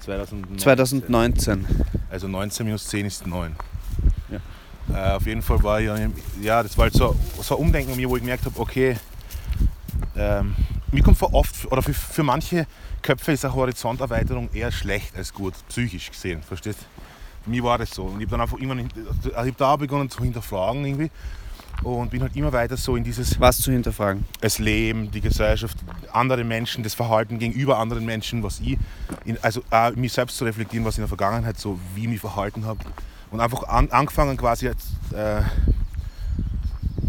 2019. 0.02 0.58
2019. 0.58 1.66
Also 2.10 2.28
19 2.28 2.66
minus 2.66 2.86
10 2.88 3.06
ist 3.06 3.26
9. 3.26 3.54
Ja. 4.30 5.12
Äh, 5.12 5.16
auf 5.16 5.26
jeden 5.26 5.42
Fall 5.42 5.62
war 5.62 5.80
ja, 5.80 5.96
ja, 6.40 6.62
das 6.62 6.76
war 6.76 6.84
halt 6.84 6.94
so, 6.94 7.16
so 7.40 7.56
ein 7.56 7.60
Umdenken 7.62 7.96
mir, 7.96 8.08
wo 8.08 8.16
ich 8.16 8.22
gemerkt 8.22 8.44
habe, 8.44 8.58
okay, 8.58 8.96
ähm, 10.16 10.54
mir 10.90 11.02
kommt 11.02 11.18
vor 11.18 11.32
oft, 11.32 11.70
oder 11.70 11.82
für, 11.82 11.94
für 11.94 12.22
manche 12.22 12.66
Köpfe 13.00 13.32
ist 13.32 13.44
eine 13.44 13.54
Horizonterweiterung 13.54 14.50
eher 14.52 14.70
schlecht 14.72 15.16
als 15.16 15.32
gut, 15.32 15.54
psychisch 15.68 16.10
gesehen, 16.10 16.42
verstehst 16.42 16.80
Für 17.44 17.50
mich 17.50 17.62
war 17.62 17.78
das 17.78 17.90
so. 17.90 18.04
Und 18.04 18.20
ich 18.20 18.26
habe 18.26 18.32
dann 18.32 18.40
einfach 18.42 18.58
immer, 18.58 18.74
also 18.74 19.30
ich 19.30 19.52
hab 19.52 19.56
da 19.56 19.76
begonnen 19.76 20.10
zu 20.10 20.22
hinterfragen 20.22 20.84
irgendwie 20.84 21.10
und 21.82 22.10
bin 22.10 22.22
halt 22.22 22.36
immer 22.36 22.52
weiter 22.52 22.76
so 22.76 22.96
in 22.96 23.04
dieses 23.04 23.38
Was 23.40 23.58
zu 23.58 23.72
hinterfragen? 23.72 24.24
das 24.40 24.58
Leben, 24.58 25.10
die 25.10 25.20
Gesellschaft, 25.20 25.76
andere 26.12 26.44
Menschen, 26.44 26.82
das 26.82 26.94
Verhalten 26.94 27.38
gegenüber 27.38 27.78
anderen 27.78 28.04
Menschen, 28.04 28.42
was 28.42 28.60
ich, 28.60 28.78
in, 29.24 29.38
also 29.42 29.62
auch 29.70 29.94
mich 29.94 30.12
selbst 30.12 30.36
zu 30.36 30.44
reflektieren, 30.44 30.84
was 30.84 30.94
ich 30.94 30.98
in 30.98 31.02
der 31.02 31.08
Vergangenheit 31.08 31.58
so, 31.58 31.78
wie 31.94 32.02
ich 32.02 32.08
mich 32.08 32.20
verhalten 32.20 32.64
habe. 32.64 32.80
Und 33.30 33.40
einfach 33.40 33.64
an, 33.64 33.90
angefangen 33.90 34.36
quasi 34.36 34.66
jetzt, 34.66 34.88
äh, 35.12 35.42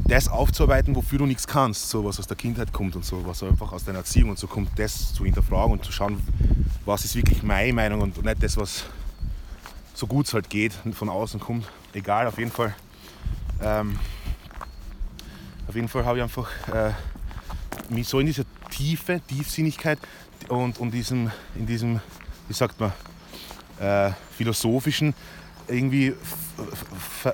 das 0.08 0.28
aufzuarbeiten, 0.28 0.96
wofür 0.96 1.20
du 1.20 1.26
nichts 1.26 1.48
kannst, 1.48 1.90
so 1.90 2.04
was 2.04 2.20
aus 2.20 2.28
der 2.28 2.38
Kindheit 2.38 2.72
kommt 2.74 2.96
und 2.96 3.06
so, 3.06 3.26
was 3.26 3.42
einfach 3.44 3.72
aus 3.72 3.86
deiner 3.86 4.00
Erziehung 4.00 4.32
und 4.32 4.40
so 4.40 4.48
kommt, 4.48 4.78
das 4.78 5.14
zu 5.14 5.26
hinterfragen 5.26 5.74
und 5.74 5.84
zu 5.84 5.92
schauen, 5.92 6.22
was 6.86 7.06
ist 7.06 7.16
wirklich 7.16 7.42
meine 7.42 7.74
Meinung 7.74 8.02
und 8.02 8.24
nicht 8.24 8.44
das, 8.44 8.58
was 8.58 8.86
so 9.94 10.08
gut 10.08 10.28
es 10.28 10.34
halt 10.34 10.50
geht, 10.50 10.74
von 10.94 11.10
außen 11.10 11.40
kommt. 11.40 11.66
Egal, 11.94 12.28
auf 12.28 12.38
jeden 12.38 12.52
Fall. 12.52 12.76
Ähm, 13.62 13.98
auf 15.74 15.76
jeden 15.76 15.88
Fall 15.88 16.06
habe 16.06 16.20
ich 16.20 16.24
einfach 16.24 16.48
äh, 16.72 16.92
mich 17.92 18.08
so 18.08 18.20
in 18.20 18.28
dieser 18.28 18.44
Tiefe, 18.70 19.20
Tiefsinnigkeit 19.28 19.98
und, 20.48 20.78
und 20.80 20.92
diesem, 20.92 21.32
in 21.56 21.66
diesem, 21.66 22.00
wie 22.48 22.54
sagt 22.54 22.80
man, 22.80 22.94
äh, 23.80 24.12
philosophischen 24.38 25.16
irgendwie 25.68 26.14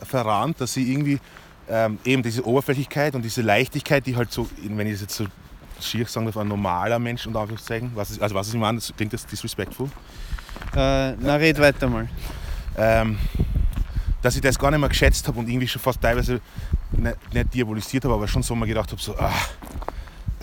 verrannt, 0.06 0.62
dass 0.62 0.78
ich 0.78 0.88
irgendwie 0.88 1.20
ähm, 1.68 2.00
eben 2.06 2.24
diese 2.24 2.46
Oberflächlichkeit 2.46 3.14
und 3.14 3.24
diese 3.24 3.42
Leichtigkeit, 3.42 4.06
die 4.06 4.16
halt 4.16 4.32
so, 4.32 4.48
wenn 4.64 4.88
ich 4.88 4.94
das 4.94 5.02
jetzt 5.02 5.16
so 5.18 5.26
schier 5.82 6.06
sagen 6.06 6.26
darf, 6.26 6.38
ein 6.38 6.48
normaler 6.48 6.98
Mensch 6.98 7.28
unter 7.28 7.42
Anführungszeichen, 7.42 7.92
was 7.94 8.12
ist, 8.12 8.22
also 8.22 8.36
was 8.36 8.48
ist 8.48 8.54
ich 8.54 8.60
meine, 8.62 8.78
das 8.78 8.94
klingt 8.96 9.12
das 9.12 9.26
disrespectful, 9.26 9.90
Äh, 10.78 11.12
na, 11.20 11.36
red 11.36 11.60
weiter 11.60 11.90
mal. 11.90 12.08
ähm, 12.78 13.18
dass 14.22 14.36
ich 14.36 14.42
das 14.42 14.58
gar 14.58 14.72
nicht 14.72 14.80
mehr 14.80 14.88
geschätzt 14.90 15.28
habe 15.28 15.40
und 15.40 15.50
irgendwie 15.50 15.68
schon 15.68 15.82
fast 15.82 16.00
teilweise 16.02 16.40
nicht, 16.92 17.34
nicht 17.34 17.54
diabolisiert 17.54 18.06
habe, 18.06 18.14
aber 18.14 18.28
schon 18.28 18.44
so 18.44 18.56
mal 18.56 18.66
gedacht 18.66 18.92
habe, 18.92 19.02
so, 19.02 19.16
ah, 19.18 19.34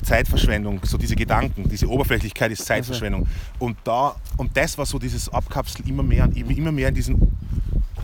Zeitverschwendung, 0.03 0.81
so 0.85 0.99
diese 0.99 1.17
Gedanken, 1.17 1.69
diese 1.69 1.89
Oberflächlichkeit 1.89 2.53
ist 2.53 2.65
Zeitverschwendung. 2.65 3.27
Und, 3.59 3.77
da, 3.85 4.15
und 4.37 4.57
das 4.57 4.77
war 4.79 4.87
so 4.87 4.99
dieses 4.99 5.29
Abkapseln 5.29 5.89
immer 5.89 6.03
mehr, 6.03 6.29
immer 6.35 6.73
mehr 6.73 6.89
in, 6.89 6.95
diesen, 6.95 7.37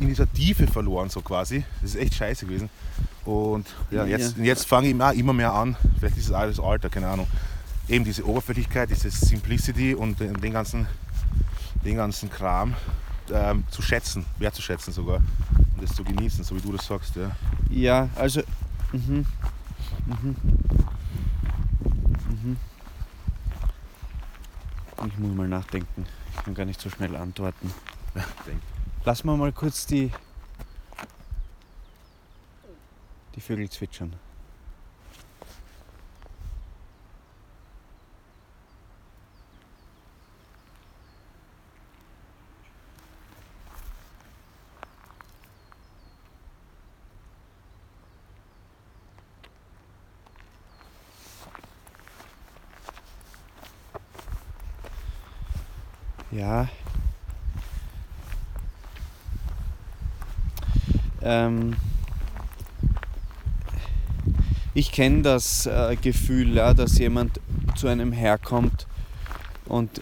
in 0.00 0.08
dieser 0.08 0.30
Tiefe 0.32 0.66
verloren, 0.66 1.10
so 1.10 1.20
quasi. 1.20 1.64
Das 1.80 1.94
ist 1.94 2.00
echt 2.00 2.14
scheiße 2.14 2.46
gewesen. 2.46 2.70
Und 3.24 3.66
ja, 3.90 4.04
jetzt, 4.04 4.36
jetzt 4.38 4.66
fange 4.66 4.88
ich 4.88 5.00
auch 5.00 5.12
immer 5.12 5.32
mehr 5.32 5.52
an, 5.52 5.76
vielleicht 5.98 6.16
ist 6.16 6.26
es 6.26 6.32
alles 6.32 6.58
Alter, 6.58 6.88
keine 6.88 7.06
Ahnung, 7.06 7.28
eben 7.88 8.04
diese 8.04 8.26
Oberflächlichkeit, 8.26 8.90
diese 8.90 9.10
Simplicity 9.10 9.94
und 9.94 10.18
den, 10.18 10.52
ganzen, 10.52 10.88
den 11.84 11.96
ganzen 11.96 12.30
Kram 12.30 12.74
ähm, 13.32 13.64
zu 13.70 13.82
schätzen, 13.82 14.24
wertzuschätzen 14.38 14.92
sogar 14.92 15.16
und 15.16 15.82
das 15.82 15.94
zu 15.94 16.04
genießen, 16.04 16.44
so 16.44 16.56
wie 16.56 16.60
du 16.60 16.72
das 16.72 16.86
sagst. 16.86 17.16
Ja. 17.16 17.30
Ja, 17.70 18.08
also. 18.14 18.42
Mhm. 18.92 19.26
Mhm. 20.06 20.36
Mhm. 22.28 22.56
Ich 25.06 25.18
muss 25.18 25.36
mal 25.36 25.48
nachdenken. 25.48 26.06
Ich 26.36 26.44
kann 26.44 26.54
gar 26.54 26.64
nicht 26.64 26.80
so 26.80 26.88
schnell 26.90 27.16
antworten. 27.16 27.72
denk. 28.46 28.60
Lass 29.04 29.24
mal 29.24 29.36
mal 29.36 29.52
kurz 29.52 29.86
die, 29.86 30.12
die 33.34 33.40
Vögel 33.40 33.68
zwitschern. 33.68 34.12
Ja. 56.32 56.68
Ähm, 61.22 61.76
ich 64.74 64.92
kenne 64.92 65.22
das 65.22 65.66
äh, 65.66 65.96
Gefühl, 65.96 66.56
ja, 66.56 66.74
dass 66.74 66.98
jemand 66.98 67.38
zu 67.76 67.86
einem 67.88 68.12
herkommt 68.12 68.86
und 69.66 70.00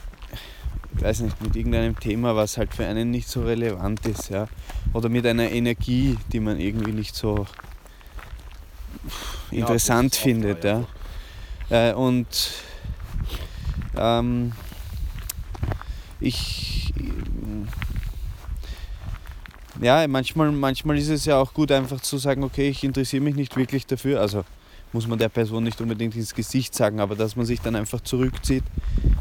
ich 0.97 1.03
weiß 1.03 1.21
nicht, 1.21 1.40
mit 1.40 1.57
irgendeinem 1.57 1.99
Thema, 1.99 2.37
was 2.37 2.59
halt 2.59 2.75
für 2.75 2.87
einen 2.87 3.11
nicht 3.11 3.29
so 3.29 3.43
relevant 3.43 4.07
ist, 4.07 4.29
ja. 4.29 4.49
Oder 4.93 5.09
mit 5.09 5.27
einer 5.27 5.51
Energie, 5.51 6.19
die 6.33 6.40
man 6.40 6.61
irgendwie 6.61 6.93
nicht 6.93 7.14
so 7.14 7.47
Ja, 9.51 9.61
interessant 9.61 10.12
oft 10.12 10.23
findet, 10.23 10.64
ja. 10.64 10.85
Äh, 11.71 11.95
und 11.95 12.27
ähm, 13.97 14.53
ich 16.21 16.93
ja, 19.81 20.07
manchmal, 20.09 20.53
manchmal 20.53 20.99
ist 20.99 21.09
es 21.09 21.25
ja 21.25 21.39
auch 21.39 21.55
gut, 21.55 21.73
einfach 21.73 22.01
zu 22.01 22.19
sagen, 22.19 22.45
okay, 22.45 22.69
ich 22.69 22.85
interessiere 22.85 23.23
mich 23.23 23.35
nicht 23.35 23.57
wirklich 23.57 23.87
dafür. 23.87 24.21
Also 24.21 24.45
muss 24.93 25.07
man 25.07 25.19
der 25.19 25.31
Person 25.31 25.65
nicht 25.65 25.81
unbedingt 25.81 26.15
ins 26.17 26.35
Gesicht 26.35 26.75
sagen, 26.75 27.01
aber 27.01 27.15
dass 27.17 27.37
man 27.37 27.47
sich 27.47 27.61
dann 27.61 27.77
einfach 27.77 28.01
zurückzieht 28.01 28.65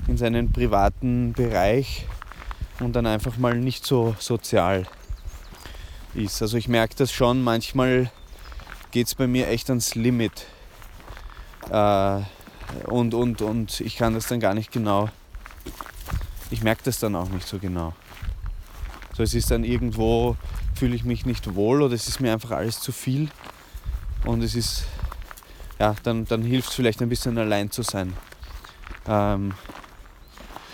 in 0.08 0.18
seinen 0.18 0.52
privaten 0.52 1.34
Bereich 1.34 2.06
und 2.80 2.96
dann 2.96 3.06
einfach 3.06 3.38
mal 3.38 3.56
nicht 3.58 3.86
so 3.86 4.16
sozial 4.20 4.86
ist. 6.16 6.42
Also 6.42 6.58
ich 6.58 6.68
merke 6.68 6.96
das 6.96 7.12
schon, 7.12 7.42
manchmal 7.42 8.12
geht 8.92 9.08
es 9.08 9.16
bei 9.16 9.28
mir 9.28 9.48
echt 9.48 9.70
ans 9.70 9.96
Limit. 9.96 10.48
Äh, 11.70 12.22
und, 12.88 13.14
und, 13.14 13.42
und 13.42 13.80
ich 13.80 13.96
kann 13.96 14.14
das 14.14 14.28
dann 14.28 14.40
gar 14.40 14.54
nicht 14.54 14.72
genau. 14.72 15.10
Ich 16.52 16.64
merke 16.64 16.82
das 16.84 17.00
dann 17.00 17.16
auch 17.16 17.30
nicht 17.30 17.48
so 17.48 17.60
genau. 17.60 17.94
So, 19.16 19.24
es 19.24 19.34
ist 19.34 19.52
dann 19.52 19.64
irgendwo, 19.64 20.38
fühle 20.74 20.96
ich 20.96 21.04
mich 21.04 21.26
nicht 21.26 21.54
wohl 21.56 21.82
oder 21.82 21.94
es 21.94 22.08
ist 22.08 22.20
mir 22.20 22.34
einfach 22.34 22.52
alles 22.52 22.80
zu 22.80 22.92
viel. 22.92 23.30
Und 24.26 24.42
es 24.44 24.56
ist, 24.56 24.86
ja, 25.78 25.96
dann, 26.04 26.26
dann 26.26 26.42
hilft 26.42 26.70
es 26.70 26.76
vielleicht 26.76 27.02
ein 27.02 27.10
bisschen 27.10 27.38
allein 27.38 27.72
zu 27.72 27.84
sein. 27.84 28.14
Ähm, 29.08 29.54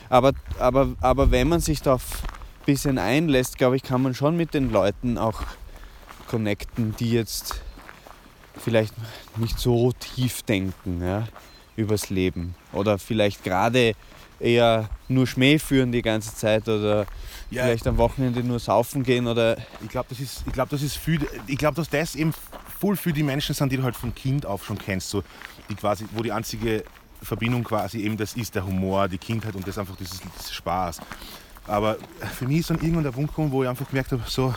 aber, 0.10 0.34
aber, 0.60 0.96
aber 1.02 1.32
wenn 1.32 1.50
man 1.50 1.60
sich 1.60 1.82
darauf 1.82 2.24
ein 2.24 2.66
bisschen 2.66 2.98
einlässt, 2.98 3.58
glaube 3.58 3.76
ich, 3.76 3.84
kann 3.84 4.02
man 4.02 4.14
schon 4.14 4.38
mit 4.38 4.54
den 4.54 4.72
Leuten 4.72 5.18
auch 5.18 5.42
connecten, 6.28 6.96
die 7.00 7.12
jetzt 7.12 7.62
vielleicht 8.58 8.94
nicht 9.38 9.60
so 9.60 9.92
tief 9.94 10.44
denken 10.44 11.02
ja, 11.02 11.28
übers 11.76 12.10
Leben. 12.10 12.56
Oder 12.74 12.98
vielleicht 12.98 13.44
gerade 13.44 13.94
eher 14.40 14.90
nur 15.08 15.28
Schmäh 15.28 15.60
führen 15.60 15.92
die 15.92 16.02
ganze 16.02 16.36
Zeit 16.36 16.68
oder 16.68 17.06
Ja, 17.50 17.64
vielleicht 17.64 17.88
am 17.88 17.98
Wochenende 17.98 18.44
nur 18.44 18.60
saufen 18.60 19.04
gehen 19.04 19.28
oder 19.28 19.58
ich 19.82 19.90
glaube, 19.90 20.08
das 20.10 20.20
ist, 20.20 20.44
ich 20.46 20.54
glaube, 20.54 20.70
das 20.72 20.82
ist 20.82 20.98
viel, 20.98 21.26
ich 21.48 21.58
glaube, 21.58 21.76
dass 21.76 21.90
das 21.90 22.16
eben 22.16 22.34
voll 22.80 22.96
für 22.96 23.14
die 23.14 23.24
Menschen 23.24 23.56
sind, 23.56 23.72
die 23.72 23.78
du 23.78 23.84
halt 23.84 23.96
von 23.96 24.14
Kind 24.14 24.46
auf 24.46 24.66
schon 24.66 24.78
kennst, 24.78 25.10
so, 25.10 25.24
die 25.70 25.76
quasi, 25.76 26.06
wo 26.14 26.22
die 26.22 26.32
einzige 26.32 26.84
Verbindung 27.22 27.64
quasi 27.64 28.00
eben 28.00 28.18
das 28.18 28.34
ist, 28.36 28.56
der 28.56 28.66
Humor, 28.66 29.08
die 29.08 29.18
Kindheit 29.18 29.56
und 29.56 29.68
das 29.68 29.78
einfach 29.78 29.96
dieses, 29.96 30.20
dieses 30.20 30.54
Spaß. 30.54 31.00
Aber 31.68 31.98
für 32.34 32.46
mich 32.46 32.60
ist 32.60 32.70
dann 32.70 32.78
irgendwann 32.78 33.04
der 33.04 33.12
Punkt 33.12 33.32
gekommen, 33.32 33.52
wo 33.52 33.64
ich 33.64 33.70
einfach 33.70 33.88
gemerkt 33.88 34.12
habe, 34.12 34.24
so, 34.28 34.54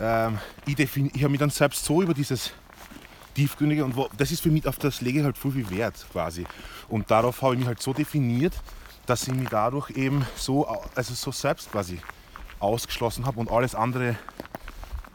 ähm, 0.00 0.38
ich, 0.66 0.78
ich 0.78 1.22
habe 1.22 1.28
mich 1.28 1.38
dann 1.38 1.50
selbst 1.50 1.84
so 1.84 2.02
über 2.02 2.14
dieses 2.14 2.52
Tiefgründige 3.34 3.84
und 3.84 3.96
wo, 3.96 4.08
das 4.16 4.30
ist 4.30 4.42
für 4.42 4.50
mich, 4.50 4.66
auf 4.66 4.78
das 4.78 5.00
lege 5.00 5.20
ich 5.20 5.24
halt 5.24 5.38
viel, 5.38 5.52
viel 5.52 5.70
Wert 5.70 6.06
quasi. 6.12 6.44
Und 6.88 7.10
darauf 7.10 7.42
habe 7.42 7.54
ich 7.54 7.60
mich 7.60 7.68
halt 7.68 7.80
so 7.80 7.92
definiert, 7.92 8.54
dass 9.06 9.26
ich 9.26 9.34
mich 9.34 9.48
dadurch 9.48 9.90
eben 9.90 10.26
so, 10.36 10.66
also 10.94 11.14
so 11.14 11.32
selbst 11.32 11.70
quasi 11.72 11.98
ausgeschlossen 12.60 13.26
habe 13.26 13.40
und 13.40 13.50
alles 13.50 13.74
andere 13.74 14.16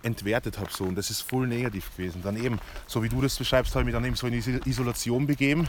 entwertet 0.04 0.58
habe. 0.60 0.70
So. 0.72 0.86
Und 0.86 0.96
das 0.96 1.10
ist 1.10 1.22
voll 1.22 1.48
negativ 1.48 1.96
gewesen. 1.96 2.22
Dann 2.24 2.38
eben, 2.38 2.60
so 2.86 3.04
wie 3.04 3.10
du 3.10 3.22
das 3.22 3.36
beschreibst, 3.36 3.74
habe 3.74 3.82
ich 3.82 3.86
mich 3.86 3.94
dann 3.94 4.06
eben 4.06 4.16
so 4.16 4.28
in 4.28 4.34
diese 4.34 4.60
Isolation 4.66 5.28
begeben 5.28 5.68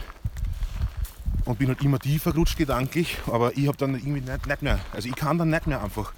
und 1.45 1.57
bin 1.57 1.67
halt 1.67 1.81
immer 1.81 1.99
tiefer 1.99 2.31
gerutscht 2.31 2.57
gedanklich, 2.57 3.17
aber 3.27 3.57
ich 3.57 3.67
habe 3.67 3.77
dann 3.77 3.95
irgendwie 3.95 4.21
nicht, 4.21 4.45
nicht 4.45 4.61
mehr, 4.61 4.79
also 4.93 5.09
ich 5.09 5.15
kann 5.15 5.37
dann 5.37 5.49
nicht 5.49 5.67
mehr 5.67 5.83
einfach 5.83 6.13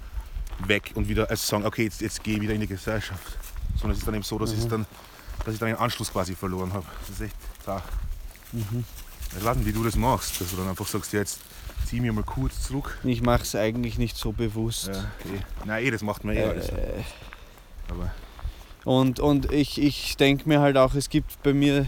weg 0.66 0.92
und 0.94 1.08
wieder 1.08 1.30
also 1.30 1.44
sagen, 1.44 1.64
okay, 1.64 1.84
jetzt, 1.84 2.00
jetzt 2.00 2.22
gehe 2.22 2.36
ich 2.36 2.40
wieder 2.40 2.54
in 2.54 2.60
die 2.60 2.66
Gesellschaft. 2.66 3.38
Sondern 3.76 3.92
es 3.92 3.98
ist 3.98 4.06
dann 4.06 4.14
eben 4.14 4.24
so, 4.24 4.38
dass, 4.38 4.52
ich 4.52 4.68
dann, 4.68 4.86
dass 5.44 5.54
ich 5.54 5.60
dann 5.60 5.68
den 5.68 5.78
Anschluss 5.78 6.12
quasi 6.12 6.34
verloren 6.34 6.72
habe. 6.72 6.86
Das 7.00 7.10
ist 7.10 7.20
echt 7.20 7.36
zart. 7.64 7.84
Ich 8.52 9.44
weiß 9.44 9.56
nicht, 9.56 9.66
wie 9.66 9.72
du 9.72 9.82
das 9.82 9.96
machst, 9.96 10.40
dass 10.40 10.50
du 10.50 10.56
dann 10.56 10.68
einfach 10.68 10.86
sagst, 10.86 11.12
ja, 11.12 11.20
jetzt 11.20 11.40
zieh 11.86 12.00
mich 12.00 12.12
mal 12.12 12.22
kurz 12.22 12.62
zurück. 12.62 12.98
Ich 13.04 13.22
mache 13.22 13.42
es 13.42 13.54
eigentlich 13.54 13.98
nicht 13.98 14.16
so 14.16 14.32
bewusst. 14.32 14.88
Ja, 14.88 15.00
eh. 15.00 15.40
Nein, 15.64 15.84
eh, 15.84 15.90
das 15.90 16.02
macht 16.02 16.24
man 16.24 16.36
eh 16.36 16.44
alles. 16.44 16.68
Äh, 16.68 17.02
Aber 17.88 18.10
Und, 18.84 19.20
und 19.20 19.50
ich, 19.52 19.80
ich 19.80 20.16
denke 20.16 20.48
mir 20.48 20.60
halt 20.60 20.76
auch, 20.76 20.94
es 20.94 21.08
gibt 21.08 21.42
bei 21.42 21.52
mir, 21.54 21.86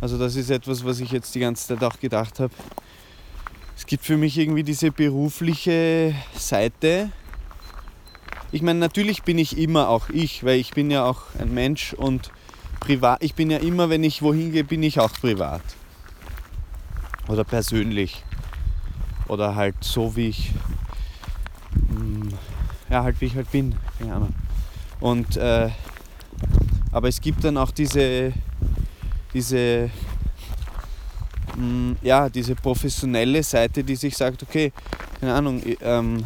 also 0.00 0.18
das 0.18 0.36
ist 0.36 0.50
etwas, 0.50 0.84
was 0.84 1.00
ich 1.00 1.10
jetzt 1.12 1.34
die 1.34 1.40
ganze 1.40 1.68
Zeit 1.68 1.82
auch 1.84 1.98
gedacht 2.00 2.40
habe, 2.40 2.52
es 3.76 3.86
gibt 3.86 4.04
für 4.04 4.16
mich 4.16 4.38
irgendwie 4.38 4.62
diese 4.62 4.90
berufliche 4.90 6.14
Seite. 6.36 7.10
Ich 8.54 8.62
meine, 8.62 8.78
natürlich 8.78 9.24
bin 9.24 9.36
ich 9.36 9.58
immer 9.58 9.88
auch 9.88 10.10
ich, 10.10 10.44
weil 10.44 10.60
ich 10.60 10.70
bin 10.74 10.88
ja 10.88 11.04
auch 11.04 11.22
ein 11.40 11.52
Mensch 11.52 11.92
und 11.92 12.30
privat, 12.78 13.20
ich 13.20 13.34
bin 13.34 13.50
ja 13.50 13.58
immer, 13.58 13.90
wenn 13.90 14.04
ich 14.04 14.22
wohin 14.22 14.52
gehe, 14.52 14.62
bin 14.62 14.80
ich 14.84 15.00
auch 15.00 15.12
privat. 15.12 15.60
Oder 17.26 17.42
persönlich. 17.42 18.22
Oder 19.26 19.56
halt 19.56 19.74
so, 19.80 20.14
wie 20.14 20.28
ich, 20.28 20.52
mm, 21.88 22.28
ja, 22.90 23.02
halt 23.02 23.20
wie 23.20 23.24
ich 23.24 23.34
halt 23.34 23.50
bin. 23.50 23.74
Keine 23.98 24.14
Ahnung. 24.14 24.34
Und, 25.00 25.36
äh, 25.36 25.70
aber 26.92 27.08
es 27.08 27.20
gibt 27.20 27.42
dann 27.42 27.56
auch 27.56 27.72
diese, 27.72 28.34
diese, 29.32 29.90
mh, 31.56 31.96
ja, 32.02 32.28
diese 32.28 32.54
professionelle 32.54 33.42
Seite, 33.42 33.82
die 33.82 33.96
sich 33.96 34.16
sagt, 34.16 34.44
okay, 34.44 34.72
keine 35.18 35.34
Ahnung, 35.34 35.60
ähm, 35.80 36.24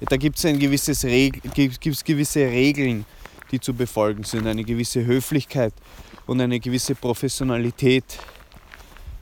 da 0.00 0.16
gibt 0.16 0.38
es 0.38 0.44
ein 0.44 0.58
gewisses 0.58 1.04
Reg 1.04 1.42
gibt, 1.54 1.80
gibt's 1.80 2.04
gewisse 2.04 2.40
Regeln, 2.40 3.04
die 3.50 3.60
zu 3.60 3.72
befolgen 3.72 4.24
sind, 4.24 4.46
eine 4.46 4.64
gewisse 4.64 5.04
Höflichkeit 5.04 5.72
und 6.26 6.40
eine 6.40 6.60
gewisse 6.60 6.94
Professionalität, 6.94 8.04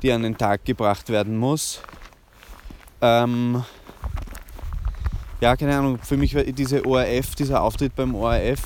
die 0.02 0.10
an 0.12 0.22
den 0.22 0.36
Tag 0.36 0.64
gebracht 0.64 1.08
werden 1.08 1.36
muss. 1.36 1.80
Ähm, 3.00 3.62
ja, 5.40 5.56
keine 5.56 5.76
Ahnung, 5.76 5.98
für 5.98 6.16
mich 6.16 6.34
war 6.34 6.44
diese 6.44 6.84
ORF, 6.86 7.34
dieser 7.34 7.62
Auftritt 7.62 7.94
beim 7.96 8.14
ORF, 8.14 8.62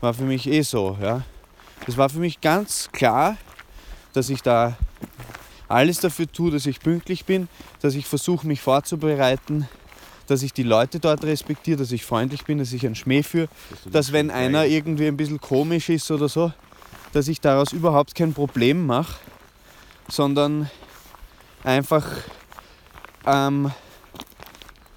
war 0.00 0.14
für 0.14 0.24
mich 0.24 0.46
eh 0.46 0.62
so, 0.62 0.96
ja. 1.00 1.22
Es 1.86 1.98
war 1.98 2.08
für 2.08 2.18
mich 2.18 2.40
ganz 2.40 2.88
klar, 2.92 3.36
dass 4.14 4.30
ich 4.30 4.42
da 4.42 4.76
alles 5.68 6.00
dafür 6.00 6.30
tue, 6.30 6.50
dass 6.50 6.66
ich 6.66 6.80
pünktlich 6.80 7.26
bin, 7.26 7.48
dass 7.80 7.94
ich 7.94 8.06
versuche, 8.06 8.46
mich 8.46 8.62
vorzubereiten, 8.62 9.68
dass 10.26 10.42
ich 10.42 10.52
die 10.52 10.62
Leute 10.62 11.00
dort 11.00 11.24
respektiere, 11.24 11.78
dass 11.78 11.92
ich 11.92 12.04
freundlich 12.04 12.44
bin, 12.44 12.58
dass 12.58 12.72
ich 12.72 12.84
einen 12.86 12.94
Schmäh 12.94 13.22
führe, 13.22 13.48
dass 13.84 13.92
das 13.92 14.12
wenn 14.12 14.30
einer 14.30 14.60
weißt. 14.60 14.72
irgendwie 14.72 15.06
ein 15.06 15.16
bisschen 15.16 15.40
komisch 15.40 15.88
ist 15.88 16.10
oder 16.10 16.28
so, 16.28 16.52
dass 17.12 17.28
ich 17.28 17.40
daraus 17.40 17.72
überhaupt 17.72 18.14
kein 18.14 18.32
Problem 18.32 18.86
mache, 18.86 19.16
sondern 20.08 20.70
einfach 21.62 22.06
ähm, 23.26 23.70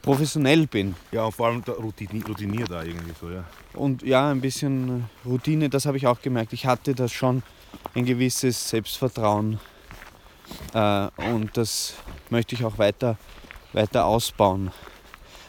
professionell 0.01 0.67
bin. 0.67 0.95
Ja, 1.11 1.25
und 1.25 1.33
vor 1.33 1.47
allem 1.47 1.63
routiniert 1.67 2.71
da 2.71 2.83
irgendwie 2.83 3.13
so, 3.19 3.29
ja. 3.29 3.43
Und 3.73 4.01
ja, 4.03 4.31
ein 4.31 4.41
bisschen 4.41 5.09
Routine, 5.25 5.69
das 5.69 5.85
habe 5.85 5.97
ich 5.97 6.07
auch 6.07 6.21
gemerkt. 6.21 6.53
Ich 6.53 6.65
hatte 6.65 6.95
da 6.95 7.07
schon 7.07 7.43
ein 7.93 8.05
gewisses 8.05 8.69
Selbstvertrauen 8.69 9.59
äh, 10.73 11.07
und 11.29 11.55
das 11.55 11.93
möchte 12.29 12.55
ich 12.55 12.63
auch 12.65 12.77
weiter, 12.77 13.17
weiter 13.73 14.05
ausbauen. 14.05 14.71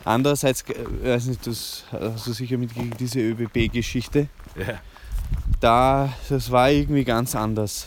Andererseits, 0.09 0.63
äh, 0.63 1.11
weiß 1.11 1.27
nicht, 1.27 1.47
das 1.47 1.85
hast 1.93 2.27
du 2.27 2.33
sicher 2.33 2.57
mitgekriegt, 2.57 2.99
diese 2.99 3.21
ÖBB-Geschichte. 3.21 4.29
ja. 4.57 4.81
Da, 5.61 6.13
das 6.31 6.51
war 6.51 6.71
irgendwie 6.71 7.05
ganz 7.05 7.35
anders. 7.35 7.87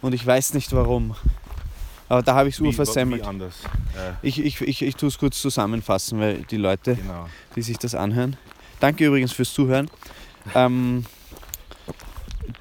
Und 0.00 0.12
ich 0.14 0.24
weiß 0.24 0.54
nicht 0.54 0.72
warum. 0.72 1.16
Aber 2.08 2.22
da 2.22 2.34
habe 2.34 2.48
ich 2.48 2.54
es 2.54 2.60
urversemmelt. 2.60 3.22
wie 3.22 3.26
anders. 3.26 3.54
Äh, 3.96 4.28
Ich, 4.28 4.38
ich, 4.38 4.60
ich, 4.60 4.82
ich 4.82 4.94
tue 4.94 5.08
es 5.08 5.18
kurz 5.18 5.40
zusammenfassen, 5.40 6.20
weil 6.20 6.42
die 6.42 6.58
Leute 6.58 6.94
genau. 6.94 7.26
die 7.56 7.62
sich 7.62 7.78
das 7.78 7.96
anhören. 7.96 8.36
Danke 8.78 9.06
übrigens 9.06 9.32
fürs 9.32 9.52
Zuhören. 9.52 9.90
Ähm, 10.54 11.04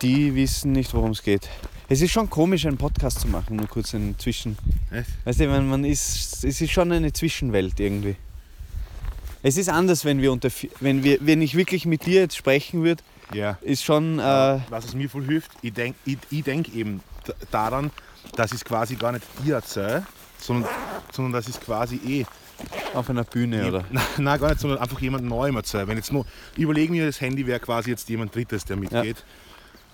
die 0.02 0.34
wissen 0.34 0.72
nicht, 0.72 0.92
worum 0.96 1.12
es 1.12 1.22
geht. 1.22 1.50
Es 1.88 2.02
ist 2.02 2.12
schon 2.12 2.30
komisch, 2.30 2.66
einen 2.66 2.78
Podcast 2.78 3.20
zu 3.20 3.28
machen, 3.28 3.58
nur 3.58 3.68
kurz 3.68 3.94
einen 3.94 4.18
Zwischen. 4.18 4.58
Echt? 4.90 5.10
Weißt 5.26 5.40
du, 5.40 5.48
man, 5.48 5.68
man 5.68 5.84
ist, 5.84 6.44
es 6.44 6.62
ist 6.62 6.72
schon 6.72 6.92
eine 6.92 7.14
Zwischenwelt 7.14 7.80
irgendwie. 7.80 8.16
Es 9.44 9.58
ist 9.58 9.70
anders, 9.70 10.06
wenn 10.06 10.22
wir 10.22 10.32
unter, 10.32 10.50
wenn 10.80 11.04
wir, 11.04 11.18
wenn 11.22 11.42
ich 11.42 11.56
wirklich 11.56 11.86
mit 11.86 12.06
dir 12.06 12.22
jetzt 12.22 12.38
sprechen 12.38 12.84
würde, 12.84 13.04
Ja. 13.34 13.58
ist 13.62 13.84
schon, 13.84 14.20
äh, 14.20 14.60
Was 14.70 14.86
es 14.86 14.94
mir 14.94 15.10
voll 15.10 15.26
hilft, 15.26 15.52
ich 15.62 15.74
denke 15.74 15.98
ich, 16.06 16.18
ich 16.30 16.44
denk 16.44 16.74
eben 16.76 17.02
daran, 17.50 17.92
dass 18.36 18.52
ich 18.52 18.58
es 18.58 18.66
quasi 18.66 18.96
gar 18.96 19.12
nicht 19.12 19.26
dir 19.44 19.56
erzähle, 19.56 20.06
sondern, 20.38 20.70
sondern 21.12 21.34
dass 21.34 21.48
ich 21.48 21.56
es 21.56 21.62
quasi 21.62 21.96
eh. 22.06 22.26
auf 22.94 23.10
einer 23.10 23.24
Bühne 23.24 23.68
oder. 23.68 23.84
Nein, 23.90 24.04
nein, 24.18 24.40
gar 24.40 24.50
nicht, 24.50 24.60
sondern 24.60 24.80
einfach 24.80 25.00
jemand 25.02 25.26
Neuem 25.26 25.56
erzähle. 25.56 25.88
Wenn 25.88 25.98
jetzt 25.98 26.12
nur, 26.14 26.26
überlegen 26.56 26.94
wir, 26.94 27.08
das 27.08 27.20
Handy 27.20 27.48
wäre 27.48 27.60
quasi 27.60 27.90
jetzt 27.90 28.08
jemand 28.10 28.36
Drittes, 28.36 28.66
der 28.66 28.78
mitgeht. 28.78 29.24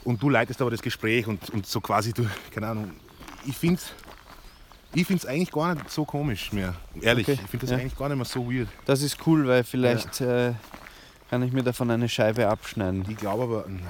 Und 0.04 0.22
du 0.22 0.30
leitest 0.30 0.62
aber 0.62 0.72
das 0.72 0.82
Gespräch 0.82 1.28
und, 1.28 1.50
und 1.52 1.66
so 1.66 1.80
quasi, 1.80 2.12
du, 2.14 2.26
keine 2.54 2.68
Ahnung, 2.68 2.92
ich 3.46 3.56
finde 3.56 3.76
es 3.82 3.92
ich 4.94 5.06
find's 5.06 5.26
eigentlich 5.26 5.52
gar 5.52 5.76
nicht 5.76 5.90
so 5.90 6.06
komisch 6.06 6.52
mehr. 6.52 6.76
Ehrlich, 7.02 7.28
Okay, 7.28 7.40
ich 7.44 7.50
finde 7.50 7.66
das 7.66 7.72
ja. 7.72 7.78
eigentlich 7.78 7.98
gar 7.98 8.10
nicht 8.10 8.18
mehr 8.18 8.26
so 8.26 8.52
weird. 8.52 8.68
Das 8.86 9.02
ist 9.02 9.18
cool, 9.28 9.48
weil 9.48 9.64
vielleicht 9.64 10.22
äh, 10.22 10.54
kann 11.30 11.44
ich 11.44 11.52
mir 11.52 11.64
davon 11.64 11.92
eine 11.92 12.10
Scheibe 12.10 12.48
abschneiden. 12.48 13.06
Ich 13.10 13.18
glaube 13.18 13.44
aber, 13.44 13.66
na, 13.68 13.82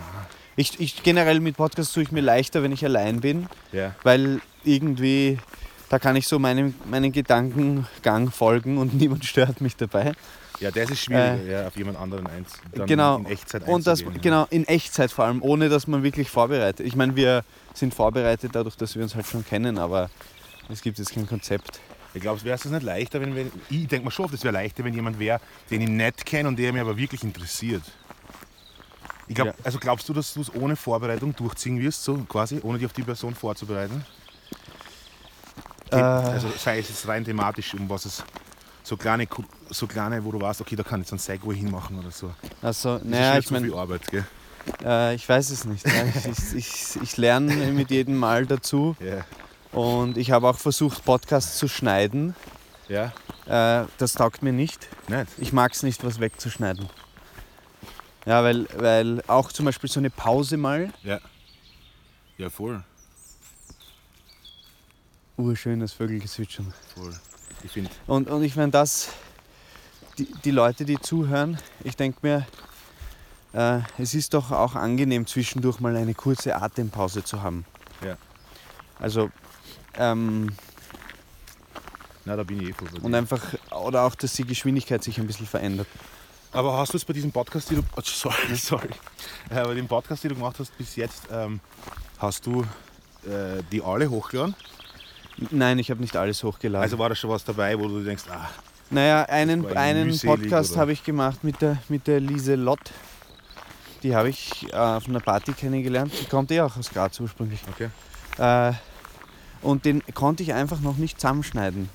Ich, 0.55 0.79
ich 0.79 1.03
generell 1.03 1.39
mit 1.39 1.57
Podcasts 1.57 1.93
tue 1.93 2.03
ich 2.03 2.12
mir 2.12 2.21
leichter, 2.21 2.63
wenn 2.63 2.71
ich 2.71 2.83
allein 2.83 3.21
bin. 3.21 3.47
ja. 3.71 3.95
weil 4.03 4.41
irgendwie 4.63 5.38
da 5.89 5.99
kann 5.99 6.15
ich 6.15 6.27
so 6.27 6.39
meinem, 6.39 6.75
meinen 6.86 7.12
Gedankengang 7.12 8.31
folgen 8.31 8.77
und 8.77 8.93
niemand 8.99 9.25
stört 9.25 9.62
mich 9.62 9.75
dabei. 9.75 10.13
Ja, 10.60 10.71
das 10.71 10.89
ist 10.89 11.01
schwieriger, 11.01 11.43
ja, 11.43 11.67
auf 11.67 11.77
jemand 11.77 11.99
anderen 11.99 12.25
eins, 12.25 12.53
genau. 12.88 13.17
in 13.17 13.27
Echtzeit 13.27 13.67
Und 13.67 13.86
das 13.86 14.01
ja. 14.01 14.07
genau 14.21 14.47
in 14.49 14.67
Echtzeit 14.67 15.12
vor 15.12 15.25
allem, 15.25 15.43
ohne 15.43 15.69
dass 15.69 15.86
man 15.86 16.01
wirklich 16.01 16.31
vorbereitet. 16.31 16.86
Ich 16.86 16.95
meine, 16.95 17.15
wir 17.15 17.43
sind 17.75 17.93
vorbereitet 17.93 18.51
dadurch, 18.55 18.75
dass 18.75 18.95
wir 18.95 19.03
uns 19.03 19.13
halt 19.13 19.27
schon 19.27 19.45
kennen, 19.45 19.77
aber 19.77 20.10
es 20.69 20.82
gibt 20.82 20.97
jetzt 20.99 21.13
kein 21.13 21.27
Konzept. 21.27 21.80
Ich 22.13 22.21
glaube, 22.21 22.41
wäre 22.43 22.56
es 22.56 22.65
nicht 22.65 22.84
leichter, 22.84 23.21
wenn, 23.21 23.35
wenn 23.35 23.52
ich 23.69 23.87
denke 23.87 24.06
mir 24.06 24.12
schon, 24.12 24.33
es 24.33 24.44
wäre 24.44 24.54
leichter, 24.54 24.83
wenn 24.83 24.94
jemand 24.94 25.19
wäre, 25.19 25.39
den 25.69 25.81
ich 25.81 25.89
nicht 25.89 26.25
kenne 26.25 26.48
und 26.50 26.58
der 26.58 26.71
mich 26.73 26.81
aber 26.81 26.98
wirklich 26.98 27.23
interessiert. 27.23 27.83
Ich 29.27 29.35
glaub, 29.35 29.48
Ja. 29.48 29.54
Also 29.63 29.77
glaubst 29.77 30.08
du, 30.10 30.13
dass 30.13 30.33
du 30.33 30.42
es 30.42 30.54
ohne 30.56 30.75
Vorbereitung 30.75 31.35
durchziehen 31.35 31.79
wirst, 31.79 32.04
so 32.04 32.15
quasi, 32.27 32.60
ohne 32.63 32.77
dich 32.79 32.85
auf 32.87 32.94
die 32.94 33.04
Person 33.04 33.35
vorzubereiten? 33.35 34.04
Äh, 35.92 35.96
Also 35.98 36.50
sei 36.58 36.79
es 36.79 36.89
jetzt 36.89 37.08
rein 37.08 37.23
thematisch, 37.23 37.73
um 37.73 37.89
was 37.89 38.06
es 38.06 38.23
so 38.83 38.96
kleine, 38.98 39.27
so 39.69 39.85
kleine, 39.85 40.23
wo 40.23 40.31
du 40.31 40.39
weißt, 40.42 40.62
okay, 40.62 40.75
da 40.75 40.83
kann 40.83 41.02
ich 41.02 41.06
jetzt 41.08 41.12
einen 41.13 41.19
Segway 41.39 41.56
hinmachen 41.56 42.00
oder 42.00 42.12
so. 42.12 42.33
also, 42.62 42.98
Das 42.98 43.06
naja, 43.08 43.37
ist 43.37 43.46
ich 43.46 43.52
meine, 43.52 43.65
viel 43.67 43.75
Arbeit, 43.75 44.08
gell? 44.10 44.25
äh, 44.83 45.15
ich 45.15 45.27
weiß 45.27 45.50
es 45.50 45.65
nicht. 45.65 45.85
Ich, 45.85 46.25
ich, 46.25 46.56
ich, 46.56 47.02
ich 47.04 47.17
lerne 47.17 47.54
mit 47.73 47.92
jedem 47.92 48.17
Mal 48.17 48.46
dazu 48.46 48.96
Ja. 49.02 49.25
Und 49.72 50.18
ich 50.18 50.32
habe 50.32 50.48
auch 50.48 50.58
versucht, 50.58 51.04
Podcasts 51.06 51.58
zu 51.58 51.68
schneiden. 51.68 52.36
Ja? 52.88 53.12
Äh, 53.46 53.86
das 53.98 54.13
taugt 54.13 54.42
mir 54.44 54.54
nicht. 54.54 54.88
Nicht? 55.10 55.28
Ich 55.38 55.54
mag 55.54 55.74
es 55.74 55.84
nicht, 55.84 56.04
was 56.04 56.20
wegzuschneiden. 56.20 56.90
Ja, 58.26 58.44
weil, 58.44 58.68
weil 58.76 59.24
auch 59.28 59.52
zum 59.52 59.65
Beispiel 59.65 59.90
so 59.90 60.00
eine 60.00 60.10
Pause 60.10 60.58
mal, 60.58 60.92
Ja. 61.04 61.20
Ja, 62.38 62.50
voll. 62.52 62.84
urschönes 65.38 65.94
Vögelgezwitschern. 65.94 66.74
voll. 66.96 67.13
Ich 67.63 67.72
finde, 67.72 67.90
Und, 68.06 68.30
und 68.30 68.44
ich 68.44 68.56
meine, 68.56 68.72
das, 68.72 69.10
die, 70.18 70.28
die 70.44 70.52
Leute, 70.52 70.86
die 70.86 71.00
zuhören, 71.00 71.58
ich 71.84 71.96
denke 71.96 72.20
mir, 72.22 72.46
äh, 73.54 73.80
es 73.98 74.13
ist 74.13 74.34
doch 74.36 74.52
auch 74.52 74.76
angenehm, 74.76 75.26
zwischendurch 75.26 75.80
mal 75.80 75.96
eine 75.96 76.13
kurze 76.13 76.56
Atempause 76.56 77.24
zu 77.24 77.42
haben. 77.42 77.65
Ja. 78.06 78.18
Also, 79.00 79.32
ähm, 79.98 80.50
Na, 82.25 82.35
da 82.35 82.43
bin 82.43 82.62
ich 82.62 82.69
eh 82.69 82.73
voll 82.73 82.87
bei 82.89 82.98
dir. 83.00 83.06
und 83.06 83.15
einfach, 83.15 83.41
oder 83.71 84.04
auch, 84.04 84.15
dass 84.15 84.33
die 84.33 84.43
Geschwindigkeit 84.45 85.04
sich 85.04 85.17
ein 85.19 85.27
bisschen 85.27 85.48
verändert. 85.48 85.87
Aber 86.54 86.77
hast 86.77 86.93
du 86.93 86.98
es 86.98 87.06
bei 87.06 87.13
diesem 87.13 87.31
Podcast, 87.31 87.69
den 87.69 87.77
du, 87.77 87.83
oh, 87.95 88.02
sorry, 88.04 88.35
sorry, 88.56 88.89
äh, 89.50 89.63
bei 89.63 89.73
dem 89.73 89.87
Podcast, 89.87 90.23
den 90.23 90.29
du 90.29 90.35
gemacht 90.35 90.56
hast 90.60 90.75
bis 90.77 90.95
jetzt, 90.95 91.23
ähm, 91.31 91.60
hast 92.19 92.45
du 92.45 92.62
äh, 93.25 93.62
die 93.71 93.81
alle 93.83 94.10
hochgeladen? 94.10 94.56
Nein, 95.52 95.77
ich 95.77 95.91
habe 95.91 96.02
nicht 96.02 96.15
alles 96.15 96.43
hochgeladen. 96.43 96.83
Also 96.83 96.98
war 96.98 97.10
da 97.10 97.15
schon 97.15 97.29
was 97.29 97.43
dabei, 97.43 97.77
wo 97.77 97.87
du 97.87 98.04
denkst, 98.04 98.23
ah, 98.31 98.50
Naja, 98.89 99.17
war 99.19 99.29
einen, 99.29 99.62
irgendwie 99.62 99.77
einen 99.77 100.08
mühselig, 100.08 100.41
Podcast 100.41 100.71
oder? 100.71 100.81
habe 100.81 100.93
ich 100.93 101.04
gemacht 101.04 101.43
mit 101.43 101.62
der, 101.62 101.77
mit 101.89 102.08
der 102.08 102.19
Lise 102.19 102.56
Lott. 102.56 102.91
Die 104.04 104.15
habe 104.15 104.29
ich 104.29 104.65
äh, 104.71 104.75
auf 104.75 105.08
einer 105.08 105.19
Party 105.19 105.52
kennengelernt. 105.54 106.12
Die 106.19 106.25
kommt 106.25 106.50
eh 106.52 106.62
auch 106.62 106.75
aus 106.75 106.89
Graz 106.89 107.19
ursprünglich. 107.19 107.60
okay. 107.69 107.89
Äh, 108.37 108.73
und 109.68 109.84
den 109.84 110.02
konnte 110.13 110.44
ich 110.44 110.54
einfach 110.54 110.80
noch 110.80 110.96
nicht 110.96 111.20
zusammenschneiden. 111.20 111.90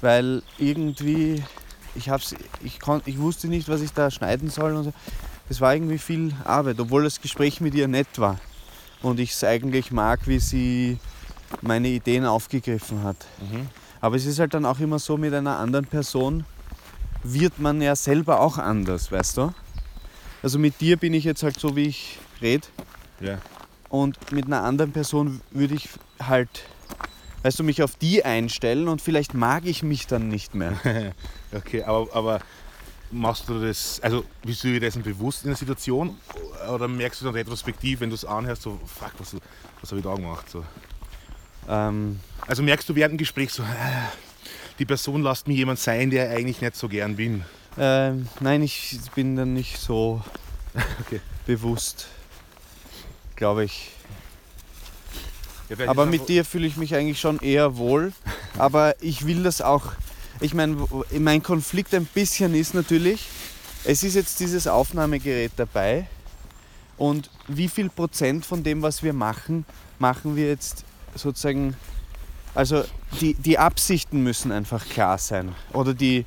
Weil 0.00 0.42
irgendwie, 0.58 1.44
ich, 1.94 2.08
hab's, 2.08 2.34
ich, 2.64 2.80
kon, 2.80 3.00
ich 3.04 3.20
wusste 3.20 3.46
nicht, 3.46 3.68
was 3.68 3.80
ich 3.80 3.92
da 3.92 4.10
schneiden 4.10 4.50
soll. 4.50 4.74
Und 4.74 4.84
so. 4.84 4.92
Das 5.48 5.60
war 5.60 5.72
irgendwie 5.72 5.98
viel 5.98 6.34
Arbeit, 6.42 6.80
obwohl 6.80 7.04
das 7.04 7.20
Gespräch 7.20 7.60
mit 7.60 7.74
ihr 7.74 7.86
nett 7.86 8.18
war. 8.18 8.40
Und 9.02 9.20
ich 9.20 9.30
es 9.30 9.44
eigentlich 9.44 9.92
mag, 9.92 10.26
wie 10.26 10.40
sie 10.40 10.98
meine 11.60 11.86
Ideen 11.86 12.26
aufgegriffen 12.26 13.04
hat. 13.04 13.18
Mhm. 13.40 13.68
Aber 14.00 14.16
es 14.16 14.26
ist 14.26 14.40
halt 14.40 14.52
dann 14.54 14.66
auch 14.66 14.80
immer 14.80 14.98
so, 14.98 15.16
mit 15.16 15.32
einer 15.32 15.58
anderen 15.58 15.86
Person 15.86 16.44
wird 17.22 17.60
man 17.60 17.80
ja 17.80 17.94
selber 17.94 18.40
auch 18.40 18.58
anders, 18.58 19.12
weißt 19.12 19.36
du? 19.36 19.54
Also 20.42 20.58
mit 20.58 20.80
dir 20.80 20.96
bin 20.96 21.14
ich 21.14 21.22
jetzt 21.22 21.44
halt 21.44 21.60
so, 21.60 21.76
wie 21.76 21.84
ich 21.84 22.18
rede. 22.40 22.66
Ja. 23.20 23.38
Und 23.88 24.32
mit 24.32 24.46
einer 24.46 24.64
anderen 24.64 24.90
Person 24.90 25.40
würde 25.52 25.74
ich 25.74 25.88
halt, 26.20 26.64
weißt 27.42 27.58
du, 27.58 27.64
mich 27.64 27.82
auf 27.82 27.96
die 27.96 28.24
einstellen 28.24 28.88
und 28.88 29.02
vielleicht 29.02 29.34
mag 29.34 29.64
ich 29.66 29.82
mich 29.82 30.06
dann 30.06 30.28
nicht 30.28 30.54
mehr. 30.54 30.74
Okay, 31.54 31.82
aber, 31.82 32.08
aber 32.14 32.40
machst 33.10 33.46
du 33.48 33.60
das, 33.60 34.00
also 34.02 34.24
bist 34.42 34.64
du 34.64 34.68
dir 34.68 34.80
dessen 34.80 35.02
bewusst 35.02 35.42
in 35.44 35.50
der 35.50 35.56
Situation 35.56 36.16
oder 36.72 36.88
merkst 36.88 37.20
du 37.20 37.26
dann 37.26 37.34
retrospektiv, 37.34 38.00
wenn 38.00 38.08
du 38.08 38.14
es 38.14 38.24
anhörst, 38.24 38.62
so, 38.62 38.80
fuck, 38.86 39.12
was, 39.18 39.36
was 39.82 39.90
habe 39.90 39.98
ich 39.98 40.04
da 40.04 40.14
gemacht? 40.14 40.48
So. 40.48 40.64
Ähm, 41.68 42.20
Also 42.46 42.62
merkst 42.62 42.88
du 42.88 42.94
während 42.94 43.12
dem 43.14 43.18
Gespräch 43.18 43.50
so, 43.52 43.62
äh, 43.62 43.66
die 44.78 44.86
Person 44.86 45.22
lässt 45.22 45.46
mir 45.46 45.54
jemand 45.54 45.78
sein, 45.78 46.08
der 46.08 46.30
ich 46.32 46.38
eigentlich 46.38 46.60
nicht 46.62 46.74
so 46.76 46.88
gern 46.88 47.16
bin. 47.16 47.44
ähm, 47.78 48.28
nein, 48.40 48.62
ich 48.62 48.98
bin 49.14 49.36
dann 49.36 49.52
nicht 49.52 49.78
so 49.78 50.22
Okay. 51.06 51.20
bewusst, 51.44 52.06
glaube 53.36 53.64
ich. 53.64 53.90
Ja, 55.68 55.88
Aber 55.88 56.06
mit 56.06 56.28
dir 56.28 56.44
fühle 56.44 56.66
ich 56.66 56.76
mich 56.76 56.94
eigentlich 56.94 57.20
schon 57.20 57.38
eher 57.40 57.76
wohl. 57.76 58.12
Aber 58.58 58.94
ich 59.00 59.26
will 59.26 59.42
das 59.42 59.60
auch. 59.60 59.92
Ich 60.40 60.54
meine, 60.54 60.76
mein 61.18 61.42
Konflikt 61.42 61.94
ein 61.94 62.04
bisschen 62.06 62.54
ist 62.54 62.74
natürlich, 62.74 63.28
es 63.84 64.02
ist 64.02 64.14
jetzt 64.14 64.40
dieses 64.40 64.66
Aufnahmegerät 64.66 65.52
dabei. 65.56 66.06
Und 66.96 67.30
wie 67.48 67.68
viel 67.68 67.88
Prozent 67.88 68.44
von 68.46 68.62
dem, 68.62 68.82
was 68.82 69.02
wir 69.02 69.12
machen, 69.12 69.64
machen 69.98 70.36
wir 70.36 70.48
jetzt 70.48 70.84
sozusagen. 71.14 71.74
Also 72.54 72.84
die, 73.20 73.34
die 73.34 73.58
Absichten 73.58 74.22
müssen 74.22 74.52
einfach 74.52 74.86
klar 74.86 75.16
sein. 75.18 75.54
Oder 75.72 75.94
die, 75.94 76.26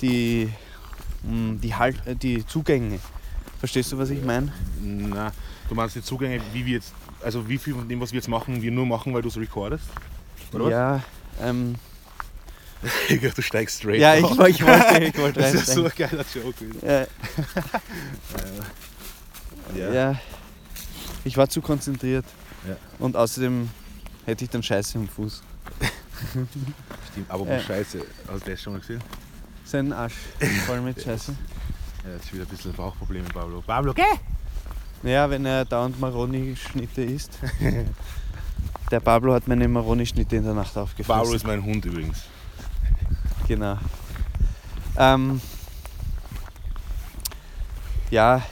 die, 0.00 0.50
mh, 1.22 1.58
die, 1.60 1.74
halt, 1.74 2.06
äh, 2.06 2.16
die 2.16 2.46
Zugänge. 2.46 2.98
Verstehst 3.66 3.90
du, 3.90 3.98
was 3.98 4.10
ich 4.10 4.22
meine? 4.22 4.52
Na, 4.80 5.32
du 5.68 5.74
meinst 5.74 5.96
die 5.96 6.02
Zugänge, 6.02 6.40
wie 6.52 6.64
wir 6.64 6.74
jetzt, 6.74 6.94
also 7.20 7.48
wie 7.48 7.58
viel 7.58 7.74
von 7.74 7.88
dem, 7.88 8.00
was 8.00 8.12
wir 8.12 8.18
jetzt 8.18 8.28
machen, 8.28 8.62
wir 8.62 8.70
nur 8.70 8.86
machen, 8.86 9.12
weil 9.12 9.22
du 9.22 9.28
es 9.28 9.36
recordest? 9.36 9.82
Oder 10.52 10.64
was? 10.66 10.70
Ja, 10.70 11.02
ähm, 11.42 11.74
du 13.34 13.42
steigst 13.42 13.78
straight 13.78 14.00
ja 14.00 14.14
ich, 14.14 14.22
ich 14.22 14.38
wollte, 14.38 15.02
ich 15.02 15.18
wollte 15.18 15.40
Das 15.40 15.52
ist 15.52 15.66
so 15.66 15.84
ein 15.84 15.90
geiler 15.96 16.24
Joke. 16.32 16.86
Äh, 16.86 17.06
Ja. 19.76 19.92
Ja. 19.92 20.20
Ich 21.24 21.36
war 21.36 21.48
zu 21.48 21.60
konzentriert. 21.60 22.24
Ja. 22.68 22.76
Und 23.00 23.16
außerdem 23.16 23.68
hätte 24.26 24.44
ich 24.44 24.50
dann 24.50 24.62
Scheiße 24.62 24.96
im 24.96 25.08
Fuß. 25.08 25.42
Stimmt, 27.10 27.28
aber 27.28 27.48
Ja. 27.48 27.58
Scheiße, 27.58 27.98
hast 28.28 28.46
du 28.46 28.50
das 28.52 28.62
schon 28.62 28.74
mal 28.74 28.78
gesehen? 28.78 29.02
Sein 29.64 29.92
Arsch 29.92 30.14
voll 30.66 30.80
mit 30.82 31.02
Scheiße. 31.02 31.34
Ja, 32.06 32.12
jetzt 32.12 32.32
wieder 32.32 32.44
ein 32.44 32.48
bisschen 32.48 32.72
Bauchprobleme, 32.72 33.28
Pablo. 33.34 33.62
Pablo, 33.66 33.92
geh! 33.92 34.02
Ja, 35.02 35.28
wenn 35.28 35.44
er 35.44 35.64
dauernd 35.64 35.98
Maroni-Schnitte 35.98 37.02
isst. 37.02 37.38
Der 38.90 39.00
Pablo 39.00 39.34
hat 39.34 39.48
meine 39.48 39.66
Maroni-Schnitte 39.66 40.36
in 40.36 40.44
der 40.44 40.54
Nacht 40.54 40.76
aufgefressen. 40.76 41.20
Pablo 41.20 41.34
ist 41.34 41.44
mein 41.44 41.64
Hund 41.64 41.84
übrigens. 41.84 42.22
Genau. 43.48 43.76
Ähm, 44.96 45.40
ja, 48.10 48.42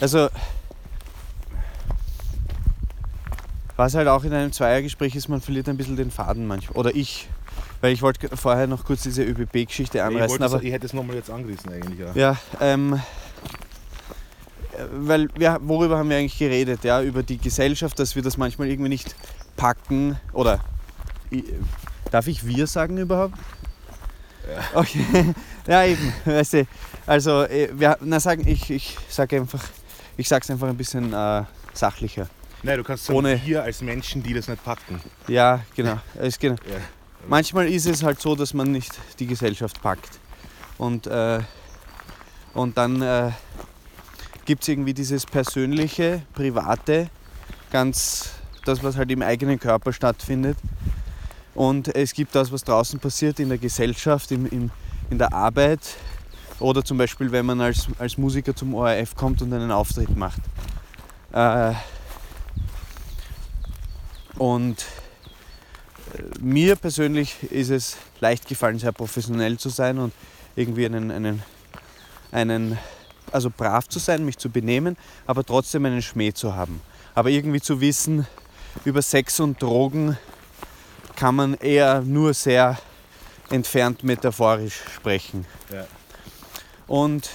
also 0.00 0.28
was 3.76 3.94
halt 3.94 4.08
auch 4.08 4.24
in 4.24 4.32
einem 4.34 4.52
Zweiergespräch 4.52 5.16
ist, 5.16 5.28
man 5.28 5.40
verliert 5.40 5.68
ein 5.68 5.78
bisschen 5.78 5.96
den 5.96 6.10
Faden 6.10 6.46
manchmal. 6.46 6.78
Oder 6.78 6.94
ich. 6.94 7.28
Weil 7.82 7.92
ich 7.92 8.00
wollte 8.00 8.34
vorher 8.36 8.68
noch 8.68 8.84
kurz 8.84 9.02
diese 9.02 9.24
ÖBB-Geschichte 9.24 9.98
ich, 9.98 10.04
anreißen, 10.04 10.30
wollte 10.38 10.44
aber 10.44 10.62
ich 10.62 10.72
hätte 10.72 10.86
es 10.86 10.92
nochmal 10.92 11.16
jetzt 11.16 11.30
angerissen 11.30 11.72
eigentlich. 11.72 11.98
Ja. 11.98 12.12
ja, 12.14 12.36
ähm, 12.60 12.94
äh, 12.94 14.84
weil 14.92 15.28
wir, 15.34 15.58
worüber 15.62 15.98
haben 15.98 16.08
wir 16.08 16.16
eigentlich 16.16 16.38
geredet? 16.38 16.84
Ja, 16.84 17.02
über 17.02 17.24
die 17.24 17.38
Gesellschaft, 17.38 17.98
dass 17.98 18.14
wir 18.14 18.22
das 18.22 18.36
manchmal 18.36 18.68
irgendwie 18.68 18.88
nicht 18.88 19.16
packen. 19.56 20.16
Oder 20.32 20.60
darf 22.12 22.28
ich 22.28 22.46
wir 22.46 22.68
sagen 22.68 22.98
überhaupt? 22.98 23.34
Ja. 24.48 24.78
Okay. 24.80 25.34
ja, 25.66 25.84
eben. 25.84 26.12
Weißt 26.24 26.52
du, 26.52 26.66
also, 27.04 27.42
äh, 27.42 27.68
wir, 27.72 27.98
na, 28.00 28.20
sagen, 28.20 28.46
ich, 28.46 28.70
ich 28.70 28.96
sage 29.08 29.38
einfach, 29.38 29.64
ich 30.16 30.28
sage 30.28 30.44
es 30.44 30.50
einfach 30.52 30.68
ein 30.68 30.76
bisschen 30.76 31.12
äh, 31.12 31.42
sachlicher. 31.72 32.28
Nein, 32.62 32.78
du 32.78 32.84
kannst 32.84 33.06
sagen, 33.06 33.18
Ohne- 33.18 33.40
wir 33.44 33.64
als 33.64 33.82
Menschen, 33.82 34.22
die 34.22 34.34
das 34.34 34.46
nicht 34.46 34.62
packen. 34.62 35.00
Ja, 35.26 35.64
genau. 35.74 35.98
Es, 36.14 36.38
genau. 36.38 36.54
Ja. 36.70 36.76
Manchmal 37.28 37.68
ist 37.68 37.86
es 37.86 38.02
halt 38.02 38.20
so, 38.20 38.34
dass 38.34 38.52
man 38.52 38.72
nicht 38.72 38.92
die 39.18 39.26
Gesellschaft 39.26 39.80
packt. 39.80 40.18
Und, 40.78 41.06
äh, 41.06 41.40
und 42.54 42.76
dann 42.76 43.00
äh, 43.00 43.30
gibt 44.44 44.62
es 44.62 44.68
irgendwie 44.68 44.94
dieses 44.94 45.24
persönliche, 45.24 46.22
private, 46.34 47.08
ganz 47.70 48.30
das, 48.64 48.82
was 48.82 48.96
halt 48.96 49.10
im 49.10 49.22
eigenen 49.22 49.58
Körper 49.58 49.92
stattfindet. 49.92 50.58
Und 51.54 51.94
es 51.94 52.12
gibt 52.12 52.34
das, 52.34 52.50
was 52.50 52.64
draußen 52.64 52.98
passiert 52.98 53.38
in 53.38 53.48
der 53.48 53.58
Gesellschaft, 53.58 54.30
im, 54.32 54.46
im, 54.46 54.70
in 55.10 55.18
der 55.18 55.32
Arbeit 55.32 55.80
oder 56.58 56.84
zum 56.84 56.98
Beispiel, 56.98 57.30
wenn 57.32 57.46
man 57.46 57.60
als, 57.60 57.88
als 57.98 58.16
Musiker 58.16 58.54
zum 58.54 58.74
ORF 58.74 59.14
kommt 59.14 59.42
und 59.42 59.52
einen 59.52 59.70
Auftritt 59.70 60.16
macht. 60.16 60.40
Äh, 61.32 61.74
und 64.38 64.84
mir 66.40 66.76
persönlich 66.76 67.42
ist 67.50 67.70
es 67.70 67.96
leicht 68.20 68.48
gefallen, 68.48 68.78
sehr 68.78 68.92
professionell 68.92 69.58
zu 69.58 69.68
sein 69.68 69.98
und 69.98 70.12
irgendwie 70.56 70.86
einen, 70.86 71.10
einen, 71.10 71.42
einen, 72.30 72.78
also 73.30 73.50
brav 73.50 73.88
zu 73.88 73.98
sein, 73.98 74.24
mich 74.24 74.38
zu 74.38 74.50
benehmen, 74.50 74.96
aber 75.26 75.44
trotzdem 75.44 75.86
einen 75.86 76.02
Schmäh 76.02 76.32
zu 76.32 76.54
haben. 76.54 76.80
Aber 77.14 77.30
irgendwie 77.30 77.60
zu 77.60 77.80
wissen, 77.80 78.26
über 78.84 79.02
Sex 79.02 79.40
und 79.40 79.60
Drogen 79.60 80.16
kann 81.16 81.34
man 81.34 81.54
eher 81.54 82.00
nur 82.00 82.34
sehr 82.34 82.78
entfernt 83.50 84.02
metaphorisch 84.02 84.80
sprechen. 84.94 85.46
Ja. 85.70 85.86
Und, 86.86 87.30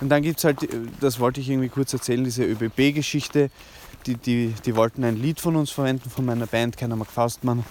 und 0.00 0.08
dann 0.08 0.22
gibt 0.22 0.38
es 0.38 0.44
halt, 0.44 0.68
das 1.00 1.20
wollte 1.20 1.40
ich 1.40 1.48
irgendwie 1.48 1.68
kurz 1.68 1.92
erzählen, 1.92 2.24
diese 2.24 2.44
ÖBB-Geschichte. 2.44 3.50
Die, 4.06 4.14
die, 4.14 4.54
die 4.64 4.76
wollten 4.76 5.04
ein 5.04 5.16
Lied 5.16 5.40
von 5.40 5.56
uns 5.56 5.70
verwenden, 5.70 6.10
von 6.10 6.24
meiner 6.24 6.46
Band, 6.46 6.76
Keiner 6.76 6.96
mag 6.96 7.10
Faustmann. 7.10 7.64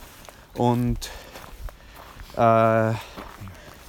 Und 0.54 1.10
äh, 2.38 2.92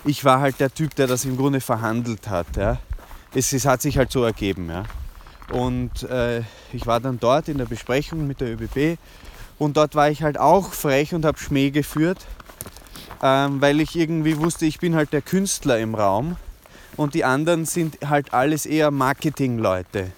ich 0.05 0.25
war 0.25 0.41
halt 0.41 0.61
der 0.61 0.73
Typ, 0.73 0.95
der 0.95 1.07
das 1.07 1.25
im 1.25 1.37
Grunde 1.37 1.61
verhandelt 1.61 2.29
hat. 2.29 2.57
Ja. 2.57 2.79
Es, 3.35 3.53
es 3.53 3.67
hat 3.67 3.83
sich 3.83 3.99
halt 3.99 4.13
so 4.13 4.25
ergeben. 4.25 4.71
Ja. 4.71 4.85
Und 5.53 6.05
äh, 6.05 6.43
ich 6.73 6.87
war 6.87 7.01
dann 7.01 7.19
dort 7.21 7.49
in 7.49 7.59
der 7.59 7.67
Besprechung 7.67 8.27
mit 8.27 8.41
der 8.41 8.53
ÖBB 8.53 8.99
und 9.59 9.77
dort 9.77 9.95
war 9.95 10.11
ich 10.11 10.23
halt 10.23 10.39
auch 10.39 10.73
frech 10.73 11.15
und 11.15 11.25
habe 11.25 11.39
Schmäh 11.39 11.71
geführt, 11.71 12.19
ähm, 13.23 13.61
weil 13.61 13.81
ich 13.81 13.97
irgendwie 13.97 14.39
wusste, 14.39 14.67
ich 14.67 14.81
bin 14.81 14.95
halt 14.95 15.13
der 15.13 15.23
Künstler 15.23 15.79
im 15.79 15.95
Raum 15.95 16.37
und 16.97 17.15
die 17.15 17.25
anderen 17.25 17.65
sind 17.65 17.99
halt 18.09 18.35
alles 18.35 18.67
eher 18.67 18.91
Marketingleute. 18.91 20.11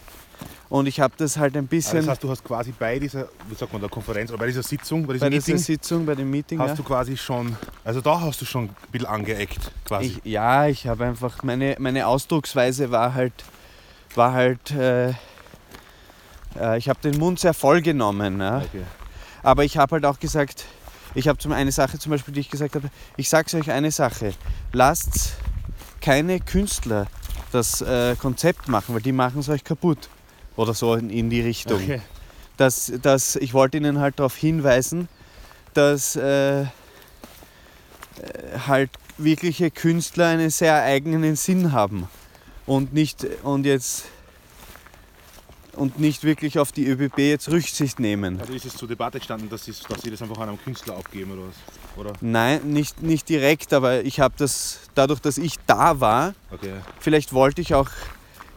Und 0.71 0.87
ich 0.87 1.01
habe 1.01 1.14
das 1.16 1.39
halt 1.39 1.57
ein 1.57 1.66
bisschen 1.66 2.01
das 2.01 2.09
heißt, 2.09 2.23
du 2.23 2.29
hast 2.29 2.45
quasi 2.45 2.73
bei 2.79 2.99
dieser, 2.99 3.29
wie 3.49 3.55
sagt 3.55 3.73
man, 3.73 3.81
der 3.81 3.91
Konferenz 3.91 4.31
oder 4.31 4.41
bei 4.41 4.47
dieser 4.47 4.62
Sitzung, 4.62 5.07
bei 5.07 5.14
diesem 5.14 5.27
bei 5.27 5.31
dieser 5.31 5.53
Meeting, 5.53 5.64
Sitzung, 5.64 6.05
bei 6.05 6.14
dem 6.14 6.31
Meeting. 6.31 6.59
hast 6.59 6.71
ja. 6.71 6.75
du 6.75 6.83
quasi 6.83 7.16
schon, 7.16 7.57
also 7.85 8.03
da 8.03 8.21
hast 8.21 8.41
du 8.43 8.45
schon 8.45 8.64
ein 8.64 8.77
bisschen 8.93 9.09
angeeckt, 9.09 9.73
quasi. 9.87 10.19
Ich, 10.23 10.31
ja, 10.31 10.66
ich 10.66 10.87
habe 10.87 11.07
einfach, 11.07 11.43
meine, 11.43 11.77
meine 11.79 12.07
Ausdrucksweise 12.07 12.91
war 12.91 13.14
halt 13.14 13.33
war 14.14 14.33
halt, 14.33 14.71
äh, 14.73 15.11
äh, 16.59 16.77
ich 16.77 16.89
habe 16.89 17.01
den 17.03 17.19
Mund 17.19 17.41
sehr 17.41 17.55
voll 17.55 17.83
genommen. 17.83 18.41
Ja? 18.41 18.59
Okay. 18.59 18.85
Aber 19.43 19.64
ich 19.64 19.79
habe 19.79 19.93
halt 19.93 20.05
auch 20.05 20.19
gesagt, 20.19 20.66
ich 21.14 21.29
habe 21.29 21.39
zum 21.39 21.53
eine 21.53 21.73
Sache 21.73 21.99
zum 21.99 22.11
Beispiel, 22.11 22.35
die 22.35 22.41
ich 22.41 22.51
gesagt 22.51 22.75
habe, 22.75 22.91
ich 23.16 23.29
sage 23.29 23.57
euch 23.57 23.71
eine 23.71 23.91
Sache, 23.91 24.35
lasst 24.73 25.37
keine 26.01 26.41
Künstler 26.41 27.07
das 27.51 27.81
äh, 27.81 28.14
Konzept 28.16 28.69
machen, 28.69 28.95
weil 28.95 29.01
die 29.01 29.12
machen 29.12 29.41
es 29.41 29.49
euch 29.49 29.64
kaputt. 29.64 30.11
Oder 30.59 30.74
so 30.74 30.94
in, 30.96 31.09
in 31.09 31.30
die 31.30 31.40
Richtung. 31.40 31.80
Okay. 31.80 32.02
Dass, 32.56 32.92
dass, 33.00 33.36
ich 33.36 33.54
wollte 33.54 33.76
ihnen 33.76 34.00
halt 34.00 34.18
darauf 34.18 34.34
hinweisen, 34.36 35.09
dass 35.72 36.16
äh, 36.16 36.62
äh, 36.62 36.66
halt 38.66 38.90
wirkliche 39.16 39.70
Künstler 39.70 40.26
einen 40.26 40.50
sehr 40.50 40.82
eigenen 40.82 41.36
Sinn 41.36 41.70
haben 41.70 42.09
und 42.66 42.92
nicht 42.92 43.24
und 43.44 43.66
jetzt 43.66 44.06
und 45.74 46.00
nicht 46.00 46.24
wirklich 46.24 46.59
auf 46.59 46.72
die 46.72 46.88
ÖBB 46.88 47.18
jetzt 47.18 47.48
Rücksicht 47.48 48.00
nehmen. 48.00 48.40
Also 48.40 48.52
ist 48.52 48.64
es 48.64 48.76
zur 48.76 48.88
Debatte 48.88 49.20
gestanden, 49.20 49.48
dass 49.48 49.64
sie, 49.64 49.72
dass 49.88 50.02
sie 50.02 50.11
das 50.11 50.20
einfach 50.20 50.38
an 50.38 50.48
einem 50.48 50.61
Künstler 50.61 50.96
abgeben 50.96 51.30
oder 51.30 51.42
was? 51.42 51.54
Oder? 51.96 52.12
Nein, 52.20 52.72
nicht, 52.72 53.00
nicht 53.00 53.28
direkt, 53.28 53.72
aber 53.72 54.02
ich 54.02 54.18
habe 54.18 54.34
das, 54.36 54.80
dadurch, 54.96 55.20
dass 55.20 55.38
ich 55.38 55.54
da 55.68 56.00
war, 56.00 56.34
Okay. 56.50 56.74
vielleicht 56.98 57.32
wollte 57.32 57.61
ich 57.61 57.74
auch 57.74 57.90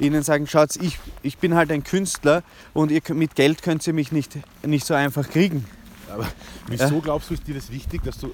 ihnen 0.01 0.23
sagen, 0.23 0.47
schaut, 0.47 0.75
ich, 0.77 0.99
ich 1.21 1.37
bin 1.37 1.55
halt 1.55 1.71
ein 1.71 1.83
Künstler 1.83 2.43
und 2.73 2.91
ihr, 2.91 3.01
mit 3.13 3.35
Geld 3.35 3.61
könnt 3.61 3.85
ihr 3.87 3.93
mich 3.93 4.11
nicht, 4.11 4.37
nicht 4.65 4.85
so 4.85 4.93
einfach 4.93 5.29
kriegen. 5.29 5.65
Aber 6.11 6.27
wieso 6.67 6.99
glaubst 6.99 7.29
du, 7.29 7.35
ist 7.35 7.47
dir 7.47 7.55
das 7.55 7.71
wichtig, 7.71 8.03
dass 8.03 8.17
du. 8.17 8.33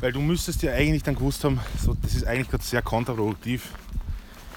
Weil 0.00 0.12
du 0.12 0.20
müsstest 0.20 0.62
ja 0.62 0.72
eigentlich 0.72 1.02
dann 1.02 1.16
gewusst 1.16 1.42
haben, 1.44 1.60
so, 1.84 1.94
das 2.00 2.14
ist 2.14 2.24
eigentlich 2.26 2.48
gerade 2.48 2.62
sehr 2.64 2.82
kontraproduktiv. 2.82 3.72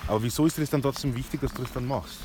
Aber 0.07 0.22
wieso 0.24 0.45
ist 0.45 0.57
dir 0.57 0.62
das 0.62 0.70
dann 0.70 0.82
trotzdem 0.82 1.16
wichtig, 1.16 1.41
dass 1.41 1.51
du 1.53 1.64
das 1.64 1.74
dann 1.74 1.88
machst? 1.88 2.18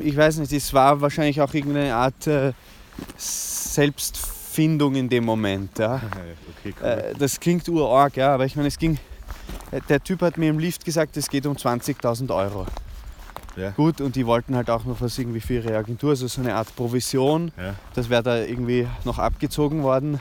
Ich 0.00 0.16
weiß 0.16 0.38
nicht, 0.38 0.52
es 0.52 0.72
war 0.72 1.00
wahrscheinlich 1.00 1.40
auch 1.40 1.52
irgendeine 1.52 1.94
Art 1.94 2.26
äh, 2.28 2.52
Selbstfindung 3.16 4.94
in 4.94 5.08
dem 5.08 5.24
Moment. 5.24 5.78
Ja. 5.78 6.00
Okay, 6.64 6.74
cool. 6.80 6.88
Äh, 6.88 7.14
das 7.18 7.40
klingt 7.40 7.68
urarg, 7.68 8.16
ja, 8.16 8.32
aber 8.32 8.46
ich 8.46 8.56
meine, 8.56 8.68
es 8.68 8.78
ging. 8.78 8.98
äh, 9.70 9.80
Der 9.88 10.02
Typ 10.02 10.22
hat 10.22 10.38
mir 10.38 10.48
im 10.48 10.58
Lift 10.58 10.82
gesagt, 10.84 11.14
es 11.18 11.28
geht 11.28 11.44
um 11.44 11.56
20.000 11.56 12.34
Euro. 12.34 12.66
Ja. 13.56 13.70
Gut, 13.70 14.00
und 14.00 14.16
die 14.16 14.26
wollten 14.26 14.56
halt 14.56 14.70
auch 14.70 14.84
noch 14.84 15.00
was 15.00 15.18
irgendwie 15.18 15.40
für 15.40 15.54
ihre 15.54 15.76
Agentur, 15.76 16.10
also 16.10 16.26
so 16.26 16.40
eine 16.40 16.54
Art 16.54 16.74
Provision. 16.74 17.52
ja. 17.56 17.74
Das 17.94 18.10
wäre 18.10 18.22
da 18.22 18.38
irgendwie 18.38 18.86
noch 19.04 19.18
abgezogen 19.18 19.82
worden. 19.82 20.20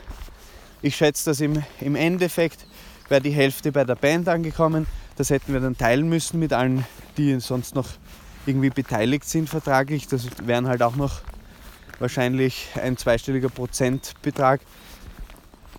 Ich 0.82 0.96
schätze, 0.96 1.26
dass 1.26 1.40
im, 1.40 1.64
im 1.80 1.96
Endeffekt 1.96 2.66
wäre 3.10 3.22
die 3.22 3.32
Hälfte 3.32 3.72
bei 3.72 3.84
der 3.84 3.96
Band 3.96 4.28
angekommen. 4.28 4.86
Das 5.16 5.30
hätten 5.30 5.54
wir 5.54 5.60
dann 5.60 5.78
teilen 5.78 6.10
müssen 6.10 6.40
mit 6.40 6.54
allen, 6.54 6.86
die 7.18 7.40
sonst 7.40 7.76
noch 7.76 7.88
irgendwie 8.46 8.70
beteiligt 8.70 9.26
sind 9.26 9.50
vertraglich. 9.50 10.08
Das 10.08 10.28
wären 10.46 10.68
halt 10.68 10.82
auch 10.82 10.96
noch 10.96 11.22
wahrscheinlich 12.00 12.68
ein 12.82 12.98
zweistelliger 12.98 13.50
Prozentbetrag 13.50 14.62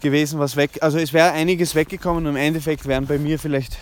gewesen, 0.00 0.38
was 0.38 0.57
weg. 0.57 0.78
Also 0.80 0.98
es 0.98 1.12
wäre 1.12 1.32
einiges 1.32 1.74
weggekommen 1.74 2.26
und 2.26 2.30
im 2.32 2.36
Endeffekt 2.36 2.86
wären 2.86 3.07
bei 3.07 3.18
mir 3.18 3.38
vielleicht 3.38 3.78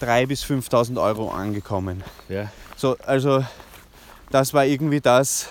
3.000 0.00 0.26
bis 0.26 0.44
5.000 0.44 1.00
Euro 1.02 1.30
angekommen. 1.30 2.02
ja. 2.28 2.50
So, 2.78 2.96
also 3.04 3.44
das 4.30 4.54
war 4.54 4.64
irgendwie 4.64 5.00
das, 5.00 5.48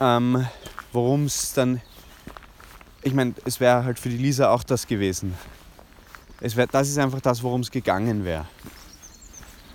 ähm, 0.00 0.44
worum 0.92 1.26
es 1.26 1.52
dann. 1.52 1.80
Ich 3.04 3.14
meine, 3.14 3.34
es 3.44 3.60
wäre 3.60 3.84
halt 3.84 4.00
für 4.00 4.08
die 4.08 4.16
Lisa 4.16 4.50
auch 4.50 4.64
das 4.64 4.88
gewesen. 4.88 5.36
Es 6.40 6.56
wär, 6.56 6.66
das 6.66 6.88
ist 6.88 6.98
einfach 6.98 7.20
das, 7.20 7.44
worum 7.44 7.60
es 7.60 7.70
gegangen 7.70 8.24
wäre. 8.24 8.46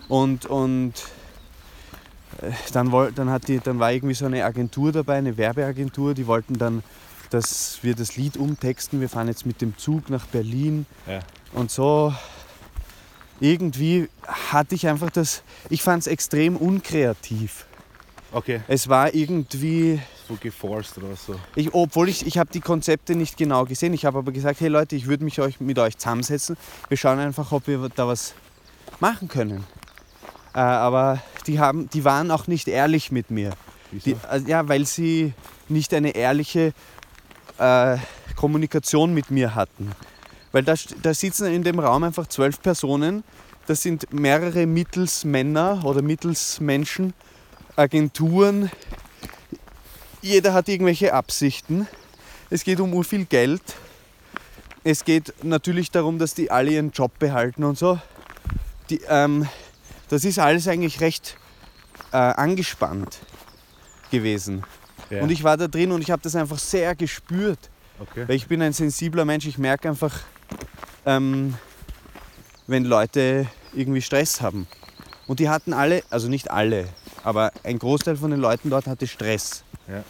Und, 0.09 0.45
und 0.45 0.95
äh, 2.41 2.51
dann, 2.73 2.91
dann, 3.15 3.29
hat 3.29 3.47
die, 3.47 3.59
dann 3.59 3.79
war 3.79 3.93
irgendwie 3.93 4.13
so 4.13 4.25
eine 4.25 4.43
Agentur 4.43 4.91
dabei, 4.91 5.15
eine 5.15 5.37
Werbeagentur, 5.37 6.13
die 6.13 6.27
wollten 6.27 6.57
dann, 6.57 6.83
dass 7.29 7.79
wir 7.83 7.95
das 7.95 8.17
Lied 8.17 8.35
umtexten. 8.35 8.99
Wir 8.99 9.07
fahren 9.07 9.29
jetzt 9.29 9.45
mit 9.45 9.61
dem 9.61 9.77
Zug 9.77 10.09
nach 10.09 10.25
Berlin. 10.25 10.87
Ja. 11.05 11.19
Und 11.53 11.71
so 11.71 12.13
irgendwie 13.39 14.09
hatte 14.25 14.75
ich 14.75 14.87
einfach 14.87 15.09
das, 15.11 15.43
ich 15.69 15.81
fand 15.81 16.01
es 16.01 16.07
extrem 16.07 16.55
unkreativ. 16.57 17.65
Okay. 18.31 18.61
Es 18.67 18.89
war 18.89 19.13
irgendwie, 19.13 20.01
So 20.27 20.35
geforst 20.35 20.97
oder 20.97 21.15
so. 21.15 21.35
ich, 21.55 21.73
obwohl 21.73 22.09
ich, 22.09 22.25
ich 22.25 22.37
habe 22.37 22.51
die 22.51 22.59
Konzepte 22.59 23.15
nicht 23.15 23.37
genau 23.37 23.65
gesehen, 23.65 23.93
ich 23.93 24.05
habe 24.05 24.17
aber 24.17 24.31
gesagt, 24.31 24.59
hey 24.59 24.67
Leute, 24.67 24.95
ich 24.95 25.07
würde 25.07 25.23
mich 25.23 25.39
euch, 25.39 25.59
mit 25.59 25.79
euch 25.79 25.97
zusammensetzen, 25.97 26.57
wir 26.89 26.97
schauen 26.97 27.19
einfach, 27.19 27.51
ob 27.51 27.67
wir 27.67 27.89
da 27.95 28.07
was 28.07 28.33
machen 28.99 29.27
können. 29.27 29.63
Äh, 30.53 30.59
aber 30.59 31.21
die, 31.45 31.59
haben, 31.59 31.89
die 31.89 32.03
waren 32.03 32.31
auch 32.31 32.47
nicht 32.47 32.67
ehrlich 32.67 33.11
mit 33.11 33.31
mir. 33.31 33.51
Wieso? 33.91 34.03
Die, 34.11 34.17
äh, 34.29 34.41
ja, 34.49 34.67
weil 34.67 34.85
sie 34.85 35.33
nicht 35.69 35.93
eine 35.93 36.11
ehrliche 36.11 36.73
äh, 37.59 37.97
Kommunikation 38.35 39.13
mit 39.13 39.31
mir 39.31 39.55
hatten. 39.55 39.91
Weil 40.51 40.63
da, 40.63 40.75
da 41.01 41.13
sitzen 41.13 41.47
in 41.47 41.63
dem 41.63 41.79
Raum 41.79 42.03
einfach 42.03 42.27
zwölf 42.27 42.61
Personen. 42.61 43.23
Das 43.67 43.81
sind 43.81 44.13
mehrere 44.13 44.65
Mittelsmänner 44.65 45.83
oder 45.83 46.01
Mittelsmenschen, 46.01 47.13
Agenturen. 47.75 48.71
Jeder 50.21 50.53
hat 50.53 50.69
irgendwelche 50.69 51.13
Absichten. 51.13 51.87
Es 52.49 52.63
geht 52.63 52.79
um 52.79 53.03
viel 53.03 53.25
Geld. 53.25 53.61
Es 54.83 55.03
geht 55.03 55.33
natürlich 55.43 55.91
darum, 55.91 56.17
dass 56.17 56.33
die 56.33 56.49
alle 56.49 56.71
ihren 56.71 56.91
Job 56.91 57.19
behalten 57.19 57.65
und 57.65 57.77
so. 57.77 57.99
Die, 58.89 59.01
ähm, 59.09 59.47
das 60.07 60.23
ist 60.23 60.39
alles 60.39 60.67
eigentlich 60.69 61.01
recht 61.01 61.37
äh, 62.13 62.17
angespannt 62.17 63.19
gewesen. 64.11 64.63
ja. 65.09 65.21
Und 65.21 65.29
ich 65.29 65.43
war 65.43 65.57
da 65.57 65.67
drin 65.67 65.91
und 65.91 66.01
ich 66.01 66.09
habe 66.09 66.21
das 66.21 66.35
einfach 66.37 66.57
sehr 66.57 66.95
gespürt. 66.95 67.59
okay. 67.99 68.23
Weil 68.27 68.37
ich 68.37 68.47
bin 68.47 68.61
ein 68.61 68.71
sensibler 68.71 69.25
Mensch. 69.25 69.45
Ich 69.45 69.57
merke 69.57 69.89
einfach, 69.89 70.21
ähm, 71.07 71.55
wenn 72.67 72.83
Leute 72.83 73.47
irgendwie 73.73 74.01
Stress 74.01 74.41
haben. 74.41 74.67
Und 75.25 75.39
die 75.39 75.49
hatten 75.49 75.73
alle, 75.73 76.03
also 76.09 76.27
nicht 76.27 76.51
alle, 76.51 76.89
aber 77.23 77.51
ein 77.63 77.79
Großteil 77.79 78.17
von 78.17 78.29
den 78.31 78.39
Leuten 78.39 78.69
dort 78.69 78.87
hatte 78.87 79.07
Stress. 79.07 79.63
Ja. 79.87 80.03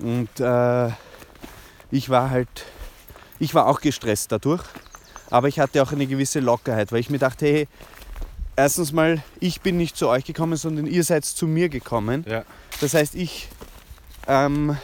Und 0.00 0.40
äh, 0.40 0.92
ich 1.90 2.08
war 2.08 2.30
halt, 2.30 2.48
ich 3.38 3.54
war 3.54 3.66
auch 3.66 3.80
gestresst 3.80 4.32
dadurch. 4.32 4.64
Aber 5.30 5.48
ich 5.48 5.60
hatte 5.60 5.82
auch 5.82 5.92
eine 5.92 6.06
gewisse 6.06 6.40
Lockerheit, 6.40 6.90
weil 6.90 7.00
ich 7.00 7.10
mir 7.10 7.18
dachte, 7.18 7.44
hey, 7.46 7.68
erstens 8.56 8.92
mal, 8.92 9.22
ich 9.40 9.60
bin 9.60 9.76
nicht 9.76 9.94
zu 9.94 10.08
euch 10.08 10.24
gekommen, 10.24 10.56
sondern 10.56 10.86
ihr 10.86 11.04
seid 11.04 11.26
zu 11.26 11.46
mir 11.46 11.68
gekommen. 11.68 12.24
Ja. 12.26 12.44
Das 12.80 12.94
heißt, 12.94 13.14
ich 13.14 13.48
ähm, 14.26 14.78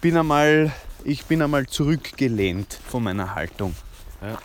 bin 0.00 0.16
einmal, 0.16 0.72
ich 1.04 1.26
bin 1.26 1.40
einmal 1.42 1.66
zurückgelehnt 1.66 2.80
von 2.88 3.04
meiner 3.04 3.36
Haltung. 3.36 3.74
Ja. 4.22 4.38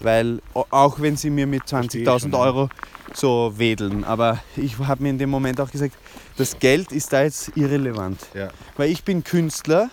Weil 0.00 0.40
au- 0.54 0.66
auch 0.70 1.00
wenn 1.00 1.16
sie 1.16 1.30
mir 1.30 1.46
mit 1.46 1.68
Verstehe 1.68 2.02
ich 2.02 2.08
20.000 2.08 2.20
schon, 2.20 2.32
ja. 2.32 2.38
Euro 2.38 2.68
so 3.12 3.52
wedeln, 3.56 4.02
aber 4.04 4.40
ich 4.56 4.78
habe 4.78 5.02
mir 5.02 5.10
in 5.10 5.18
dem 5.18 5.30
Moment 5.30 5.60
auch 5.60 5.70
gesagt, 5.70 5.94
das 6.36 6.58
Geld 6.58 6.90
ist 6.90 7.12
da 7.12 7.22
jetzt 7.22 7.56
irrelevant. 7.56 8.20
Ja. 8.34 8.48
Weil 8.76 8.90
ich 8.90 9.04
bin 9.04 9.22
Künstler 9.22 9.90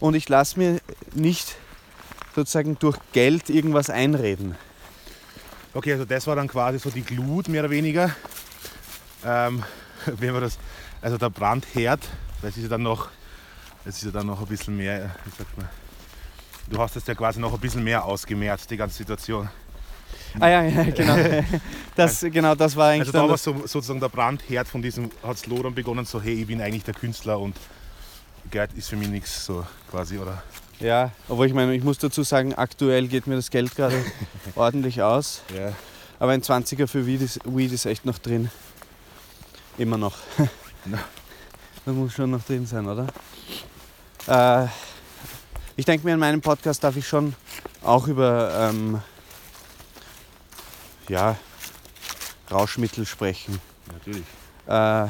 und 0.00 0.14
ich 0.14 0.28
lasse 0.28 0.58
mir 0.58 0.80
nicht 1.14 1.56
sozusagen 2.34 2.76
durch 2.78 2.98
Geld 3.12 3.48
irgendwas 3.48 3.88
einreden. 3.88 4.56
Okay, 5.72 5.92
also 5.92 6.04
das 6.04 6.26
war 6.26 6.36
dann 6.36 6.48
quasi 6.48 6.78
so 6.78 6.90
die 6.90 7.02
Glut, 7.02 7.48
mehr 7.48 7.62
oder 7.62 7.70
weniger. 7.70 8.14
Ähm, 9.24 9.62
wenn 10.06 10.32
man 10.32 10.42
das, 10.42 10.58
also 11.00 11.16
der 11.16 11.30
Brandherd, 11.30 12.00
das 12.42 12.56
ist 12.56 12.64
ja 12.64 12.68
dann 12.68 12.82
noch, 12.82 13.08
das 13.84 13.96
ist 13.96 14.04
ja 14.04 14.10
dann 14.10 14.26
noch 14.26 14.40
ein 14.40 14.46
bisschen 14.46 14.76
mehr, 14.76 15.14
wie 15.24 15.30
sagt 15.38 15.56
man, 15.56 15.68
du 16.68 16.78
hast 16.78 16.96
das 16.96 17.06
ja 17.06 17.14
quasi 17.14 17.40
noch 17.40 17.52
ein 17.52 17.60
bisschen 17.60 17.84
mehr 17.84 18.04
ausgemerzt, 18.04 18.70
die 18.70 18.76
ganze 18.76 18.96
Situation. 18.96 19.48
Ah 20.40 20.48
ja, 20.48 20.62
ja 20.64 20.84
genau. 20.84 21.44
Das, 21.94 22.20
genau, 22.20 22.54
das 22.54 22.74
war 22.76 22.90
eigentlich 22.90 23.14
Also 23.14 23.26
da 23.26 23.28
war 23.28 23.38
so, 23.38 23.66
sozusagen 23.66 24.00
der 24.00 24.08
Brandherd 24.08 24.66
von 24.66 24.82
diesem, 24.82 25.10
hat 25.22 25.36
es 25.36 25.46
Lodern 25.46 25.74
begonnen, 25.74 26.04
so 26.04 26.20
hey, 26.20 26.34
ich 26.34 26.46
bin 26.46 26.60
eigentlich 26.60 26.84
der 26.84 26.94
Künstler 26.94 27.38
und 27.38 27.56
Geld 28.50 28.72
ist 28.74 28.88
für 28.88 28.96
mich 28.96 29.08
nichts, 29.08 29.46
so 29.46 29.64
quasi, 29.90 30.18
oder? 30.18 30.42
Ja, 30.80 31.12
aber 31.28 31.46
ich 31.46 31.54
meine, 31.54 31.74
ich 31.74 31.84
muss 31.84 31.98
dazu 31.98 32.22
sagen, 32.24 32.54
aktuell 32.54 33.08
geht 33.08 33.26
mir 33.26 33.36
das 33.36 33.50
Geld 33.50 33.74
gerade 33.74 34.04
ordentlich 34.56 35.02
aus. 35.02 35.42
Ja. 35.56 35.72
Aber 36.18 36.32
ein 36.32 36.42
20er 36.42 36.86
für 36.86 37.06
Weed 37.06 37.22
ist, 37.22 37.40
Weed 37.44 37.72
ist 37.72 37.86
echt 37.86 38.04
noch 38.04 38.18
drin. 38.18 38.50
Immer 39.78 39.98
noch. 39.98 40.16
Das 41.86 41.94
muss 41.94 42.14
schon 42.14 42.30
noch 42.30 42.42
drin 42.42 42.66
sein, 42.66 42.86
oder? 42.86 43.06
Äh, 44.26 44.68
ich 45.76 45.84
denke 45.84 46.06
mir, 46.06 46.14
in 46.14 46.20
meinem 46.20 46.40
Podcast 46.40 46.84
darf 46.84 46.96
ich 46.96 47.06
schon 47.06 47.34
auch 47.82 48.06
über 48.06 48.70
ähm, 48.70 49.00
ja, 51.08 51.36
Rauschmittel 52.50 53.06
sprechen. 53.06 53.60
Natürlich. 53.92 54.24
Äh, 54.66 55.08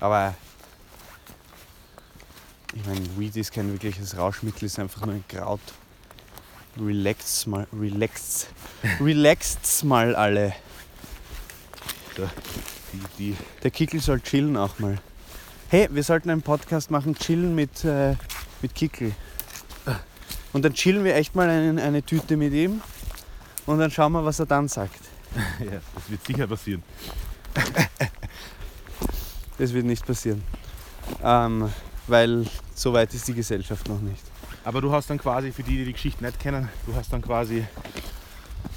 aber 0.00 0.34
ich 2.74 2.86
meine, 2.86 3.00
Weed 3.18 3.36
ist 3.36 3.52
kein 3.52 3.70
wirkliches 3.70 4.16
Rauschmittel, 4.16 4.64
ist 4.64 4.78
einfach 4.78 5.04
nur 5.06 5.14
ein 5.14 5.24
Kraut. 5.28 5.60
Relaxt's 6.80 7.46
mal, 7.46 7.66
relaxt's, 7.78 8.46
relaxt's 9.00 9.84
mal 9.84 10.16
alle. 10.16 10.54
So. 12.16 12.28
Die, 12.92 13.00
die, 13.18 13.36
Der 13.62 13.70
Kickel 13.70 14.00
soll 14.00 14.20
chillen 14.20 14.56
auch 14.56 14.78
mal. 14.78 14.98
Hey, 15.68 15.88
wir 15.90 16.02
sollten 16.02 16.30
einen 16.30 16.42
Podcast 16.42 16.90
machen, 16.90 17.14
chillen 17.14 17.54
mit, 17.54 17.84
äh, 17.84 18.16
mit 18.60 18.74
Kickel. 18.74 19.12
Und 20.52 20.64
dann 20.64 20.74
chillen 20.74 21.04
wir 21.04 21.14
echt 21.16 21.34
mal 21.34 21.48
eine, 21.48 21.82
eine 21.82 22.02
Tüte 22.02 22.36
mit 22.36 22.52
ihm 22.52 22.82
und 23.66 23.78
dann 23.78 23.90
schauen 23.90 24.12
wir, 24.12 24.24
was 24.24 24.38
er 24.38 24.46
dann 24.46 24.68
sagt. 24.68 25.00
ja, 25.60 25.80
das 25.94 26.10
wird 26.10 26.26
sicher 26.26 26.46
passieren. 26.46 26.82
Das 29.58 29.72
wird 29.72 29.84
nicht 29.84 30.04
passieren. 30.04 30.42
Ähm, 31.22 31.70
weil 32.06 32.46
so 32.74 32.92
weit 32.92 33.12
ist 33.14 33.28
die 33.28 33.34
Gesellschaft 33.34 33.88
noch 33.88 34.00
nicht. 34.00 34.22
Aber 34.64 34.80
du 34.80 34.90
hast 34.90 35.10
dann 35.10 35.18
quasi, 35.18 35.52
für 35.52 35.62
die, 35.62 35.76
die 35.76 35.84
die 35.84 35.92
Geschichte 35.92 36.24
nicht 36.24 36.40
kennen, 36.40 36.68
du 36.86 36.94
hast 36.96 37.12
dann 37.12 37.22
quasi 37.22 37.64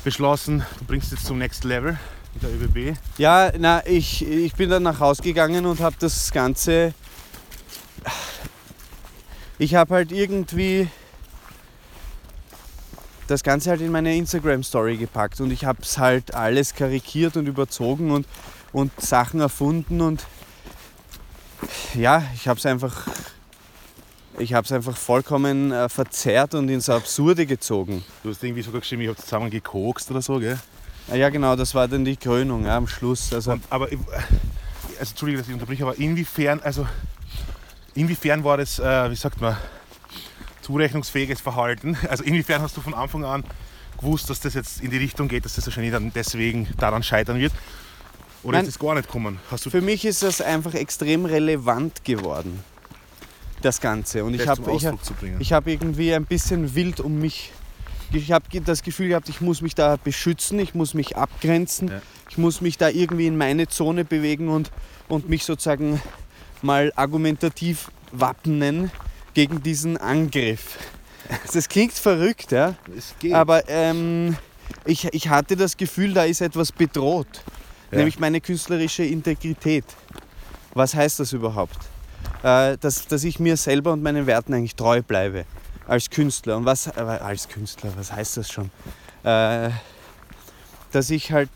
beschlossen, 0.04 0.64
du 0.78 0.86
bringst 0.86 1.12
jetzt 1.12 1.26
zum 1.26 1.38
Next 1.38 1.64
Level 1.64 1.98
mit 2.34 2.44
der 2.44 2.50
ÖBB. 2.52 2.98
Ja, 3.18 3.52
na, 3.58 3.86
ich, 3.88 4.28
ich 4.28 4.54
bin 4.54 4.70
dann 4.70 4.84
nach 4.84 5.00
Hause 5.00 5.24
gegangen 5.24 5.66
und 5.66 5.80
habe 5.80 5.96
das 5.98 6.32
Ganze. 6.32 6.94
Ich 9.58 9.76
habe 9.76 9.94
halt 9.94 10.12
irgendwie 10.12 10.90
das 13.28 13.44
Ganze 13.44 13.70
halt 13.72 13.82
in 13.82 13.92
meine 13.92 14.16
Instagram-Story 14.16 14.98
gepackt 14.98 15.42
und 15.42 15.52
ich 15.52 15.66
habe 15.66 15.80
es 15.82 15.98
halt 15.98 16.36
alles 16.36 16.76
karikiert 16.76 17.38
und 17.38 17.48
überzogen 17.48 18.12
und, 18.12 18.28
und 18.72 18.92
Sachen 19.02 19.40
erfunden 19.40 20.02
und 20.02 20.26
ja, 21.96 22.24
ich 22.36 22.48
habe 22.48 22.60
es 22.60 22.66
einfach, 22.66 23.08
ich 24.38 24.54
habe 24.54 24.66
es 24.66 24.72
einfach 24.72 24.96
vollkommen 24.96 25.72
äh, 25.72 25.90
verzerrt 25.90 26.54
und 26.54 26.70
ins 26.70 26.90
Absurde 26.90 27.46
gezogen. 27.46 28.04
Du 28.24 28.30
hast 28.30 28.44
irgendwie 28.44 28.62
sogar 28.62 28.82
geschrieben, 28.82 29.02
ich 29.02 29.08
habe 29.08 29.18
zusammen 29.18 29.50
gekokst 29.50 30.12
oder 30.12 30.22
so, 30.22 30.40
gell? 30.40 30.60
Ah, 31.10 31.16
Ja, 31.16 31.30
genau, 31.30 31.56
das 31.56 31.74
war 31.74 31.88
dann 31.88 32.06
die 32.06 32.18
Krönung 32.18 32.66
ja, 32.66 32.78
am 32.78 32.88
Schluss. 32.88 33.34
Also, 33.34 33.54
Und, 33.54 33.64
aber, 33.70 33.86
also 33.86 35.12
Entschuldige, 35.12 35.40
dass 35.40 35.48
ich 35.48 35.54
unterbreche, 35.54 35.84
aber 35.84 35.98
inwiefern, 35.98 36.60
also 36.64 36.86
inwiefern 37.96 38.44
war 38.44 38.58
das, 38.58 38.80
äh, 38.80 39.10
wie 39.10 39.16
sagt 39.16 39.40
man, 39.42 39.56
zurechnungsfähiges 40.66 41.42
Verhalten? 41.42 41.98
Also 42.10 42.24
inwiefern 42.24 42.62
hast 42.62 42.76
du 42.78 42.82
von 42.82 42.94
Anfang 42.94 43.24
an 43.24 43.44
gewusst, 43.98 44.30
dass 44.30 44.40
das 44.40 44.54
jetzt 44.54 44.82
in 44.82 44.92
die 44.92 44.98
Richtung 44.98 45.28
geht, 45.28 45.46
dass 45.46 45.56
das 45.56 45.66
wahrscheinlich 45.66 45.94
dann 45.94 46.12
deswegen 46.14 46.68
daran 46.78 47.04
scheitern 47.04 47.40
wird? 47.40 47.54
Oder 48.44 48.58
Nein. 48.58 48.66
ist 48.66 48.76
das 48.76 48.80
gar 48.80 48.94
nicht 48.96 49.08
gekommen? 49.08 49.40
Für 49.56 49.82
mich 49.82 50.06
ist 50.06 50.22
das 50.22 50.42
einfach 50.42 50.74
extrem 50.74 51.26
relevant 51.26 52.04
geworden, 52.04 52.64
das 53.62 53.82
Ganze. 53.82 54.24
Und 54.24 54.36
ich 54.36 54.48
habe 54.48 54.72
ich 54.76 54.86
hab, 54.86 55.00
ich 55.40 55.54
hab 55.54 55.68
irgendwie 55.68 56.14
ein 56.14 56.26
bisschen 56.26 56.76
wild 56.76 57.00
um 57.00 57.20
mich. 57.20 57.52
Ich 58.12 58.32
habe 58.32 58.46
das 58.62 58.84
Gefühl 58.84 59.10
gehabt, 59.10 59.30
ich 59.30 59.42
muss 59.42 59.62
mich 59.62 59.74
da 59.74 59.98
beschützen, 59.98 60.60
ich 60.60 60.76
muss 60.76 60.94
mich 60.94 61.18
abgrenzen, 61.18 61.88
Ja. 61.88 62.02
ich 62.30 62.38
muss 62.38 62.62
mich 62.62 62.78
da 62.78 62.90
irgendwie 62.90 63.26
in 63.26 63.36
meine 63.36 63.68
Zone 63.68 64.06
bewegen 64.06 64.50
und, 64.50 64.72
und 65.08 65.28
mich 65.28 65.44
sozusagen 65.44 66.00
mal 66.62 66.92
argumentativ 66.96 67.90
wappnen 68.12 68.92
gegen 69.36 69.62
diesen 69.62 69.98
Angriff. 69.98 70.80
Das 71.54 71.70
klingt 71.70 71.94
verrückt, 71.94 72.52
ja. 72.52 72.76
es 72.98 73.14
geht. 73.20 73.34
Aber 73.34 73.68
ähm, 73.70 74.36
ich, 74.86 75.06
ich 75.14 75.30
hatte 75.30 75.56
das 75.56 75.78
Gefühl, 75.78 76.14
da 76.14 76.24
ist 76.24 76.42
etwas 76.42 76.72
bedroht. 76.72 77.28
Ja. 77.92 77.98
Nämlich 77.98 78.20
meine 78.20 78.42
künstlerische 78.42 79.04
Integrität. 79.04 79.86
Was 80.74 80.96
heißt 80.96 81.20
das 81.20 81.34
überhaupt? 81.34 81.78
Äh, 82.44 82.78
dass, 82.78 83.08
dass 83.08 83.24
ich 83.24 83.40
mir 83.40 83.58
selber 83.58 83.94
und 83.94 84.02
meinen 84.02 84.26
Werten 84.26 84.54
eigentlich 84.54 84.76
treu 84.76 85.02
bleibe. 85.02 85.46
Als 85.88 86.10
Künstler. 86.10 86.58
Und 86.58 86.66
was 86.66 86.88
äh, 86.88 87.00
als 87.00 87.48
Künstler, 87.48 87.92
was 87.96 88.12
heißt 88.12 88.38
das 88.38 88.52
schon? 88.52 88.72
Äh, 89.24 89.70
dass 90.92 91.10
ich 91.10 91.32
halt. 91.32 91.50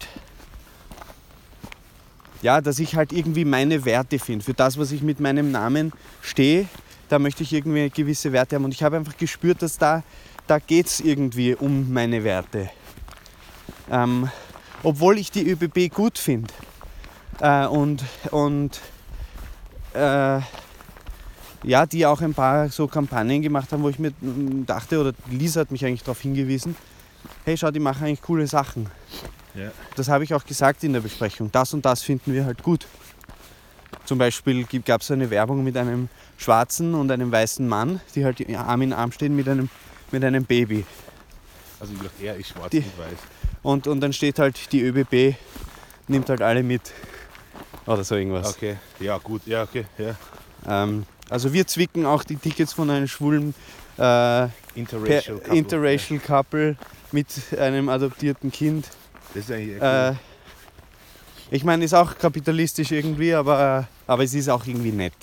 Ja, 2.41 2.61
dass 2.61 2.79
ich 2.79 2.95
halt 2.95 3.11
irgendwie 3.11 3.43
meine 3.43 3.83
Werte 3.83 4.17
finde. 4.17 4.45
Für 4.45 4.53
das, 4.53 4.77
was 4.77 4.91
ich 4.91 5.01
mit 5.01 5.19
meinem 5.19 5.51
Namen 5.51 5.91
stehe, 6.21 6.67
da 7.09 7.19
möchte 7.19 7.43
ich 7.43 7.51
irgendwie 7.51 7.89
gewisse 7.89 8.31
Werte 8.31 8.55
haben. 8.55 8.65
Und 8.65 8.73
ich 8.73 8.83
habe 8.83 8.95
einfach 8.95 9.17
gespürt, 9.17 9.61
dass 9.61 9.77
da, 9.77 10.03
da 10.47 10.59
geht 10.59 10.87
es 10.87 10.99
irgendwie 10.99 11.55
um 11.55 11.91
meine 11.91 12.23
Werte. 12.23 12.69
Ähm, 13.91 14.29
obwohl 14.83 15.17
ich 15.17 15.31
die 15.31 15.49
ÖBB 15.49 15.93
gut 15.93 16.17
finde. 16.17 16.53
Äh, 17.41 17.65
und 17.67 18.03
und 18.31 18.79
äh, 19.93 20.39
ja, 21.63 21.85
die 21.85 22.05
auch 22.05 22.21
ein 22.21 22.33
paar 22.33 22.69
so 22.69 22.87
Kampagnen 22.87 23.41
gemacht 23.41 23.71
haben, 23.71 23.83
wo 23.83 23.89
ich 23.89 23.99
mir 23.99 24.13
dachte, 24.65 24.99
oder 24.99 25.13
Lisa 25.29 25.61
hat 25.61 25.71
mich 25.71 25.85
eigentlich 25.85 26.03
darauf 26.03 26.21
hingewiesen, 26.21 26.75
hey 27.43 27.57
schau, 27.57 27.71
die 27.71 27.79
machen 27.79 28.05
eigentlich 28.05 28.21
coole 28.21 28.47
Sachen. 28.47 28.87
Ja. 29.55 29.71
Das 29.95 30.07
habe 30.07 30.23
ich 30.23 30.33
auch 30.33 30.45
gesagt 30.45 30.83
in 30.83 30.93
der 30.93 31.01
Besprechung. 31.01 31.51
Das 31.51 31.73
und 31.73 31.83
das 31.83 32.01
finden 32.01 32.33
wir 32.33 32.45
halt 32.45 32.63
gut. 32.63 32.87
Zum 34.09 34.17
Beispiel 34.17 34.65
gab 34.85 35.01
es 35.01 35.11
eine 35.11 35.29
Werbung 35.29 35.63
mit 35.63 35.77
einem 35.77 36.09
schwarzen 36.35 36.95
und 36.95 37.11
einem 37.11 37.31
weißen 37.31 37.67
Mann, 37.67 38.01
die 38.15 38.25
halt 38.25 38.43
Arm 38.57 38.81
in 38.81 38.91
Arm 38.91 39.11
stehen 39.11 39.35
mit 39.35 39.47
einem, 39.47 39.69
mit 40.11 40.23
einem 40.23 40.45
Baby. 40.45 40.83
also 41.79 41.93
er 42.19 42.35
ist 42.35 42.47
schwarz 42.47 42.71
Die- 42.71 42.79
und 42.79 42.97
weiß. 42.97 43.19
Und, 43.61 43.85
und 43.85 44.01
dann 44.01 44.11
steht 44.11 44.39
halt, 44.39 44.71
die 44.71 44.81
ÖBB 44.81 45.35
nimmt 46.07 46.27
halt 46.27 46.41
alle 46.41 46.63
mit. 46.63 46.81
Oder 47.85 48.03
so 48.03 48.15
irgendwas. 48.15 48.49
Okay, 48.55 48.77
ja 48.99 49.19
gut, 49.19 49.43
ja 49.45 49.61
okay, 49.61 49.85
ja. 49.99 50.15
Ähm, 50.67 51.05
also 51.29 51.53
wir 51.53 51.67
zwicken 51.67 52.07
auch 52.07 52.23
die 52.23 52.37
Tickets 52.37 52.73
von 52.73 52.89
einem 52.89 53.07
schwulen 53.07 53.53
äh, 53.99 54.45
Interracial. 54.73 55.37
Couple. 55.37 55.55
Interracial 55.55 56.19
Couple 56.19 56.77
mit 57.11 57.27
einem 57.59 57.89
adoptierten 57.89 58.51
Kind. 58.51 58.87
Das 59.35 59.43
ist 59.43 59.51
eigentlich 59.51 59.79
Äh, 59.79 60.09
cool. 60.09 60.17
ich 61.51 61.63
meine, 61.63 61.85
ist 61.85 61.93
auch 61.93 62.17
kapitalistisch 62.17 62.91
irgendwie, 62.91 63.35
aber, 63.35 63.87
aber 64.09 64.23
es 64.23 64.33
ist 64.33 64.49
auch 64.49 64.65
irgendwie 64.65 64.91
nett. 64.91 65.13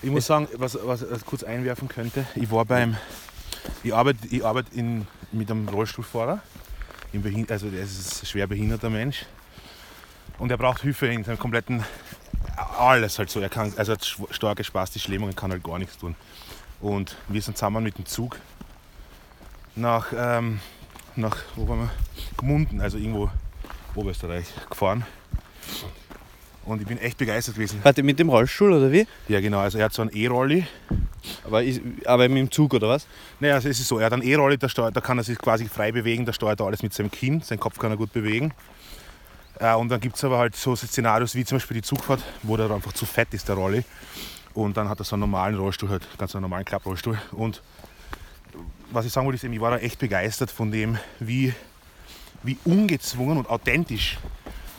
Ich 0.00 0.08
muss 0.08 0.26
sagen, 0.26 0.46
was, 0.54 0.78
was 0.84 1.02
ich 1.02 1.26
kurz 1.26 1.42
einwerfen 1.42 1.88
könnte, 1.88 2.24
ich 2.36 2.48
war 2.52 2.64
beim, 2.64 2.96
ich 3.82 3.92
arbeite 3.92 4.28
ich 4.30 4.44
arbeite 4.44 4.72
in, 4.76 5.08
mit 5.32 5.50
einem 5.50 5.68
Rollstuhlfahrer, 5.68 6.40
also 7.48 7.66
er 7.66 7.82
ist 7.82 8.22
ein 8.22 8.26
schwer 8.26 8.46
behinderter 8.46 8.90
Mensch 8.90 9.26
und 10.38 10.52
er 10.52 10.56
braucht 10.56 10.82
Hilfe 10.82 11.08
in 11.08 11.24
seinem 11.24 11.38
kompletten, 11.40 11.84
alles 12.78 13.18
halt 13.18 13.28
so, 13.28 13.40
er 13.40 13.48
kann, 13.48 13.72
also 13.76 13.92
hat 13.92 14.16
starke 14.30 14.62
spastische 14.62 15.10
Lähmung, 15.10 15.34
kann 15.34 15.50
halt 15.50 15.64
gar 15.64 15.80
nichts 15.80 15.98
tun. 15.98 16.14
Und 16.80 17.16
wir 17.26 17.42
sind 17.42 17.56
zusammen 17.56 17.82
mit 17.82 17.98
dem 17.98 18.06
Zug 18.06 18.38
nach, 19.74 20.12
ähm, 20.16 20.60
nach 21.16 21.36
wo 21.56 21.66
waren 21.66 21.80
wir? 21.80 21.90
Gmunden, 22.36 22.80
also 22.80 22.98
irgendwo 22.98 23.30
Oberösterreich 23.96 24.46
gefahren. 24.70 25.04
Und 26.64 26.80
ich 26.80 26.86
bin 26.86 26.98
echt 26.98 27.18
begeistert 27.18 27.56
gewesen. 27.56 27.80
Warte, 27.82 28.02
mit 28.04 28.18
dem 28.20 28.28
Rollstuhl 28.28 28.72
oder 28.72 28.92
wie? 28.92 29.06
Ja 29.28 29.40
genau, 29.40 29.58
also 29.58 29.78
er 29.78 29.86
hat 29.86 29.92
so 29.92 30.02
einen 30.02 30.12
E-Rolli 30.14 30.64
Aber, 31.44 31.62
ist, 31.62 31.80
aber 32.04 32.28
mit 32.28 32.38
dem 32.38 32.50
Zug 32.52 32.72
oder 32.74 32.88
was? 32.88 33.06
Naja, 33.40 33.54
also 33.54 33.68
es 33.68 33.80
ist 33.80 33.88
so, 33.88 33.98
er 33.98 34.06
hat 34.06 34.12
einen 34.12 34.22
E-Roller, 34.22 34.56
da, 34.56 34.68
steuert- 34.68 34.94
da 34.96 35.00
kann 35.00 35.18
er 35.18 35.24
sich 35.24 35.38
quasi 35.38 35.66
frei 35.66 35.90
bewegen, 35.90 36.24
da 36.24 36.32
steuert 36.32 36.60
er 36.60 36.66
alles 36.66 36.82
mit 36.84 36.94
seinem 36.94 37.10
Kinn, 37.10 37.40
seinen 37.40 37.58
Kopf 37.58 37.78
kann 37.78 37.90
er 37.90 37.96
gut 37.96 38.12
bewegen. 38.12 38.54
Äh, 39.58 39.74
und 39.74 39.88
dann 39.88 40.00
gibt 40.00 40.14
es 40.16 40.22
aber 40.24 40.38
halt 40.38 40.54
so 40.54 40.76
Szenarios 40.76 41.34
wie 41.34 41.44
zum 41.44 41.56
Beispiel 41.56 41.76
die 41.76 41.82
Zugfahrt, 41.82 42.22
wo 42.44 42.56
der 42.56 42.70
einfach 42.70 42.92
zu 42.92 43.06
fett 43.06 43.34
ist, 43.34 43.48
der 43.48 43.56
Rolli. 43.56 43.82
Und 44.54 44.76
dann 44.76 44.88
hat 44.88 45.00
er 45.00 45.04
so 45.04 45.16
einen 45.16 45.20
normalen 45.20 45.56
Rollstuhl, 45.56 45.88
halt 45.88 46.06
ganz 46.16 46.34
einen 46.36 46.42
normalen 46.42 46.64
Klapprollstuhl. 46.64 47.18
Und 47.32 47.60
was 48.92 49.04
ich 49.06 49.12
sagen 49.12 49.26
wollte, 49.26 49.36
ist 49.36 49.44
eben, 49.44 49.54
ich 49.54 49.60
war 49.60 49.70
da 49.72 49.78
echt 49.78 49.98
begeistert 49.98 50.50
von 50.50 50.70
dem, 50.70 50.98
wie, 51.18 51.54
wie 52.44 52.56
ungezwungen 52.64 53.38
und 53.38 53.48
authentisch 53.50 54.18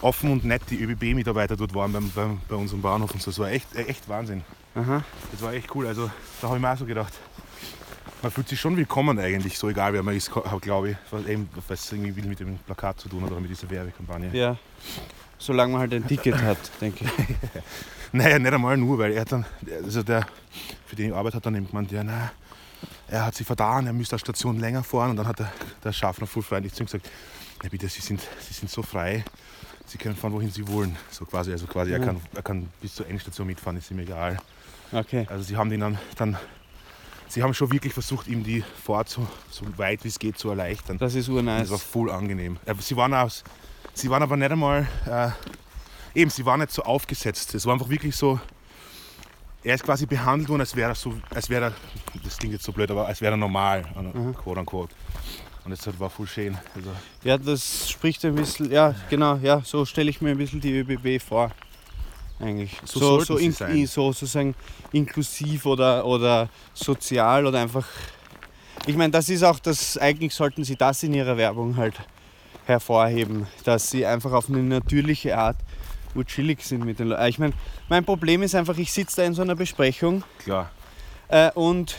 offen 0.03 0.31
und 0.31 0.45
nett 0.45 0.61
die 0.69 0.81
ÖBB-Mitarbeiter 0.81 1.55
dort 1.55 1.73
waren 1.73 1.91
beim, 1.91 2.09
beim, 2.11 2.41
bei 2.47 2.55
unserem 2.55 2.81
Bahnhof 2.81 3.13
und 3.13 3.21
so. 3.21 3.31
Das 3.31 3.39
war 3.39 3.49
echt, 3.49 3.75
echt 3.75 4.07
Wahnsinn. 4.09 4.43
Aha. 4.75 5.03
Das 5.31 5.41
war 5.41 5.53
echt 5.53 5.73
cool. 5.75 5.87
Also 5.87 6.09
da 6.41 6.47
habe 6.47 6.57
ich 6.57 6.61
mir 6.61 6.71
auch 6.71 6.77
so 6.77 6.85
gedacht, 6.85 7.13
man 8.21 8.31
fühlt 8.31 8.47
sich 8.47 8.59
schon 8.59 8.77
willkommen 8.77 9.19
eigentlich, 9.19 9.57
so 9.57 9.69
egal 9.69 9.93
wer 9.93 10.03
man 10.03 10.15
ist, 10.15 10.31
glaube 10.61 10.91
ich. 10.91 10.97
Was 11.11 11.25
eben, 11.25 11.49
was 11.67 11.91
irgendwie 11.91 12.21
mit 12.21 12.39
dem 12.39 12.57
Plakat 12.59 12.99
zu 12.99 13.09
tun 13.09 13.23
hat 13.23 13.31
oder 13.31 13.41
mit 13.41 13.49
dieser 13.49 13.69
Werbekampagne. 13.69 14.29
Ja. 14.33 14.57
Solange 15.37 15.73
man 15.73 15.81
halt 15.81 15.93
ein 15.93 16.07
Ticket 16.07 16.41
hat, 16.41 16.57
denke 16.81 17.05
ich. 17.05 17.11
Naja, 18.15 18.37
nicht 18.37 18.53
einmal 18.53 18.77
nur, 18.77 18.99
weil 18.99 19.11
er 19.11 19.25
dann, 19.25 19.43
also 19.83 20.03
der, 20.03 20.27
für 20.85 20.95
den 20.95 21.09
ich 21.09 21.15
arbeite, 21.15 21.37
hat 21.37 21.47
dann 21.47 21.55
eben 21.55 21.67
gemeint, 21.67 21.91
ja, 21.91 22.03
na, 22.03 22.31
er 23.07 23.25
hat 23.25 23.33
sich 23.33 23.47
vertan, 23.47 23.87
er 23.87 23.93
müsste 23.93 24.13
eine 24.13 24.19
Station 24.19 24.59
länger 24.59 24.83
fahren 24.83 25.09
und 25.09 25.15
dann 25.15 25.25
hat 25.25 25.39
der, 25.39 25.51
der 25.83 25.93
Schaffner 25.93 26.27
voll 26.27 26.43
freundlich 26.43 26.73
zu 26.73 26.83
ihm 26.83 26.85
gesagt, 26.85 27.09
ja 27.63 27.69
bitte, 27.69 27.87
Sie 27.87 28.01
sind, 28.01 28.21
Sie 28.39 28.53
sind 28.53 28.69
so 28.69 28.83
frei, 28.83 29.25
Sie 29.85 29.97
können 29.97 30.15
fahren, 30.15 30.33
wohin 30.33 30.49
Sie 30.49 30.67
wollen. 30.67 30.95
So 31.11 31.25
quasi, 31.25 31.51
also 31.51 31.67
quasi, 31.67 31.91
er, 31.91 31.99
Ja. 31.99 32.05
kann, 32.05 32.21
er 32.33 32.41
kann 32.41 32.69
bis 32.81 32.95
zur 32.95 33.07
Endstation 33.07 33.47
mitfahren, 33.47 33.77
ist 33.77 33.91
ihm 33.91 33.99
egal. 33.99 34.37
Okay. 34.91 35.25
Also 35.29 35.43
sie 35.43 35.57
haben 35.57 35.69
den 35.69 35.79
dann, 35.81 35.97
dann 36.17 36.37
sie 37.27 37.41
haben 37.43 37.53
schon 37.53 37.71
wirklich 37.71 37.93
versucht, 37.93 38.27
ihm 38.27 38.43
die 38.43 38.63
Fahrt 38.83 39.09
so, 39.09 39.27
so 39.49 39.65
weit 39.77 40.03
wie 40.03 40.07
es 40.07 40.19
geht 40.19 40.37
zu 40.37 40.49
erleichtern. 40.49 40.97
Das 40.97 41.15
ist 41.15 41.27
Das 41.27 41.35
urnice. 41.35 41.69
war 41.71 41.79
voll 41.79 42.11
angenehm. 42.11 42.57
Äh, 42.65 42.75
Sie 42.79 42.95
waren, 42.95 43.13
aus, 43.13 43.43
sie 43.93 44.09
waren 44.09 44.23
aber 44.23 44.37
nicht 44.37 44.51
einmal, 44.51 44.87
äh, 45.05 45.29
eben, 46.19 46.29
sie 46.31 46.45
waren 46.45 46.59
nicht 46.59 46.71
so 46.71 46.83
aufgesetzt. 46.83 47.53
Es 47.55 47.65
war 47.65 47.73
einfach 47.73 47.89
wirklich 47.89 48.15
so, 48.15 48.39
er 49.63 49.75
ist 49.75 49.83
quasi 49.83 50.05
behandelt 50.05 50.49
worden, 50.49 50.61
als 50.61 50.75
wäre 50.75 50.91
er 50.91 50.95
so, 50.95 51.13
als 51.33 51.49
wäre 51.49 51.65
er, 51.65 51.73
das 52.23 52.37
klingt 52.37 52.53
jetzt 52.53 52.65
so 52.65 52.71
blöd, 52.71 52.89
aber 52.91 53.07
als 53.07 53.19
wäre 53.21 53.33
er 53.33 53.37
normal, 53.37 53.83
Mhm. 54.13 54.35
quote 54.35 54.59
unquote. 54.59 54.95
Und 55.65 55.71
das 55.71 55.99
war 55.99 56.09
voll 56.09 56.27
schön. 56.27 56.57
Also, 56.75 56.89
Ja, 57.23 57.37
das 57.37 57.89
spricht 57.89 58.23
ein 58.25 58.35
bisschen, 58.35 58.69
ja, 58.71 58.93
genau, 59.09 59.37
ja, 59.37 59.61
so 59.63 59.85
stelle 59.85 60.09
ich 60.09 60.19
mir 60.21 60.31
ein 60.31 60.37
bisschen 60.37 60.59
die 60.59 60.77
ÖBB 60.79 61.21
vor. 61.21 61.51
eigentlich. 62.39 62.77
So 62.83 62.99
So, 62.99 63.19
so, 63.21 63.37
in, 63.37 63.53
sein. 63.53 63.85
so 63.87 64.11
sozusagen 64.11 64.55
inklusiv 64.91 65.65
oder, 65.65 66.05
oder 66.05 66.49
sozial 66.73 67.45
oder 67.45 67.59
einfach. 67.61 67.87
Ich 68.85 68.97
meine, 68.97 69.11
das 69.11 69.29
ist 69.29 69.43
auch 69.43 69.59
das, 69.59 69.97
eigentlich 69.97 70.33
sollten 70.33 70.65
sie 70.65 70.75
das 70.75 71.03
in 71.03 71.13
ihrer 71.13 71.37
Werbung 71.37 71.77
halt 71.77 71.95
hervorheben, 72.65 73.47
dass 73.63 73.89
sie 73.89 74.05
einfach 74.05 74.33
auf 74.33 74.49
eine 74.49 74.61
natürliche 74.63 75.37
Art 75.37 75.57
chillig 76.27 76.61
sind 76.63 76.83
mit 76.85 76.99
den 76.99 77.07
Leuten. 77.07 77.25
Ich 77.27 77.39
meine, 77.39 77.53
mein 77.89 78.03
Problem 78.03 78.43
ist 78.43 78.53
einfach, 78.55 78.77
ich 78.77 78.91
sitze 78.91 79.17
da 79.17 79.23
in 79.23 79.33
so 79.33 79.41
einer 79.41 79.55
Besprechung 79.55 80.23
Klar. 80.39 80.69
äh, 81.29 81.51
und 81.53 81.95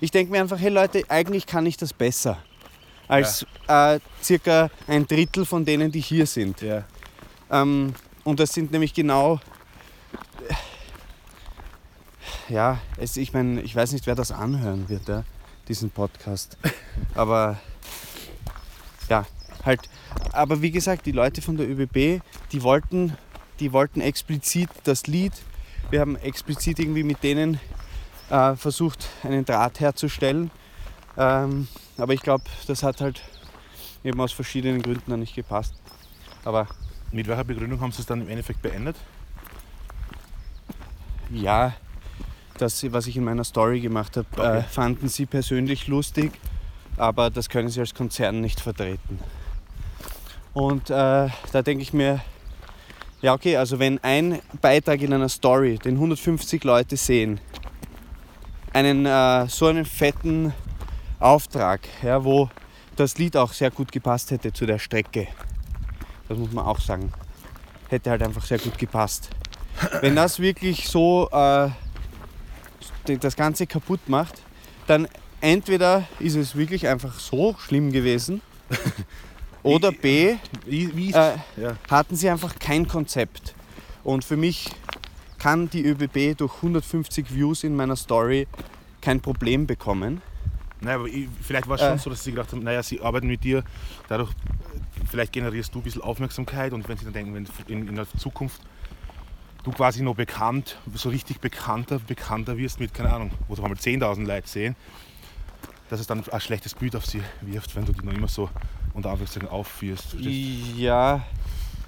ich 0.00 0.10
denke 0.10 0.32
mir 0.32 0.40
einfach, 0.40 0.58
hey 0.58 0.70
Leute, 0.70 1.04
eigentlich 1.08 1.46
kann 1.46 1.66
ich 1.66 1.76
das 1.76 1.92
besser 1.92 2.38
als 3.08 3.46
äh, 3.68 4.00
circa 4.22 4.70
ein 4.86 5.06
Drittel 5.06 5.44
von 5.44 5.64
denen, 5.64 5.90
die 5.92 6.00
hier 6.00 6.26
sind. 6.26 6.60
Ja. 6.60 6.84
Ähm, 7.50 7.94
und 8.24 8.40
das 8.40 8.52
sind 8.52 8.72
nämlich 8.72 8.94
genau. 8.94 9.40
Ja, 12.48 12.78
es, 12.98 13.16
ich 13.16 13.32
meine, 13.32 13.62
ich 13.62 13.74
weiß 13.74 13.92
nicht, 13.92 14.06
wer 14.06 14.14
das 14.14 14.30
anhören 14.30 14.88
wird, 14.88 15.08
ja, 15.08 15.24
diesen 15.68 15.90
Podcast. 15.90 16.58
Aber 17.14 17.58
ja, 19.08 19.26
halt. 19.64 19.80
Aber 20.32 20.62
wie 20.62 20.70
gesagt, 20.70 21.06
die 21.06 21.12
Leute 21.12 21.42
von 21.42 21.56
der 21.56 21.68
ÖBB, 21.68 22.22
die 22.52 22.62
wollten, 22.62 23.16
die 23.60 23.72
wollten 23.72 24.00
explizit 24.00 24.68
das 24.84 25.06
Lied. 25.06 25.32
Wir 25.90 26.00
haben 26.00 26.16
explizit 26.16 26.78
irgendwie 26.78 27.02
mit 27.02 27.22
denen 27.22 27.60
äh, 28.30 28.54
versucht, 28.54 29.08
einen 29.22 29.44
Draht 29.44 29.80
herzustellen. 29.80 30.50
Ähm, 31.16 31.68
aber 31.98 32.12
ich 32.14 32.22
glaube, 32.22 32.44
das 32.66 32.82
hat 32.82 33.00
halt 33.00 33.22
eben 34.02 34.20
aus 34.20 34.32
verschiedenen 34.32 34.82
Gründen 34.82 35.10
dann 35.10 35.20
nicht 35.20 35.34
gepasst. 35.34 35.74
Aber 36.44 36.66
Mit 37.12 37.26
welcher 37.28 37.44
Begründung 37.44 37.80
haben 37.80 37.92
sie 37.92 38.00
es 38.00 38.06
dann 38.06 38.20
im 38.20 38.28
Endeffekt 38.28 38.60
beendet? 38.62 38.96
Ja, 41.30 41.72
das, 42.58 42.84
was 42.92 43.06
ich 43.06 43.16
in 43.16 43.24
meiner 43.24 43.44
Story 43.44 43.80
gemacht 43.80 44.16
habe, 44.16 44.26
Okay. 44.36 44.58
äh, 44.58 44.62
fanden 44.62 45.08
sie 45.08 45.26
persönlich 45.26 45.88
lustig, 45.88 46.32
aber 46.96 47.30
das 47.30 47.48
können 47.48 47.68
sie 47.68 47.80
als 47.80 47.94
Konzern 47.94 48.40
nicht 48.40 48.60
vertreten. 48.60 49.18
Und 50.52 50.90
äh, 50.90 50.92
da 51.52 51.62
denke 51.64 51.82
ich 51.82 51.92
mir, 51.92 52.20
ja 53.22 53.32
okay, 53.34 53.56
also 53.56 53.78
wenn 53.78 53.98
ein 54.04 54.38
Beitrag 54.60 55.00
in 55.00 55.12
einer 55.12 55.28
Story, 55.28 55.78
den 55.78 55.94
150 55.94 56.62
Leute 56.62 56.96
sehen, 56.96 57.40
einen 58.72 59.06
äh, 59.06 59.48
so 59.48 59.66
einen 59.66 59.84
fetten 59.84 60.52
Auftrag, 61.18 61.80
ja, 62.02 62.24
wo 62.24 62.50
das 62.96 63.18
Lied 63.18 63.36
auch 63.36 63.52
sehr 63.52 63.70
gut 63.70 63.92
gepasst 63.92 64.30
hätte 64.30 64.52
zu 64.52 64.66
der 64.66 64.78
Strecke, 64.78 65.28
das 66.28 66.38
muss 66.38 66.52
man 66.52 66.64
auch 66.64 66.80
sagen, 66.80 67.12
hätte 67.88 68.10
halt 68.10 68.22
einfach 68.22 68.44
sehr 68.44 68.58
gut 68.58 68.78
gepasst. 68.78 69.30
Wenn 70.00 70.16
das 70.16 70.38
wirklich 70.38 70.88
so 70.88 71.28
äh, 71.32 71.68
das 73.20 73.36
Ganze 73.36 73.66
kaputt 73.66 74.00
macht, 74.08 74.42
dann 74.86 75.08
entweder 75.40 76.04
ist 76.20 76.36
es 76.36 76.56
wirklich 76.56 76.88
einfach 76.88 77.18
so 77.18 77.54
schlimm 77.58 77.92
gewesen 77.92 78.40
oder 79.62 79.92
B, 79.92 80.36
äh, 80.66 80.96
hatten 81.90 82.16
sie 82.16 82.30
einfach 82.30 82.58
kein 82.58 82.88
Konzept. 82.88 83.54
Und 84.02 84.24
für 84.24 84.36
mich 84.36 84.70
kann 85.38 85.68
die 85.68 85.84
ÖBB 85.84 86.38
durch 86.38 86.54
150 86.56 87.34
Views 87.34 87.64
in 87.64 87.76
meiner 87.76 87.96
Story 87.96 88.46
kein 89.00 89.20
Problem 89.20 89.66
bekommen. 89.66 90.22
Naja, 90.84 90.96
aber 90.98 91.06
ich, 91.08 91.28
vielleicht 91.42 91.68
war 91.68 91.76
es 91.76 91.82
Äh. 91.82 91.88
schon 91.88 91.98
so, 91.98 92.10
dass 92.10 92.22
sie 92.22 92.30
gedacht 92.30 92.52
haben, 92.52 92.62
naja, 92.62 92.82
sie 92.82 93.00
arbeiten 93.00 93.26
mit 93.26 93.42
dir, 93.44 93.64
dadurch 94.08 94.30
äh, 94.30 94.34
vielleicht 95.10 95.32
generierst 95.32 95.74
du 95.74 95.80
ein 95.80 95.82
bisschen 95.82 96.02
Aufmerksamkeit 96.02 96.72
und 96.72 96.86
wenn 96.88 96.96
sie 96.96 97.04
dann 97.04 97.14
denken, 97.14 97.34
wenn 97.34 97.46
in, 97.66 97.88
in 97.88 97.94
der 97.96 98.06
Zukunft 98.18 98.60
du 99.64 99.72
quasi 99.72 100.02
noch 100.02 100.14
bekannt, 100.14 100.78
so 100.94 101.08
richtig 101.08 101.40
bekannter, 101.40 101.98
bekannter 101.98 102.58
wirst 102.58 102.80
mit, 102.80 102.92
keine 102.92 103.10
Ahnung, 103.10 103.30
wo 103.48 103.54
mal 103.62 103.72
10.000 103.72 104.26
Leute 104.26 104.46
sehen, 104.48 104.76
dass 105.88 106.00
es 106.00 106.06
dann 106.06 106.22
ein 106.28 106.40
schlechtes 106.40 106.74
Bild 106.74 106.94
auf 106.96 107.06
sie 107.06 107.22
wirft, 107.40 107.74
wenn 107.76 107.84
du 107.86 107.92
die 107.92 108.04
noch 108.04 108.12
immer 108.12 108.28
so 108.28 108.50
unter 108.92 109.10
Anführungszeichen 109.10 109.48
aufführst. 109.48 110.10
verstehst? 110.10 110.76
Ja, 110.76 111.24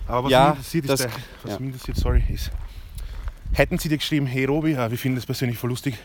Aber 0.08 0.24
was 0.24 0.30
Ja, 0.32 0.40
mich 0.40 0.48
interessiert, 0.58 0.84
ist 0.84 0.90
das- 0.90 1.00
der, 1.00 1.10
was 1.42 1.52
ja. 1.52 1.58
mich 1.58 1.66
interessiert, 1.68 1.96
sorry, 1.98 2.24
ist, 2.28 2.50
hätten 3.52 3.78
sie 3.78 3.88
dir 3.88 3.98
geschrieben, 3.98 4.26
hey 4.26 4.44
Robi, 4.44 4.72
äh, 4.72 4.90
wir 4.90 4.98
finden 4.98 5.16
das 5.16 5.26
persönlich 5.26 5.58
voll 5.58 5.70
lustig, 5.70 5.98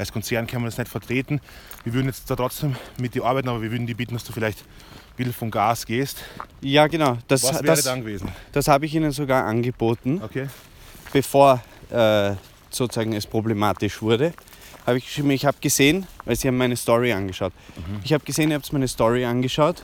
als 0.00 0.12
Konzern 0.12 0.46
können 0.46 0.62
wir 0.64 0.68
das 0.68 0.78
nicht 0.78 0.90
vertreten, 0.90 1.40
wir 1.84 1.92
würden 1.92 2.06
jetzt 2.06 2.28
da 2.30 2.36
trotzdem 2.36 2.76
mit 2.98 3.14
dir 3.14 3.24
arbeiten, 3.24 3.48
aber 3.48 3.62
wir 3.62 3.70
würden 3.70 3.86
dir 3.86 3.96
bitten, 3.96 4.14
dass 4.14 4.24
du 4.24 4.32
vielleicht 4.32 4.60
ein 4.60 5.16
bisschen 5.16 5.32
vom 5.32 5.50
Gas 5.50 5.86
gehst. 5.86 6.18
ja 6.60 6.86
genau. 6.86 7.18
Das, 7.28 7.44
Was 7.44 7.62
wäre 7.62 7.76
das, 7.76 7.84
dann 7.84 8.00
gewesen? 8.00 8.28
das 8.52 8.68
habe 8.68 8.86
ich 8.86 8.94
ihnen 8.94 9.12
sogar 9.12 9.44
angeboten. 9.44 10.20
Okay. 10.24 10.48
bevor 11.12 11.62
äh, 11.90 12.32
sozusagen 12.70 13.12
es 13.12 13.26
problematisch 13.26 14.00
wurde, 14.00 14.32
habe 14.86 14.98
ich 14.98 15.04
geschrieben, 15.04 15.30
ich 15.30 15.44
habe 15.44 15.58
gesehen, 15.60 16.06
weil 16.24 16.36
sie 16.36 16.48
haben 16.48 16.56
meine 16.56 16.76
Story 16.76 17.12
angeschaut. 17.12 17.52
Ich 18.02 18.12
habe 18.12 18.24
gesehen, 18.24 18.50
ihr 18.50 18.56
habt 18.56 18.72
meine 18.72 18.88
Story 18.88 19.24
angeschaut 19.24 19.82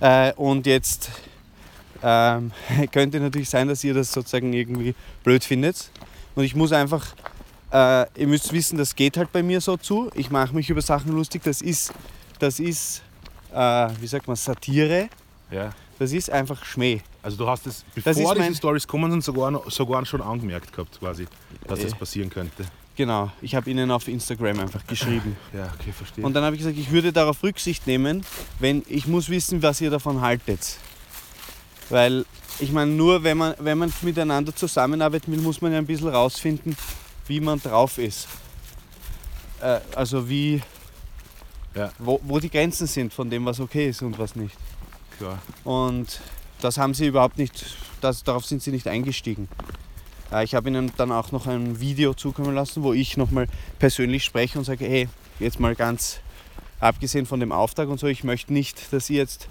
äh, 0.00 0.32
und 0.32 0.66
jetzt 0.66 1.10
ähm, 2.02 2.52
könnte 2.92 3.20
natürlich 3.20 3.48
sein, 3.48 3.68
dass 3.68 3.84
ihr 3.84 3.94
das 3.94 4.12
sozusagen 4.12 4.52
irgendwie 4.52 4.94
blöd 5.22 5.44
findet. 5.44 5.90
Und 6.34 6.44
ich 6.44 6.54
muss 6.54 6.72
einfach, 6.72 7.14
äh, 7.72 8.06
ihr 8.20 8.26
müsst 8.26 8.52
wissen, 8.52 8.78
das 8.78 8.94
geht 8.94 9.16
halt 9.16 9.32
bei 9.32 9.42
mir 9.42 9.60
so 9.60 9.76
zu. 9.76 10.10
Ich 10.14 10.30
mache 10.30 10.54
mich 10.54 10.70
über 10.70 10.80
Sachen 10.82 11.12
lustig. 11.12 11.42
Das 11.44 11.60
ist, 11.62 11.92
das 12.38 12.60
ist, 12.60 13.02
äh, 13.52 13.88
wie 14.00 14.06
sagt 14.06 14.26
man, 14.26 14.36
Satire. 14.36 15.08
Ja. 15.50 15.70
Das 15.98 16.12
ist 16.12 16.30
einfach 16.30 16.64
Schmäh. 16.64 17.00
Also 17.22 17.36
du 17.36 17.48
hast 17.48 17.66
es, 17.66 17.84
Das 17.94 18.04
bevor 18.16 18.32
ist 18.32 18.38
mein- 18.38 18.48
diese 18.48 18.58
Stories 18.58 18.86
kommen 18.86 19.10
sind, 19.10 19.24
sogar, 19.24 19.50
noch- 19.50 19.68
sogar 19.70 20.04
schon 20.06 20.22
angemerkt 20.22 20.72
gehabt, 20.72 20.98
quasi, 21.00 21.26
dass 21.66 21.80
das 21.80 21.92
Äh. 21.92 21.96
passieren 21.96 22.30
könnte. 22.30 22.64
Genau, 22.96 23.30
ich 23.42 23.54
habe 23.54 23.70
ihnen 23.70 23.90
auf 23.90 24.08
Instagram 24.08 24.58
einfach 24.60 24.86
geschrieben. 24.86 25.36
Ja, 25.52 25.72
okay, 25.78 25.92
verstehe. 25.92 26.24
Und 26.24 26.34
dann 26.34 26.44
habe 26.44 26.56
ich 26.56 26.60
gesagt, 26.62 26.78
ich 26.78 26.90
würde 26.90 27.12
darauf 27.12 27.42
Rücksicht 27.42 27.86
nehmen, 27.86 28.24
wenn 28.60 28.82
ich 28.88 29.06
muss 29.06 29.28
wissen, 29.28 29.62
was 29.62 29.80
ihr 29.80 29.90
davon 29.90 30.20
haltet. 30.20 30.76
Weil 31.90 32.24
ich 32.60 32.72
meine, 32.72 32.90
nur 32.92 33.22
wenn 33.24 33.38
man, 33.38 33.54
wenn 33.58 33.78
man 33.78 33.92
miteinander 34.02 34.54
zusammenarbeiten 34.54 35.32
will, 35.32 35.40
muss 35.40 35.60
man 35.60 35.72
ja 35.72 35.78
ein 35.78 35.86
bisschen 35.86 36.08
rausfinden, 36.08 36.76
wie 37.28 37.40
man 37.40 37.60
drauf 37.60 37.98
ist. 37.98 38.26
Äh, 39.60 39.80
also 39.94 40.28
wie, 40.28 40.62
Ja. 41.74 41.92
wo, 41.98 42.20
wo 42.24 42.38
die 42.40 42.50
Grenzen 42.50 42.86
sind 42.86 43.12
von 43.12 43.30
dem, 43.30 43.44
was 43.44 43.60
okay 43.60 43.88
ist 43.90 44.02
und 44.02 44.18
was 44.18 44.34
nicht. 44.36 44.56
Klar. 45.18 45.38
Und 45.64 46.20
das 46.60 46.78
haben 46.78 46.94
sie 46.94 47.06
überhaupt 47.06 47.38
nicht, 47.38 47.76
das, 48.00 48.24
darauf 48.24 48.44
sind 48.44 48.62
sie 48.62 48.70
nicht 48.72 48.86
eingestiegen. 48.88 49.48
Äh, 50.32 50.44
Ich 50.44 50.54
habe 50.54 50.68
ihnen 50.68 50.92
dann 50.96 51.12
auch 51.12 51.32
noch 51.32 51.46
ein 51.46 51.80
Video 51.80 52.14
zukommen 52.14 52.54
lassen, 52.54 52.82
wo 52.82 52.92
ich 52.92 53.16
nochmal 53.16 53.46
persönlich 53.78 54.24
spreche 54.24 54.58
und 54.58 54.64
sage, 54.64 54.84
hey, 54.86 55.08
jetzt 55.38 55.60
mal 55.60 55.74
ganz 55.74 56.20
abgesehen 56.80 57.26
von 57.26 57.40
dem 57.40 57.52
Auftrag 57.52 57.88
und 57.88 57.98
so, 57.98 58.06
ich 58.06 58.24
möchte 58.24 58.52
nicht, 58.52 58.92
dass 58.92 59.10
ihr 59.10 59.18
jetzt 59.18 59.48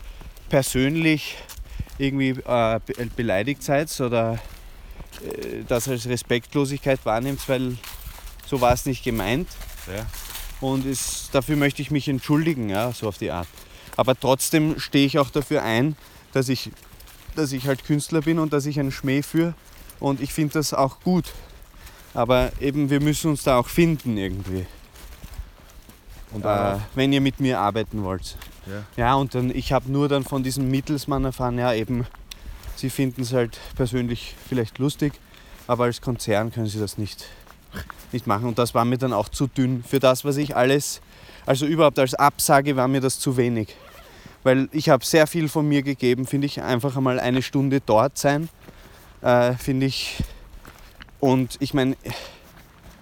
persönlich 0.49 1.35
irgendwie 1.97 2.29
äh, 2.29 2.79
be 2.85 3.07
beleidigt 3.15 3.63
seid 3.63 3.99
oder 3.99 4.39
das 5.67 5.87
als 5.87 6.07
Respektlosigkeit 6.07 7.05
wahrnehmt, 7.05 7.47
weil 7.47 7.77
so 8.45 8.61
war 8.61 8.73
es 8.73 8.85
nicht 8.85 9.03
gemeint. 9.03 9.47
Ja. 9.87 10.05
Und 10.61 10.85
es, 10.85 11.29
dafür 11.31 11.55
möchte 11.55 11.81
ich 11.81 11.91
mich 11.91 12.07
entschuldigen, 12.07 12.69
ja, 12.69 12.91
so 12.91 13.07
auf 13.07 13.17
die 13.17 13.31
Art. 13.31 13.47
Aber 13.95 14.19
trotzdem 14.19 14.79
stehe 14.79 15.05
ich 15.05 15.19
auch 15.19 15.29
dafür 15.29 15.63
ein, 15.63 15.95
dass 16.33 16.49
ich, 16.49 16.71
dass 17.35 17.51
ich 17.51 17.67
halt 17.67 17.83
Künstler 17.85 18.21
bin 18.21 18.39
und 18.39 18.53
dass 18.53 18.65
ich 18.65 18.79
einen 18.79 18.91
Schmäh 18.91 19.21
führe. 19.21 19.53
Und 19.99 20.21
ich 20.21 20.33
finde 20.33 20.53
das 20.53 20.73
auch 20.73 20.99
gut. 21.01 21.25
Aber 22.13 22.51
eben, 22.59 22.89
wir 22.89 23.01
müssen 23.01 23.31
uns 23.31 23.43
da 23.43 23.57
auch 23.57 23.67
finden 23.67 24.17
irgendwie, 24.17 24.65
Und 26.31 26.45
äh, 26.45 26.77
wenn 26.95 27.13
ihr 27.13 27.21
mit 27.21 27.39
mir 27.39 27.59
arbeiten 27.59 28.03
wollt. 28.03 28.37
Ja. 28.65 28.83
Ja, 28.95 29.15
und 29.15 29.35
dann, 29.35 29.49
ich 29.49 29.71
habe 29.71 29.91
nur 29.91 30.09
dann 30.09 30.23
von 30.23 30.43
diesem 30.43 30.69
Mittelsmann 30.69 31.25
erfahren, 31.25 31.57
ja 31.57 31.73
eben, 31.73 32.05
sie 32.77 32.89
finden 32.89 33.21
es 33.21 33.33
halt 33.33 33.59
persönlich 33.75 34.35
vielleicht 34.47 34.77
lustig, 34.77 35.13
aber 35.67 35.85
als 35.85 36.01
Konzern 36.01 36.51
können 36.51 36.67
sie 36.67 36.79
das 36.79 36.97
nicht, 36.97 37.25
nicht 38.11 38.27
machen. 38.27 38.47
Und 38.47 38.57
das 38.57 38.73
war 38.73 38.85
mir 38.85 38.97
dann 38.97 39.13
auch 39.13 39.29
zu 39.29 39.47
dünn 39.47 39.83
für 39.87 39.99
das, 39.99 40.23
was 40.25 40.37
ich 40.37 40.55
alles, 40.55 41.01
also 41.45 41.65
überhaupt 41.65 41.99
als 41.99 42.13
Absage 42.13 42.75
war 42.75 42.87
mir 42.87 43.01
das 43.01 43.19
zu 43.19 43.37
wenig. 43.37 43.75
Weil 44.43 44.69
ich 44.71 44.89
habe 44.89 45.03
sehr 45.03 45.27
viel 45.27 45.49
von 45.49 45.67
mir 45.67 45.81
gegeben, 45.81 46.25
finde 46.25 46.47
ich, 46.47 46.61
einfach 46.61 46.95
einmal 46.95 47.19
eine 47.19 47.41
Stunde 47.41 47.81
dort 47.85 48.17
sein, 48.17 48.49
äh, 49.21 49.53
finde 49.53 49.87
ich. 49.87 50.23
Und 51.19 51.57
ich 51.59 51.73
meine, 51.73 51.97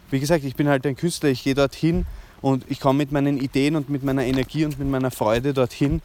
wie 0.09 0.19
gesagt, 0.19 0.43
ich 0.43 0.55
bin 0.55 0.67
halt 0.67 0.85
ein 0.87 0.95
Künstler, 0.95 1.29
ich 1.29 1.43
gehe 1.43 1.55
dorthin 1.55 2.05
und 2.41 2.65
ich 2.69 2.79
komme 2.79 2.97
mit 2.97 3.11
meinen 3.11 3.37
Ideen 3.37 3.75
und 3.75 3.89
mit 3.89 4.03
meiner 4.03 4.23
Energie 4.23 4.65
und 4.65 4.79
mit 4.79 4.87
meiner 4.87 5.11
Freude 5.11 5.53
dorthin. 5.53 6.01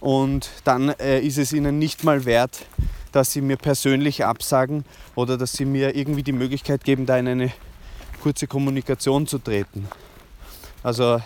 Und 0.00 0.50
dann 0.64 0.88
äh, 0.98 1.20
ist 1.20 1.38
es 1.38 1.52
ihnen 1.52 1.78
nicht 1.78 2.04
mal 2.04 2.24
wert, 2.24 2.66
dass 3.12 3.32
sie 3.32 3.40
mir 3.40 3.56
persönlich 3.56 4.24
absagen 4.24 4.84
oder 5.14 5.36
dass 5.36 5.52
sie 5.52 5.64
mir 5.64 5.94
irgendwie 5.94 6.22
die 6.22 6.32
Möglichkeit 6.32 6.84
geben, 6.84 7.06
da 7.06 7.18
in 7.18 7.28
eine 7.28 7.52
kurze 8.22 8.46
Kommunikation 8.46 9.26
zu 9.26 9.38
treten. 9.38 9.88
Also 10.82 11.20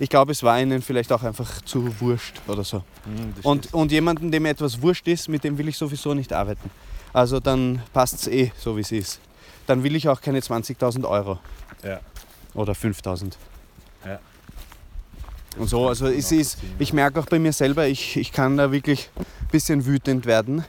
ich 0.00 0.08
glaube, 0.08 0.32
es 0.32 0.42
war 0.42 0.60
ihnen 0.60 0.80
vielleicht 0.82 1.12
auch 1.12 1.22
einfach 1.22 1.60
zu 1.62 2.00
wurscht 2.00 2.40
oder 2.48 2.64
so. 2.64 2.78
Mhm, 3.04 3.34
Und, 3.42 3.74
und 3.74 3.92
jemanden, 3.92 4.30
dem 4.32 4.46
etwas 4.46 4.80
wurscht 4.80 5.06
ist, 5.08 5.28
mit 5.28 5.44
dem 5.44 5.58
will 5.58 5.68
ich 5.68 5.76
sowieso 5.76 6.14
nicht 6.14 6.32
arbeiten. 6.32 6.70
Also 7.12 7.40
dann 7.40 7.82
passt 7.92 8.14
es 8.14 8.26
eh 8.28 8.52
so, 8.58 8.76
wie 8.76 8.80
es 8.82 8.92
ist. 8.92 9.20
Dann 9.66 9.82
will 9.82 9.94
ich 9.96 10.08
auch 10.08 10.20
keine 10.20 10.40
20.000 10.40 11.06
Euro 11.08 11.38
Ja. 11.84 12.00
oder 12.54 12.72
5.000. 12.72 13.32
Und 15.56 15.68
so, 15.68 15.88
also 15.88 16.06
es 16.06 16.30
ist, 16.30 16.58
ich 16.78 16.92
merke 16.92 17.18
auch 17.20 17.26
bei 17.26 17.38
mir 17.38 17.52
selber, 17.52 17.88
ich, 17.88 18.16
ich 18.16 18.32
kann 18.32 18.56
da 18.56 18.70
wirklich 18.70 19.10
ein 19.18 19.48
bisschen 19.50 19.86
wütend 19.86 20.26
werden, 20.26 20.64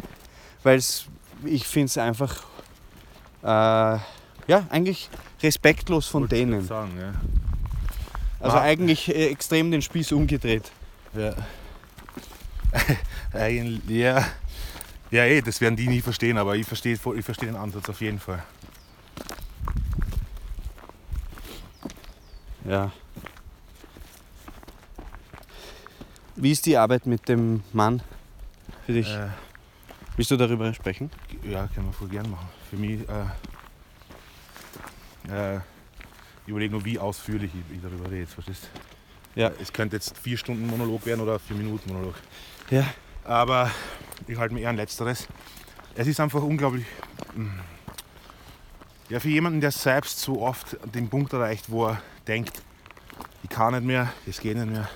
weil 0.63 0.81
ich 1.45 1.67
finde 1.67 1.85
es 1.85 1.97
einfach, 1.97 2.43
äh, 3.43 3.45
ja, 4.47 4.65
eigentlich 4.69 5.09
respektlos 5.43 6.07
von 6.07 6.23
Wollte 6.23 6.35
denen. 6.35 6.65
Sagen, 6.65 6.93
ja. 6.99 7.13
Also 8.39 8.55
Ma- 8.57 8.61
eigentlich 8.63 9.09
äh, 9.13 9.27
extrem 9.27 9.69
den 9.69 9.81
Spieß 9.81 10.11
umgedreht. 10.13 10.71
Ja. 11.13 11.33
Eigentlich, 13.33 13.81
ja. 13.89 14.25
Ja, 15.11 15.25
eh, 15.25 15.41
das 15.41 15.59
werden 15.59 15.75
die 15.75 15.87
nie 15.87 16.01
verstehen, 16.01 16.37
aber 16.37 16.55
ich 16.55 16.67
verstehe 16.67 16.93
ich 16.93 17.25
verstehe 17.25 17.49
den 17.49 17.55
Ansatz 17.55 17.89
auf 17.89 17.99
jeden 18.01 18.19
Fall. 18.19 18.43
Ja. 22.65 22.91
Wie 26.41 26.51
ist 26.51 26.65
die 26.65 26.77
Arbeit 26.77 27.05
mit 27.05 27.27
dem 27.27 27.63
Mann 27.73 28.01
für 28.85 28.93
dich? 28.93 29.13
Äh, 29.13 29.27
Willst 30.15 30.31
du 30.31 30.37
darüber 30.37 30.73
sprechen? 30.73 31.11
ja, 31.43 31.67
können 31.67 31.87
wir 31.87 31.93
voll 31.93 32.07
gern 32.07 32.29
machen. 32.29 32.47
Für 32.69 32.77
mich, 32.77 33.01
äh, 35.29 35.55
äh, 35.55 35.57
ich 35.57 36.47
überlege 36.47 36.71
nur, 36.71 36.85
wie 36.85 36.97
ausführlich 36.97 37.51
ich, 37.53 37.75
ich 37.75 37.81
darüber 37.81 38.09
rede, 38.09 38.25
verstehst 38.27 38.69
Ja. 39.35 39.51
Es 39.61 39.71
könnte 39.73 39.95
jetzt 39.97 40.17
vier 40.17 40.37
Stunden 40.37 40.65
Monolog 40.67 41.05
werden 41.05 41.21
oder 41.21 41.39
vier 41.39 41.57
Minuten 41.57 41.91
Monolog. 41.91 42.15
Ja. 42.69 42.85
Aber 43.23 43.69
ich 44.27 44.37
halte 44.37 44.53
mir 44.53 44.61
eher 44.61 44.69
an 44.69 44.77
Letzteres. 44.77 45.27
Es 45.95 46.07
ist 46.07 46.19
einfach 46.19 46.41
unglaublich. 46.41 46.85
mm, 47.35 47.47
Ja, 49.09 49.19
für 49.19 49.29
jemanden, 49.29 49.59
der 49.59 49.71
selbst 49.71 50.19
so 50.19 50.41
oft 50.41 50.77
den 50.95 51.09
Punkt 51.09 51.33
erreicht, 51.33 51.69
wo 51.69 51.87
er 51.87 52.01
denkt, 52.27 52.61
ich 53.43 53.49
kann 53.49 53.73
nicht 53.73 53.83
mehr, 53.85 54.13
es 54.27 54.39
geht 54.39 54.55
nicht 54.55 54.69
mehr, 54.69 54.87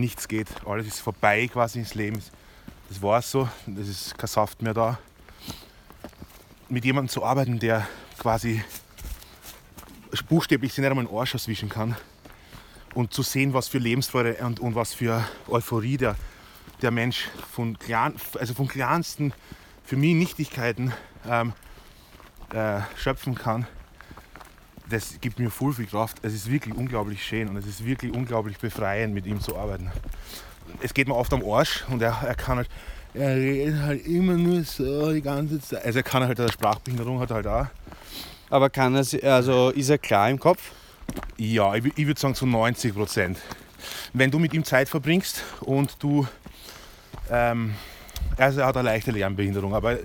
nichts 0.00 0.28
geht, 0.28 0.48
alles 0.66 0.86
ist 0.86 1.00
vorbei 1.00 1.48
quasi 1.48 1.78
ins 1.78 1.94
Leben. 1.94 2.20
Das 2.88 3.00
war 3.02 3.18
es 3.18 3.30
so, 3.30 3.48
es 3.80 3.88
ist 3.88 4.18
kein 4.18 4.26
Saft 4.26 4.62
mehr 4.62 4.74
da. 4.74 4.98
Mit 6.68 6.84
jemandem 6.84 7.08
zu 7.08 7.24
arbeiten, 7.24 7.58
der 7.58 7.86
quasi 8.18 8.62
buchstäblich 10.28 10.72
sich 10.72 10.78
nicht 10.78 10.90
einmal 10.90 11.04
den 11.04 11.16
Arsch 11.16 11.34
auswischen 11.34 11.68
kann 11.68 11.96
und 12.94 13.12
zu 13.12 13.22
sehen, 13.22 13.54
was 13.54 13.68
für 13.68 13.78
Lebensfreude 13.78 14.34
und, 14.44 14.60
und 14.60 14.74
was 14.74 14.94
für 14.94 15.24
Euphorie 15.48 15.96
der, 15.96 16.16
der 16.82 16.90
Mensch 16.90 17.28
von, 17.52 17.78
klein, 17.78 18.14
also 18.38 18.54
von 18.54 18.68
kleinsten, 18.68 19.32
für 19.84 19.96
mich 19.96 20.14
Nichtigkeiten 20.14 20.92
ähm, 21.28 21.52
äh, 22.52 22.80
schöpfen 22.96 23.34
kann, 23.34 23.66
das 24.90 25.20
gibt 25.20 25.38
mir 25.38 25.50
voll 25.50 25.72
viel 25.72 25.86
Kraft. 25.86 26.18
Es 26.22 26.34
ist 26.34 26.50
wirklich 26.50 26.74
unglaublich 26.74 27.24
schön 27.24 27.48
und 27.48 27.56
es 27.56 27.66
ist 27.66 27.84
wirklich 27.84 28.12
unglaublich 28.12 28.58
befreiend, 28.58 29.14
mit 29.14 29.26
ihm 29.26 29.40
zu 29.40 29.56
arbeiten. 29.56 29.90
Es 30.80 30.92
geht 30.92 31.08
mir 31.08 31.14
oft 31.14 31.32
am 31.32 31.44
Arsch 31.44 31.84
und 31.88 32.02
er, 32.02 32.16
er 32.26 32.34
kann 32.34 32.58
halt, 32.58 32.68
er 33.14 33.36
redet 33.36 33.80
halt 33.80 34.06
immer 34.06 34.34
nur 34.34 34.62
so 34.64 35.12
die 35.12 35.22
ganze 35.22 35.60
Zeit. 35.60 35.84
Also 35.84 36.00
er 36.00 36.02
kann 36.02 36.22
halt 36.24 36.38
eine 36.38 36.50
Sprachbehinderung 36.50 37.20
hat 37.20 37.30
er 37.30 37.36
halt 37.36 37.46
auch. 37.46 37.66
Aber 38.50 38.68
kann 38.68 38.94
er, 38.94 39.32
also 39.32 39.70
ist 39.70 39.88
er 39.88 39.98
klar 39.98 40.28
im 40.28 40.38
Kopf? 40.38 40.72
Ja, 41.36 41.74
ich, 41.74 41.84
ich 41.96 42.06
würde 42.06 42.20
sagen 42.20 42.34
zu 42.34 42.46
90 42.46 42.94
Prozent. 42.94 43.38
Wenn 44.12 44.30
du 44.30 44.38
mit 44.38 44.52
ihm 44.52 44.64
Zeit 44.64 44.88
verbringst 44.88 45.42
und 45.60 45.96
du, 46.00 46.26
ähm, 47.30 47.74
also 48.36 48.60
er 48.60 48.66
hat 48.66 48.76
eine 48.76 48.88
leichte 48.88 49.10
Lernbehinderung, 49.12 49.74
aber 49.74 49.98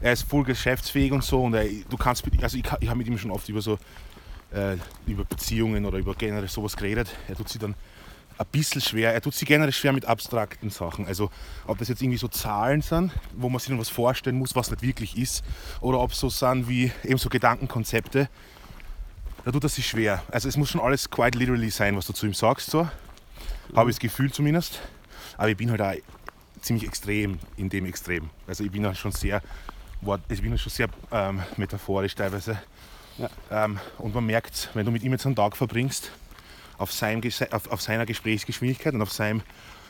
er 0.00 0.12
ist 0.12 0.22
voll 0.22 0.44
geschäftsfähig 0.44 1.12
und 1.12 1.24
so 1.24 1.42
und 1.44 1.54
er, 1.54 1.64
du 1.64 1.96
kannst, 1.96 2.24
also 2.42 2.56
ich, 2.56 2.64
ich 2.80 2.88
habe 2.88 2.98
mit 2.98 3.06
ihm 3.06 3.18
schon 3.18 3.30
oft 3.30 3.48
über 3.48 3.60
so, 3.60 3.78
äh, 4.52 4.76
über 5.06 5.24
Beziehungen 5.24 5.84
oder 5.84 5.98
über 5.98 6.14
generell 6.14 6.48
sowas 6.48 6.76
geredet. 6.76 7.08
Er 7.28 7.36
tut 7.36 7.48
sich 7.48 7.60
dann 7.60 7.74
ein 8.38 8.46
bisschen 8.52 8.80
schwer, 8.80 9.12
er 9.12 9.20
tut 9.20 9.34
sich 9.34 9.48
generell 9.48 9.72
schwer 9.72 9.92
mit 9.92 10.04
abstrakten 10.04 10.70
Sachen. 10.70 11.06
Also 11.06 11.30
ob 11.66 11.78
das 11.78 11.88
jetzt 11.88 12.02
irgendwie 12.02 12.18
so 12.18 12.28
Zahlen 12.28 12.82
sind, 12.82 13.12
wo 13.36 13.48
man 13.48 13.58
sich 13.58 13.68
dann 13.68 13.78
was 13.78 13.88
vorstellen 13.88 14.36
muss, 14.36 14.54
was 14.54 14.70
nicht 14.70 14.82
wirklich 14.82 15.18
ist, 15.18 15.44
oder 15.80 15.98
ob 15.98 16.12
es 16.12 16.20
so 16.20 16.28
sind 16.28 16.68
wie 16.68 16.92
eben 17.04 17.18
so 17.18 17.28
Gedankenkonzepte, 17.28 18.28
da 19.44 19.52
tut 19.52 19.64
er 19.64 19.68
sich 19.68 19.86
schwer. 19.86 20.22
Also 20.30 20.48
es 20.48 20.56
muss 20.56 20.70
schon 20.70 20.80
alles 20.80 21.10
quite 21.10 21.38
literally 21.38 21.70
sein, 21.70 21.96
was 21.96 22.06
du 22.06 22.12
zu 22.12 22.26
ihm 22.26 22.34
sagst. 22.34 22.70
So. 22.70 22.88
Habe 23.74 23.90
ich 23.90 23.96
das 23.96 24.00
Gefühl 24.00 24.32
zumindest. 24.32 24.80
Aber 25.36 25.48
ich 25.48 25.56
bin 25.56 25.70
halt 25.70 25.80
auch 25.80 25.94
ziemlich 26.60 26.86
extrem 26.86 27.38
in 27.56 27.68
dem 27.68 27.86
Extrem. 27.86 28.30
Also 28.46 28.64
ich 28.64 28.70
bin 28.70 28.84
halt 28.84 28.96
schon 28.96 29.12
sehr, 29.12 29.40
ich 30.28 30.42
bin 30.42 30.50
halt 30.50 30.60
schon 30.60 30.72
sehr 30.72 30.88
ähm, 31.12 31.42
metaphorisch 31.56 32.14
teilweise. 32.14 32.58
Ja. 33.18 33.28
Ähm, 33.50 33.78
und 33.98 34.14
man 34.14 34.26
merkt, 34.26 34.70
wenn 34.74 34.86
du 34.86 34.92
mit 34.92 35.02
ihm 35.02 35.12
jetzt 35.12 35.26
einen 35.26 35.36
Tag 35.36 35.56
verbringst, 35.56 36.10
auf, 36.78 36.92
seinem, 36.92 37.20
auf, 37.50 37.70
auf 37.70 37.82
seiner 37.82 38.06
Gesprächsgeschwindigkeit 38.06 38.94
und 38.94 39.02
auf 39.02 39.12
seinem 39.12 39.42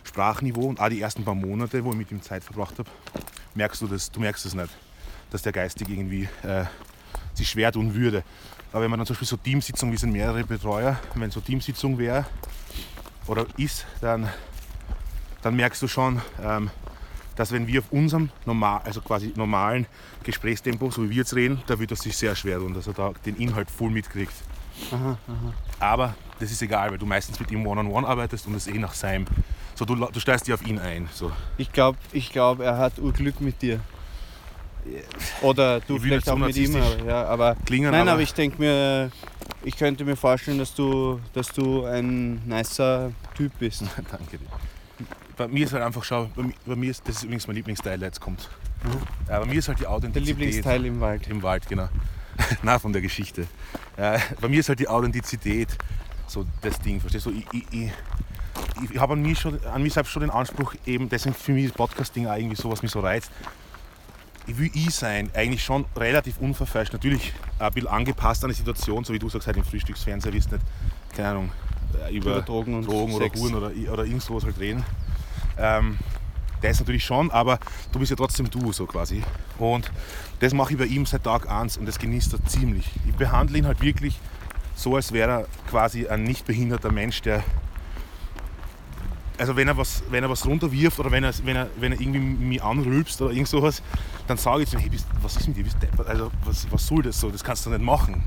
Sprachniveau 0.04 0.62
und 0.62 0.80
auch 0.80 0.88
die 0.88 1.00
ersten 1.00 1.24
paar 1.24 1.34
Monate, 1.34 1.84
wo 1.84 1.90
ich 1.90 1.96
mit 1.96 2.10
ihm 2.10 2.22
Zeit 2.22 2.42
verbracht 2.42 2.78
habe, 2.78 2.88
merkst 3.54 3.82
du 3.82 3.86
das, 3.86 4.10
du 4.10 4.20
merkst 4.20 4.46
es 4.46 4.54
nicht, 4.54 4.70
dass 5.30 5.42
der 5.42 5.52
geistig 5.52 5.88
irgendwie 5.90 6.28
äh, 6.42 6.64
sich 7.34 7.50
schwer 7.50 7.70
tun 7.72 7.94
würde. 7.94 8.24
Aber 8.72 8.82
wenn 8.82 8.90
man 8.90 8.98
dann 8.98 9.06
zum 9.06 9.14
Beispiel 9.14 9.28
so 9.28 9.36
Teamsitzungen, 9.36 9.92
wir 9.92 9.98
sind 9.98 10.12
mehrere 10.12 10.44
Betreuer, 10.44 10.98
wenn 11.14 11.30
so 11.30 11.40
Teamsitzung 11.40 11.98
wäre 11.98 12.26
oder 13.26 13.46
ist, 13.56 13.86
dann, 14.00 14.28
dann 15.42 15.56
merkst 15.56 15.82
du 15.82 15.88
schon, 15.88 16.22
ähm, 16.42 16.70
dass 17.38 17.52
wenn 17.52 17.68
wir 17.68 17.78
auf 17.80 17.92
unserem 17.92 18.30
normal, 18.46 18.80
also 18.84 19.00
quasi 19.00 19.32
normalen 19.36 19.86
Gesprächstempo, 20.24 20.90
so 20.90 21.04
wie 21.04 21.10
wir 21.10 21.16
jetzt 21.18 21.36
reden, 21.36 21.62
da 21.68 21.78
wird 21.78 21.92
es 21.92 22.00
sich 22.00 22.16
sehr 22.16 22.34
schwer 22.34 22.58
tun, 22.58 22.74
dass 22.74 22.88
er 22.88 22.94
da 22.94 23.12
den 23.24 23.36
Inhalt 23.36 23.70
voll 23.70 23.90
mitkriegt. 23.90 24.32
Aha, 24.90 25.16
Aber 25.78 26.16
das 26.40 26.50
ist 26.50 26.60
egal, 26.62 26.90
weil 26.90 26.98
du 26.98 27.06
meistens 27.06 27.38
mit 27.38 27.52
ihm 27.52 27.64
one-on-one 27.64 28.06
arbeitest 28.06 28.48
und 28.48 28.54
es 28.56 28.66
eh 28.66 28.78
nach 28.78 28.92
seinem. 28.92 29.26
So, 29.76 29.84
du, 29.84 29.94
du 29.94 30.18
stellst 30.18 30.48
dich 30.48 30.54
auf 30.54 30.66
ihn 30.66 30.80
ein. 30.80 31.08
So. 31.12 31.30
Ich 31.58 31.70
glaube, 31.70 31.98
ich 32.12 32.30
glaub, 32.30 32.58
er 32.58 32.76
hat 32.76 32.98
Urglück 32.98 33.40
mit 33.40 33.62
dir. 33.62 33.78
Oder 35.42 35.78
du 35.80 35.96
Ich 35.96 36.02
vielleicht 36.02 36.28
auch 36.28 36.36
mit 36.36 36.56
ihm. 36.56 36.74
Aber, 36.74 37.04
ja, 37.04 37.24
aber 37.24 37.56
Klingen, 37.66 37.92
nein, 37.92 38.02
aber, 38.02 38.12
aber 38.12 38.22
ich 38.22 38.34
denke 38.34 38.58
mir, 38.58 39.12
ich 39.62 39.76
könnte 39.76 40.04
mir 40.04 40.16
vorstellen, 40.16 40.58
dass 40.58 40.74
du, 40.74 41.20
dass 41.34 41.48
du 41.48 41.84
ein 41.84 42.42
nicer 42.46 43.12
Typ 43.36 43.52
bist. 43.60 43.82
Danke 44.10 44.38
dir. 44.38 44.46
Bei 45.38 45.48
mir 45.48 45.64
ist 45.64 45.72
halt 45.72 45.82
einfach, 45.84 46.04
schau, 46.04 46.28
bei 46.36 46.42
mir, 46.42 46.54
bei 46.66 46.76
mir 46.76 46.90
ist, 46.90 47.06
das 47.08 47.16
ist 47.16 47.22
übrigens 47.22 47.46
mein 47.46 47.56
Lieblingsteil, 47.56 47.98
der 47.98 48.08
jetzt 48.08 48.20
kommt. 48.20 48.50
Ja, 49.28 49.38
bei 49.40 49.46
mir 49.46 49.54
ist 49.58 49.68
halt 49.68 49.78
die 49.78 49.82
Der 49.84 49.90
Authentizität. 49.92 50.26
Lieblingsteil 50.38 50.84
im 50.84 51.00
Wald. 51.00 51.26
Im 51.28 51.42
Wald, 51.42 51.66
genau. 51.68 51.88
Na, 52.62 52.78
von 52.78 52.92
der 52.92 53.00
Geschichte. 53.02 53.46
Äh, 53.96 54.18
bei 54.40 54.48
mir 54.48 54.60
ist 54.60 54.68
halt 54.68 54.80
die 54.80 54.88
Authentizität 54.88 55.68
so 56.26 56.44
das 56.60 56.78
Ding, 56.80 57.00
verstehst 57.00 57.26
du? 57.26 57.30
Ich, 57.30 57.46
ich, 57.52 57.64
ich, 57.72 57.90
ich 58.92 58.98
habe 58.98 59.14
an, 59.14 59.22
mir 59.22 59.34
schon- 59.34 59.64
an 59.64 59.82
mich 59.82 59.94
selbst 59.94 60.10
schon 60.10 60.20
den 60.20 60.30
Anspruch, 60.30 60.74
eben, 60.86 61.08
deswegen 61.08 61.34
für 61.34 61.52
mich 61.52 61.68
das 61.68 61.72
Podcast-Ding 61.76 62.26
auch 62.26 62.36
irgendwie 62.36 62.56
so, 62.56 62.70
was 62.70 62.82
mich 62.82 62.90
so 62.92 63.00
reizt. 63.00 63.30
Ich 64.46 64.58
will 64.58 64.70
ich 64.74 64.94
sein, 64.94 65.30
eigentlich 65.34 65.62
schon 65.62 65.84
relativ 65.96 66.38
unverfälscht. 66.38 66.92
Natürlich 66.92 67.32
ein 67.58 67.72
bisschen 67.72 67.88
angepasst 67.88 68.42
an 68.44 68.50
die 68.50 68.56
Situation, 68.56 69.04
so 69.04 69.12
wie 69.12 69.18
du 69.18 69.28
sagst, 69.28 69.46
halt 69.46 69.56
im 69.56 69.64
Frühstücksfernseher 69.64 70.32
wirst 70.32 70.50
nicht, 70.52 70.64
keine 71.14 71.28
Ahnung, 71.28 71.50
äh, 72.08 72.14
über, 72.16 72.30
Über 72.32 72.42
Drogen 72.42 72.74
und 72.74 72.86
Drogen 72.86 73.12
oder 73.14 73.24
Sex. 73.26 73.40
Huren 73.40 73.54
oder, 73.54 73.70
oder 73.92 74.04
irgend 74.04 74.22
sowas 74.22 74.44
halt 74.44 74.58
reden. 74.58 74.82
Ähm, 75.58 75.98
das 76.60 76.80
natürlich 76.80 77.04
schon, 77.04 77.30
aber 77.30 77.58
du 77.92 78.00
bist 78.00 78.10
ja 78.10 78.16
trotzdem 78.16 78.50
du 78.50 78.72
so 78.72 78.86
quasi. 78.86 79.22
Und 79.58 79.90
das 80.40 80.52
mache 80.54 80.72
ich 80.72 80.78
bei 80.78 80.86
ihm 80.86 81.06
seit 81.06 81.22
Tag 81.24 81.48
1 81.48 81.76
und 81.76 81.86
das 81.86 81.98
genießt 81.98 82.32
er 82.32 82.44
ziemlich. 82.46 82.90
Ich 83.08 83.14
behandle 83.14 83.58
ihn 83.58 83.66
halt 83.66 83.80
wirklich 83.80 84.18
so, 84.74 84.96
als 84.96 85.12
wäre 85.12 85.30
er 85.30 85.46
quasi 85.70 86.08
ein 86.08 86.24
nicht 86.24 86.46
behinderter 86.46 86.90
Mensch, 86.90 87.22
der. 87.22 87.42
Also 89.38 89.54
wenn 89.54 89.68
er 89.68 89.76
was, 89.76 90.02
wenn 90.10 90.24
er 90.24 90.30
was 90.30 90.44
runterwirft 90.46 90.98
oder 90.98 91.12
wenn 91.12 91.22
er, 91.22 91.32
wenn 91.44 91.54
er, 91.54 91.68
wenn 91.78 91.92
er 91.92 92.00
irgendwie 92.00 92.18
mich 92.18 92.62
anrülpst 92.62 93.22
oder 93.22 93.30
irgend 93.30 93.46
sowas, 93.46 93.82
dann 94.26 94.36
sage 94.36 94.64
ich 94.64 94.68
zu 94.68 94.76
ihm, 94.76 94.80
hey, 94.80 94.90
bist, 94.90 95.06
was 95.22 95.36
ist 95.36 95.46
mit 95.46 95.56
dir? 95.58 95.62
Bist 95.64 95.80
deppert? 95.80 96.08
Also 96.08 96.32
was, 96.44 96.66
was 96.72 96.84
soll 96.86 97.02
das 97.02 97.20
so? 97.20 97.30
Das 97.30 97.44
kannst 97.44 97.64
du 97.64 97.70
nicht 97.70 97.80
machen. 97.82 98.24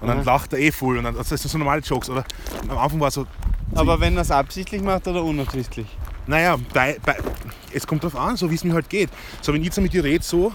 Und 0.00 0.08
dann 0.08 0.18
Mhm. 0.18 0.24
lacht 0.24 0.52
er 0.52 0.58
eh 0.58 0.70
voll 0.70 0.98
und 0.98 1.04
dann, 1.04 1.14
das 1.14 1.28
sind 1.28 1.38
so 1.40 1.56
normale 1.56 1.80
Jokes. 1.80 2.10
Oder 2.10 2.24
am 2.68 2.76
Anfang 2.76 3.00
war 3.00 3.08
es 3.08 3.14
so, 3.14 3.26
Aber 3.74 3.98
wenn 4.00 4.14
er 4.16 4.22
es 4.22 4.30
absichtlich 4.30 4.82
macht 4.82 5.08
oder 5.08 5.24
unabsichtlich? 5.24 5.86
Naja, 6.26 6.56
bei, 6.72 6.98
bei, 7.04 7.16
es 7.72 7.86
kommt 7.86 8.04
drauf 8.04 8.16
an, 8.16 8.36
so 8.36 8.50
wie 8.50 8.54
es 8.54 8.64
mir 8.64 8.74
halt 8.74 8.88
geht. 8.88 9.10
So, 9.40 9.52
wenn 9.52 9.60
ich 9.60 9.66
jetzt 9.66 9.80
mit 9.80 9.92
dir 9.92 10.04
rede, 10.04 10.22
so, 10.22 10.52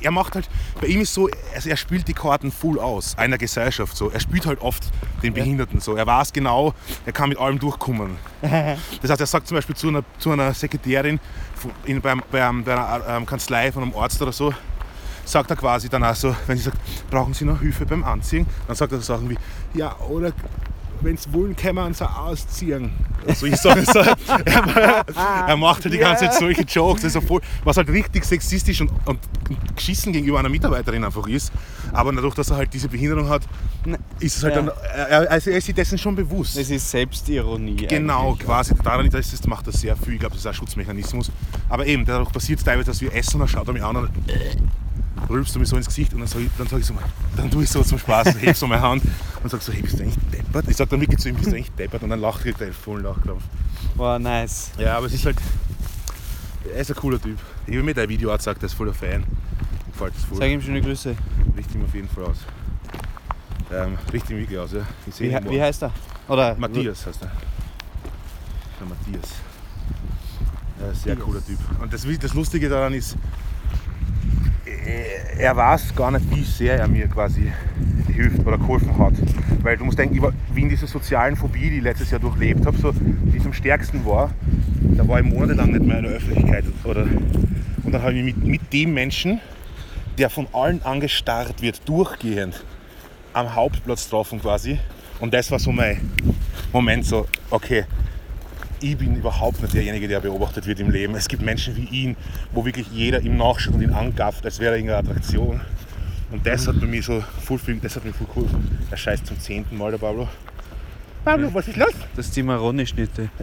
er 0.00 0.10
macht 0.10 0.34
halt, 0.34 0.48
bei 0.80 0.86
ihm 0.86 1.00
ist 1.00 1.14
so, 1.14 1.28
also 1.54 1.68
er 1.68 1.76
spielt 1.76 2.08
die 2.08 2.14
Karten 2.14 2.50
full 2.50 2.78
aus, 2.78 3.16
einer 3.18 3.38
Gesellschaft. 3.38 3.96
So. 3.96 4.10
Er 4.10 4.20
spielt 4.20 4.46
halt 4.46 4.60
oft 4.60 4.84
den 5.22 5.34
Behinderten. 5.34 5.80
So. 5.80 5.96
Er 5.96 6.06
weiß 6.06 6.32
genau, 6.32 6.74
er 7.04 7.12
kann 7.12 7.28
mit 7.28 7.38
allem 7.38 7.58
durchkommen. 7.58 8.16
Das 9.02 9.10
heißt, 9.10 9.20
er 9.20 9.26
sagt 9.26 9.48
zum 9.48 9.56
Beispiel 9.56 9.76
zu 9.76 9.88
einer, 9.88 10.02
zu 10.18 10.30
einer 10.30 10.52
Sekretärin 10.54 11.20
in, 11.84 12.00
beim, 12.00 12.22
beim, 12.30 12.64
bei 12.64 12.72
einer 12.72 13.06
ähm, 13.08 13.26
Kanzlei 13.26 13.70
von 13.70 13.82
einem 13.82 13.94
Arzt 13.94 14.20
oder 14.22 14.32
so, 14.32 14.52
sagt 15.24 15.50
er 15.50 15.56
quasi 15.56 15.88
dann 15.88 16.04
auch 16.04 16.14
so, 16.14 16.34
wenn 16.46 16.56
sie 16.56 16.64
sagt, 16.64 16.78
brauchen 17.10 17.34
Sie 17.34 17.44
noch 17.44 17.60
Hilfe 17.60 17.86
beim 17.86 18.04
Anziehen, 18.04 18.46
dann 18.66 18.76
sagt 18.76 18.92
er 18.92 18.98
so 18.98 19.14
Sachen 19.14 19.28
wie, 19.30 19.36
ja, 19.74 19.96
oder 20.00 20.32
wenn 21.06 21.14
es 21.14 21.32
wollen, 21.32 21.56
können 21.56 21.76
wir 21.76 21.84
uns 21.86 22.02
auch 22.02 22.16
ausziehen. 22.26 22.90
Also 23.26 23.46
ich 23.46 23.56
sage 23.56 23.82
so, 23.84 23.98
er, 24.44 25.04
er 25.48 25.56
macht 25.56 25.84
halt 25.84 25.94
die 25.94 25.98
ganze 25.98 26.26
Zeit 26.26 26.34
solche 26.34 26.62
Jokes, 26.62 27.04
also 27.04 27.20
voll, 27.20 27.40
was 27.64 27.76
halt 27.76 27.88
richtig 27.88 28.24
sexistisch 28.24 28.80
und, 28.82 28.90
und 29.06 29.18
geschissen 29.74 30.12
gegenüber 30.12 30.38
einer 30.38 30.48
Mitarbeiterin 30.48 31.02
einfach 31.04 31.26
ist. 31.26 31.52
Aber 31.92 32.12
dadurch, 32.12 32.34
dass 32.34 32.50
er 32.50 32.56
halt 32.56 32.74
diese 32.74 32.88
Behinderung 32.88 33.28
hat, 33.28 33.42
ist 34.20 34.36
es 34.36 34.42
halt 34.42 34.56
Ja. 34.56 34.62
dann, 34.62 34.70
er, 34.94 35.30
also 35.30 35.50
er 35.50 35.58
ist 35.58 35.66
sich 35.66 35.74
dessen 35.74 35.96
schon 35.98 36.14
bewusst. 36.14 36.56
Es 36.56 36.70
ist 36.70 36.90
Selbstironie. 36.90 37.76
Genau, 37.86 38.34
quasi. 38.34 38.74
Daran 38.82 39.08
das 39.08 39.32
ist, 39.32 39.46
macht 39.48 39.66
er 39.66 39.72
sehr 39.72 39.96
viel. 39.96 40.14
Ich 40.14 40.20
glaube, 40.20 40.34
das 40.34 40.40
ist 40.40 40.46
ein 40.46 40.54
Schutzmechanismus. 40.54 41.30
Aber 41.68 41.86
eben, 41.86 42.04
dadurch 42.04 42.32
passiert 42.32 42.58
es 42.58 42.64
teilweise, 42.64 42.90
dass 42.90 43.00
wir 43.00 43.14
essen 43.14 43.34
und 43.34 43.40
dann 43.40 43.48
schaut 43.48 43.66
er 43.68 43.72
mich 43.72 43.82
an 43.82 43.96
und 43.96 44.10
rülpst 45.28 45.54
du 45.54 45.58
mir 45.58 45.66
so 45.66 45.76
ins 45.76 45.86
Gesicht 45.86 46.12
und 46.12 46.20
dann 46.20 46.28
sage 46.28 46.44
ich, 46.44 46.50
dann 46.58 46.66
sag 46.66 46.78
ich 46.80 46.86
so, 46.86 46.94
dann 47.36 47.50
tue 47.50 47.64
ich 47.64 47.70
so 47.70 47.82
zum 47.82 47.98
Spaß 47.98 48.40
heb 48.40 48.56
so 48.56 48.66
meine 48.66 48.82
Hand 48.82 49.02
und 49.42 49.50
sag 49.50 49.62
so, 49.62 49.72
hey, 49.72 49.82
bist 49.82 49.98
du 49.98 50.02
eigentlich 50.02 50.18
deppert? 50.32 50.68
Ich 50.68 50.76
sag 50.76 50.88
dann 50.88 51.00
wirklich 51.00 51.20
zu 51.20 51.28
ihm, 51.28 51.36
bist 51.36 51.48
du 51.48 51.54
eigentlich 51.54 51.72
deppert? 51.72 52.02
Und 52.02 52.10
dann 52.10 52.20
lacht 52.20 52.44
er 52.46 52.52
gleich 52.52 52.74
vollen 52.74 53.04
Lachkrampf. 53.04 53.42
Wow, 53.94 54.18
nice. 54.18 54.70
Ja, 54.78 54.96
aber 54.96 55.06
es 55.06 55.14
ist 55.14 55.24
halt, 55.24 55.38
er 56.72 56.80
ist 56.80 56.90
ein 56.90 56.96
cooler 56.96 57.20
Typ. 57.20 57.38
Ich 57.66 57.74
habe 57.74 57.82
mir 57.82 57.94
dein 57.94 58.08
Video 58.08 58.32
auch 58.32 58.36
gesagt, 58.36 58.62
er 58.62 58.66
ist 58.66 58.74
voller 58.74 58.94
Fan. 58.94 59.24
Gefällt 59.92 60.14
das 60.14 60.24
voll. 60.24 60.38
Sag 60.38 60.50
ihm 60.50 60.60
schöne 60.60 60.82
Grüße. 60.82 61.16
Richte 61.56 61.78
ihm 61.78 61.84
auf 61.84 61.94
jeden 61.94 62.08
Fall 62.08 62.24
aus. 62.24 62.38
Ähm, 63.72 63.98
richte 64.12 64.32
ihm 64.32 64.40
wirklich 64.40 64.58
aus, 64.58 64.72
ja. 64.72 64.82
Ich 65.06 65.18
Wie, 65.20 65.30
wie 65.50 65.62
heißt 65.62 65.82
er? 65.82 65.92
Oder 66.28 66.54
Matthias 66.56 67.06
heißt 67.06 67.22
er. 67.22 67.30
Der 68.80 68.86
Matthias. 68.86 69.30
Ja, 70.78 70.94
sehr 70.94 71.14
Matthias. 71.14 71.26
cooler 71.26 71.46
Typ. 71.46 71.58
Und 71.80 71.92
das, 71.92 72.06
das 72.20 72.34
Lustige 72.34 72.68
daran 72.68 72.92
ist, 72.92 73.16
er 75.38 75.56
weiß 75.56 75.94
gar 75.94 76.10
nicht, 76.10 76.24
wie 76.30 76.42
sehr 76.42 76.78
er 76.78 76.88
mir 76.88 77.08
quasi 77.08 77.52
hilft 78.12 78.46
oder 78.46 78.58
geholfen 78.58 78.96
hat. 78.98 79.14
Weil 79.62 79.76
du 79.76 79.84
musst 79.84 79.98
denken, 79.98 80.20
wie 80.52 80.62
in 80.62 80.68
dieser 80.68 80.86
sozialen 80.86 81.36
Phobie, 81.36 81.70
die 81.70 81.78
ich 81.78 81.82
letztes 81.82 82.10
Jahr 82.10 82.20
durchlebt 82.20 82.66
habe, 82.66 82.76
so, 82.76 82.92
die 82.92 83.40
am 83.46 83.52
stärksten 83.52 84.04
war, 84.04 84.30
da 84.80 85.06
war 85.06 85.20
ich 85.20 85.26
monatelang 85.26 85.70
nicht 85.70 85.84
mehr 85.84 85.98
in 85.98 86.04
der 86.04 86.12
Öffentlichkeit. 86.12 86.64
Oder, 86.84 87.02
und 87.02 87.92
dann 87.92 88.02
habe 88.02 88.14
ich 88.14 88.24
mich 88.24 88.36
mit, 88.36 88.46
mit 88.46 88.72
dem 88.72 88.94
Menschen, 88.94 89.40
der 90.18 90.30
von 90.30 90.46
allen 90.52 90.82
angestarrt 90.82 91.62
wird, 91.62 91.88
durchgehend 91.88 92.64
am 93.32 93.54
Hauptplatz 93.54 94.04
getroffen 94.04 94.40
quasi. 94.40 94.78
Und 95.20 95.32
das 95.32 95.50
war 95.50 95.58
so 95.58 95.72
mein 95.72 96.10
Moment, 96.72 97.04
so, 97.04 97.26
okay, 97.50 97.84
ich 98.80 98.96
bin 98.96 99.16
überhaupt 99.16 99.60
nicht 99.62 99.74
derjenige, 99.74 100.08
der 100.08 100.20
beobachtet 100.20 100.66
wird 100.66 100.80
im 100.80 100.90
Leben. 100.90 101.14
Es 101.14 101.28
gibt 101.28 101.42
Menschen 101.42 101.76
wie 101.76 101.84
ihn, 101.84 102.16
wo 102.52 102.64
wirklich 102.64 102.86
jeder 102.92 103.20
ihm 103.20 103.36
nachschaut 103.36 103.74
und 103.74 103.82
ihn 103.82 103.92
angafft, 103.92 104.44
als 104.44 104.58
wäre 104.58 104.72
er 104.72 104.76
irgendeine 104.78 105.08
Attraktion. 105.08 105.60
Und 106.30 106.44
das 106.46 106.66
hat 106.66 106.80
bei 106.80 106.86
mir 106.86 107.02
so 107.02 107.22
voll 107.42 107.58
viel, 107.58 107.76
das 107.76 107.94
hat 107.96 108.04
mir 108.04 108.12
voll 108.12 108.26
geholfen. 108.26 108.78
Er 108.90 108.96
scheißt 108.96 109.26
zum 109.26 109.38
zehnten 109.38 109.76
Mal, 109.78 109.90
der 109.92 109.98
Pablo. 109.98 110.28
Pablo, 111.24 111.52
was 111.54 111.68
ist 111.68 111.76
los? 111.76 111.92
das 112.16 112.30
Cimarroni-Schnitte. 112.32 113.28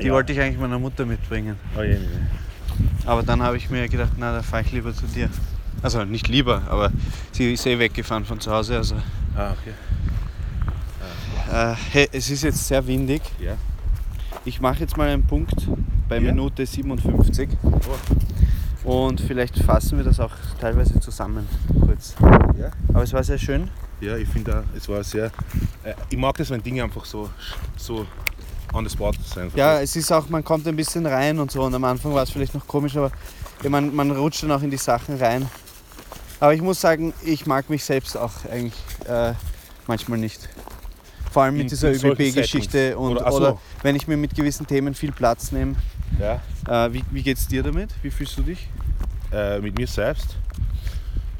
Die 0.00 0.06
Ja. 0.06 0.12
wollte 0.12 0.32
ich 0.32 0.40
eigentlich 0.40 0.58
meiner 0.58 0.78
Mutter 0.78 1.04
mitbringen. 1.04 1.56
Oh, 1.78 1.82
je, 1.82 1.92
je. 1.92 1.98
Aber 3.04 3.22
dann 3.22 3.42
habe 3.42 3.56
ich 3.56 3.68
mir 3.70 3.88
gedacht, 3.88 4.12
na, 4.16 4.32
da 4.32 4.42
fahre 4.42 4.62
ich 4.62 4.72
lieber 4.72 4.94
zu 4.94 5.06
dir. 5.06 5.28
Also 5.82 6.04
nicht 6.04 6.28
lieber, 6.28 6.62
aber 6.68 6.90
sie 7.32 7.52
ist 7.54 7.66
eh 7.66 7.78
weggefahren 7.78 8.24
von 8.24 8.40
zu 8.40 8.50
Hause. 8.50 8.76
Also, 8.76 8.96
Ah, 9.36 9.52
okay. 9.52 9.72
Äh, 11.52 11.74
hey, 11.92 12.08
es 12.12 12.30
ist 12.30 12.42
jetzt 12.42 12.66
sehr 12.66 12.86
windig. 12.86 13.22
Ja. 13.38 13.56
Ich 14.44 14.60
mache 14.60 14.80
jetzt 14.80 14.96
mal 14.96 15.08
einen 15.08 15.26
Punkt 15.26 15.68
bei 16.08 16.16
Ja. 16.16 16.32
Minute 16.32 16.64
57 16.66 17.48
und 18.84 19.20
vielleicht 19.20 19.58
fassen 19.58 19.98
wir 19.98 20.04
das 20.04 20.18
auch 20.18 20.32
teilweise 20.60 20.98
zusammen 21.00 21.46
kurz. 21.84 22.14
Ja. 22.58 22.70
Aber 22.88 23.02
es 23.02 23.12
war 23.12 23.22
sehr 23.22 23.38
schön. 23.38 23.68
Ja, 24.00 24.16
ich 24.16 24.28
finde 24.28 24.64
es 24.74 24.88
war 24.88 25.04
sehr. 25.04 25.26
Äh, 25.84 25.94
ich 26.08 26.16
mag 26.16 26.36
das, 26.38 26.48
wenn 26.50 26.62
Dinge 26.62 26.82
einfach 26.82 27.04
so, 27.04 27.28
so 27.76 28.06
on 28.72 28.88
the 28.88 28.90
spot 28.90 29.12
sein. 29.34 29.50
Ja, 29.54 29.80
es 29.80 29.94
ist 29.96 30.10
auch, 30.10 30.28
man 30.28 30.42
kommt 30.42 30.66
ein 30.66 30.76
bisschen 30.76 31.04
rein 31.04 31.38
und 31.38 31.50
so 31.50 31.62
und 31.62 31.74
am 31.74 31.84
Anfang 31.84 32.14
war 32.14 32.22
es 32.22 32.30
vielleicht 32.30 32.54
noch 32.54 32.66
komisch, 32.66 32.96
aber 32.96 33.10
ja, 33.62 33.68
man, 33.68 33.94
man 33.94 34.10
rutscht 34.10 34.42
dann 34.42 34.52
auch 34.52 34.62
in 34.62 34.70
die 34.70 34.78
Sachen 34.78 35.16
rein. 35.18 35.46
Aber 36.40 36.54
ich 36.54 36.62
muss 36.62 36.80
sagen, 36.80 37.12
ich 37.22 37.44
mag 37.44 37.68
mich 37.68 37.84
selbst 37.84 38.16
auch 38.16 38.32
eigentlich 38.50 38.72
äh, 39.06 39.34
manchmal 39.86 40.18
nicht. 40.18 40.48
Vor 41.30 41.44
allem 41.44 41.54
mit 41.54 41.62
In- 41.64 41.68
dieser 41.68 41.90
ÖBB-Geschichte 41.92 42.98
und 42.98 43.12
Oder- 43.18 43.32
oder 43.32 43.58
wenn 43.82 43.94
ich 43.96 44.08
mir 44.08 44.16
mit 44.16 44.34
gewissen 44.34 44.66
Themen 44.66 44.94
viel 44.94 45.12
Platz 45.12 45.52
nehme. 45.52 45.76
ja. 46.18 46.40
Äh, 46.68 46.92
wie, 46.92 47.04
wie 47.10 47.22
geht's 47.22 47.46
dir 47.46 47.62
damit? 47.62 47.90
Wie 48.02 48.10
fühlst 48.10 48.36
du 48.38 48.42
dich? 48.42 48.68
äh, 49.32 49.60
mit 49.60 49.78
mir 49.78 49.86
selbst. 49.86 50.36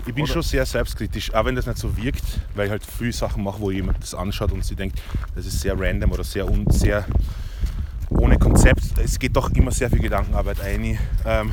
Ich 0.07 0.15
bin 0.15 0.23
Oder- 0.25 0.33
schon 0.35 0.43
sehr 0.43 0.65
selbstkritisch, 0.65 1.35
auch 1.35 1.45
wenn 1.45 1.57
das 1.57 1.67
nicht 1.67 1.77
so 1.79 1.97
wirkt, 1.97 2.23
weil 2.55 2.67
ich 2.67 2.71
halt 2.71 2.87
viele 2.87 3.13
Sachen 3.13 3.43
mache, 3.43 3.59
wo 3.61 3.71
jemand 3.73 4.01
das 4.01 4.15
anschaut 4.15 4.53
und 4.53 4.65
sie 4.65 4.77
denkt, 4.77 5.03
das 5.35 5.45
ist 5.45 5.61
sehr 5.61 5.79
random 5.79 6.13
oder 6.13 6.23
sehr, 6.25 6.49
un, 6.49 6.71
sehr 6.71 7.05
ohne 8.11 8.39
Konzept. 8.39 8.83
Es 9.03 9.19
geht 9.19 9.35
doch 9.37 9.51
immer 9.51 9.73
sehr 9.73 9.91
viel 9.91 9.99
Gedankenarbeit 9.99 10.61
ein. 10.61 10.99
Ähm, 11.27 11.53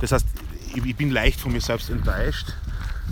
das 0.00 0.12
heißt, 0.12 0.26
ich, 0.74 0.84
ich 0.84 0.96
bin 0.96 1.10
leicht 1.10 1.40
von 1.40 1.50
mir 1.52 1.60
selbst 1.62 1.88
enttäuscht, 1.88 2.52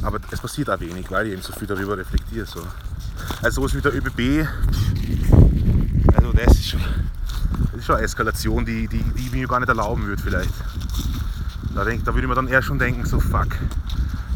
aber 0.03 0.21
es 0.31 0.39
passiert 0.41 0.69
auch 0.69 0.81
wenig, 0.81 1.11
weil 1.11 1.29
ich 1.29 1.33
eben 1.33 1.43
so 1.43 1.53
viel 1.55 1.67
darüber 1.67 1.97
reflektiere. 1.97 2.45
So. 2.47 2.61
Also 3.43 3.63
sowas 3.63 3.75
wie 3.75 3.81
der 3.81 3.95
ÖBB, 3.95 4.47
also 6.15 6.33
das 6.33 6.55
ist 6.55 6.69
schon, 6.69 6.81
das 7.73 7.81
ist 7.81 7.87
schon 7.87 7.97
eine 7.97 8.05
Eskalation, 8.05 8.65
die, 8.65 8.87
die, 8.89 9.03
die 9.03 9.27
ich 9.27 9.33
mir 9.33 9.49
gar 9.49 9.61
nicht 9.61 9.69
erlauben 9.69 10.07
würde 10.07 10.23
vielleicht. 10.23 10.53
Da, 11.75 11.85
denk, 11.85 12.05
da 12.05 12.13
würde 12.13 12.23
ich 12.23 12.29
mir 12.29 12.35
dann 12.35 12.49
eher 12.49 12.63
schon 12.63 12.79
denken, 12.79 13.07
so 13.07 13.21
fuck, 13.21 13.49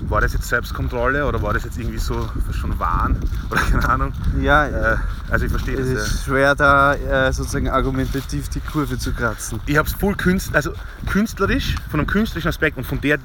war 0.08 0.20
das 0.20 0.32
jetzt 0.32 0.48
Selbstkontrolle 0.48 1.26
oder 1.26 1.42
war 1.42 1.52
das 1.52 1.64
jetzt 1.64 1.78
irgendwie 1.78 1.98
so 1.98 2.28
schon 2.52 2.78
Wahn 2.78 3.16
oder 3.50 3.60
keine 3.60 3.88
Ahnung. 3.88 4.12
Ja, 4.40 4.66
Äh, 4.66 4.96
also 5.30 5.46
ich 5.46 5.50
verstehe 5.50 5.76
es 5.76 5.92
das 5.92 5.94
ja. 5.94 6.00
ist 6.02 6.24
schwer 6.24 6.54
da 6.54 6.94
äh, 6.94 7.32
sozusagen 7.32 7.68
argumentativ 7.68 8.48
die 8.50 8.60
Kurve 8.60 8.98
zu 8.98 9.12
kratzen. 9.12 9.60
Ich 9.66 9.76
habe 9.76 9.88
es 9.88 9.94
voll 9.94 10.14
künst, 10.14 10.54
also 10.54 10.72
künstlerisch, 11.06 11.76
von 11.90 12.00
einem 12.00 12.06
künstlerischen 12.06 12.48
Aspekt 12.48 12.76
und 12.76 12.84
von 12.84 13.00
der 13.00 13.18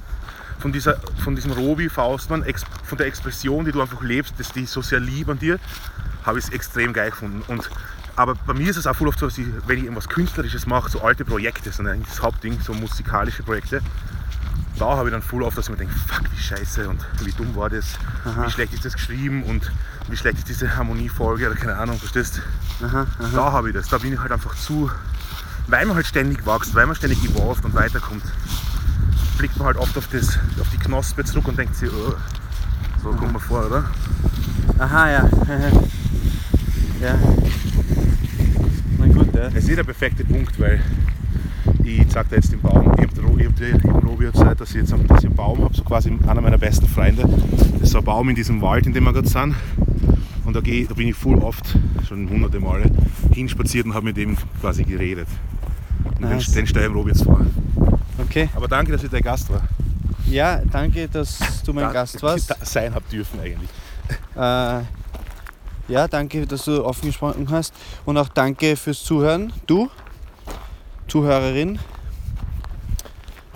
von, 0.59 0.71
dieser, 0.71 0.97
von 1.23 1.35
diesem 1.35 1.51
Robi 1.51 1.89
Faustmann, 1.89 2.45
von 2.83 2.97
der 2.97 3.07
Expression, 3.07 3.65
die 3.65 3.71
du 3.71 3.81
einfach 3.81 4.01
lebst, 4.01 4.33
das, 4.37 4.51
die 4.51 4.65
so 4.65 4.81
sehr 4.81 4.99
lieb 4.99 5.29
an 5.29 5.39
dir, 5.39 5.59
habe 6.25 6.37
ich 6.39 6.45
es 6.45 6.51
extrem 6.51 6.93
geil 6.93 7.09
gefunden. 7.11 7.41
Und, 7.47 7.69
aber 8.15 8.35
bei 8.35 8.53
mir 8.53 8.69
ist 8.69 8.77
es 8.77 8.85
auch 8.85 8.95
voll 8.95 9.07
oft 9.07 9.19
so, 9.19 9.27
dass 9.27 9.37
ich, 9.37 9.47
wenn 9.65 9.77
ich 9.77 9.83
irgendwas 9.85 10.09
Künstlerisches 10.09 10.67
mache, 10.67 10.89
so 10.89 11.01
alte 11.01 11.25
Projekte 11.25 11.71
sind 11.71 11.87
eigentlich 11.87 12.09
das 12.09 12.21
Hauptding, 12.21 12.59
so 12.61 12.73
musikalische 12.73 13.43
Projekte, 13.43 13.81
da 14.77 14.95
habe 14.95 15.09
ich 15.09 15.13
dann 15.13 15.21
voll 15.21 15.43
oft, 15.43 15.57
dass 15.57 15.65
ich 15.65 15.71
mir 15.71 15.77
denke, 15.77 15.93
fuck, 16.07 16.23
wie 16.31 16.41
scheiße 16.41 16.87
und 16.87 17.05
wie 17.23 17.31
dumm 17.31 17.53
war 17.55 17.69
das, 17.69 17.95
Aha. 18.25 18.45
wie 18.45 18.51
schlecht 18.51 18.73
ist 18.73 18.85
das 18.85 18.93
geschrieben 18.93 19.43
und 19.43 19.69
wie 20.07 20.15
schlecht 20.15 20.37
ist 20.37 20.47
diese 20.47 20.75
Harmoniefolge 20.75 21.47
oder 21.47 21.55
keine 21.55 21.75
Ahnung, 21.77 21.99
verstehst 21.99 22.41
Aha, 22.81 23.05
aha. 23.19 23.29
Da 23.33 23.51
habe 23.51 23.69
ich 23.69 23.75
das, 23.75 23.89
da 23.89 23.97
bin 23.97 24.13
ich 24.13 24.19
halt 24.19 24.31
einfach 24.31 24.55
zu, 24.55 24.89
weil 25.67 25.85
man 25.85 25.95
halt 25.95 26.07
ständig 26.07 26.45
wächst, 26.45 26.73
weil 26.75 26.85
man 26.85 26.95
ständig 26.95 27.23
evolved 27.23 27.65
und 27.65 27.73
weiterkommt, 27.73 28.23
blickt 29.39 29.57
man 29.57 29.67
halt 29.67 29.77
oft 29.77 29.97
auf, 29.97 30.07
das, 30.07 30.37
auf 30.59 30.69
die 30.69 30.77
Knospe 30.77 31.23
zurück 31.23 31.47
und 31.47 31.57
denkt 31.57 31.73
sich, 31.73 31.89
oh, 31.89 32.13
so 33.01 33.09
kommt 33.11 33.31
man 33.31 33.41
vor, 33.41 33.65
oder? 33.65 33.85
Aha, 34.77 35.09
ja. 35.09 35.29
ja. 37.01 37.17
Na 38.97 39.07
gut, 39.07 39.33
ja. 39.33 39.47
Es 39.53 39.69
ist 39.69 39.77
der 39.77 39.85
perfekte 39.85 40.25
Punkt, 40.25 40.59
weil 40.59 40.81
ich 41.85 42.05
zeig 42.09 42.27
dir 42.27 42.35
jetzt 42.35 42.51
den 42.51 42.59
Baum, 42.59 42.81
ich 42.97 43.07
habe 43.07 43.45
hab 43.45 43.55
dir 43.55 43.69
im 43.69 44.07
Robi 44.07 44.25
erzählt, 44.25 44.59
dass 44.59 44.71
ich 44.71 44.75
jetzt 44.75 44.91
einen 44.93 45.35
Baum 45.35 45.63
habe, 45.63 45.73
so 45.73 45.83
quasi 45.83 46.11
einer 46.27 46.41
meiner 46.41 46.57
besten 46.57 46.87
Freunde. 46.87 47.23
Das 47.79 47.89
ist 47.89 47.95
ein 47.95 48.03
Baum 48.03 48.27
in 48.27 48.35
diesem 48.35 48.61
Wald, 48.61 48.87
in 48.87 48.93
dem 48.93 49.05
wir 49.05 49.13
gerade 49.13 49.29
sind. 49.29 49.55
Und 50.43 50.53
da, 50.53 50.59
geh, 50.59 50.85
da 50.85 50.95
bin 50.95 51.07
ich 51.07 51.15
voll 51.15 51.37
oft, 51.37 51.77
schon 52.05 52.29
hunderte 52.29 52.59
Male, 52.59 52.91
hinspaziert 53.33 53.85
und 53.85 53.93
habe 53.93 54.07
mit 54.07 54.17
dem 54.17 54.35
quasi 54.59 54.83
geredet. 54.83 55.27
Und 56.03 56.19
Nice. 56.19 56.47
den, 56.47 56.55
den 56.55 56.67
stelle 56.67 56.87
ich 56.87 56.91
dem 56.91 56.97
Robi 56.97 57.11
jetzt 57.11 57.23
vor. 57.23 57.39
Okay. 58.21 58.49
Aber 58.55 58.67
danke, 58.67 58.91
dass 58.91 59.03
ich 59.03 59.09
dein 59.09 59.21
Gast 59.21 59.49
war. 59.51 59.61
Ja, 60.27 60.61
danke, 60.71 61.07
dass 61.07 61.39
du 61.65 61.73
mein 61.73 61.85
Da- 61.85 61.91
Gast 61.93 62.21
warst. 62.21 62.49
da 62.51 62.55
Sein 62.63 62.93
habt 62.93 63.11
dürfen 63.11 63.39
eigentlich. 63.39 63.69
Äh, 64.35 64.83
ja, 65.91 66.07
danke, 66.09 66.45
dass 66.45 66.65
du 66.65 66.83
offen 66.85 67.07
gesprochen 67.07 67.47
hast. 67.49 67.73
Und 68.05 68.17
auch 68.17 68.29
danke 68.29 68.75
fürs 68.75 69.03
Zuhören. 69.03 69.51
Du, 69.65 69.89
Zuhörerin. 71.07 71.79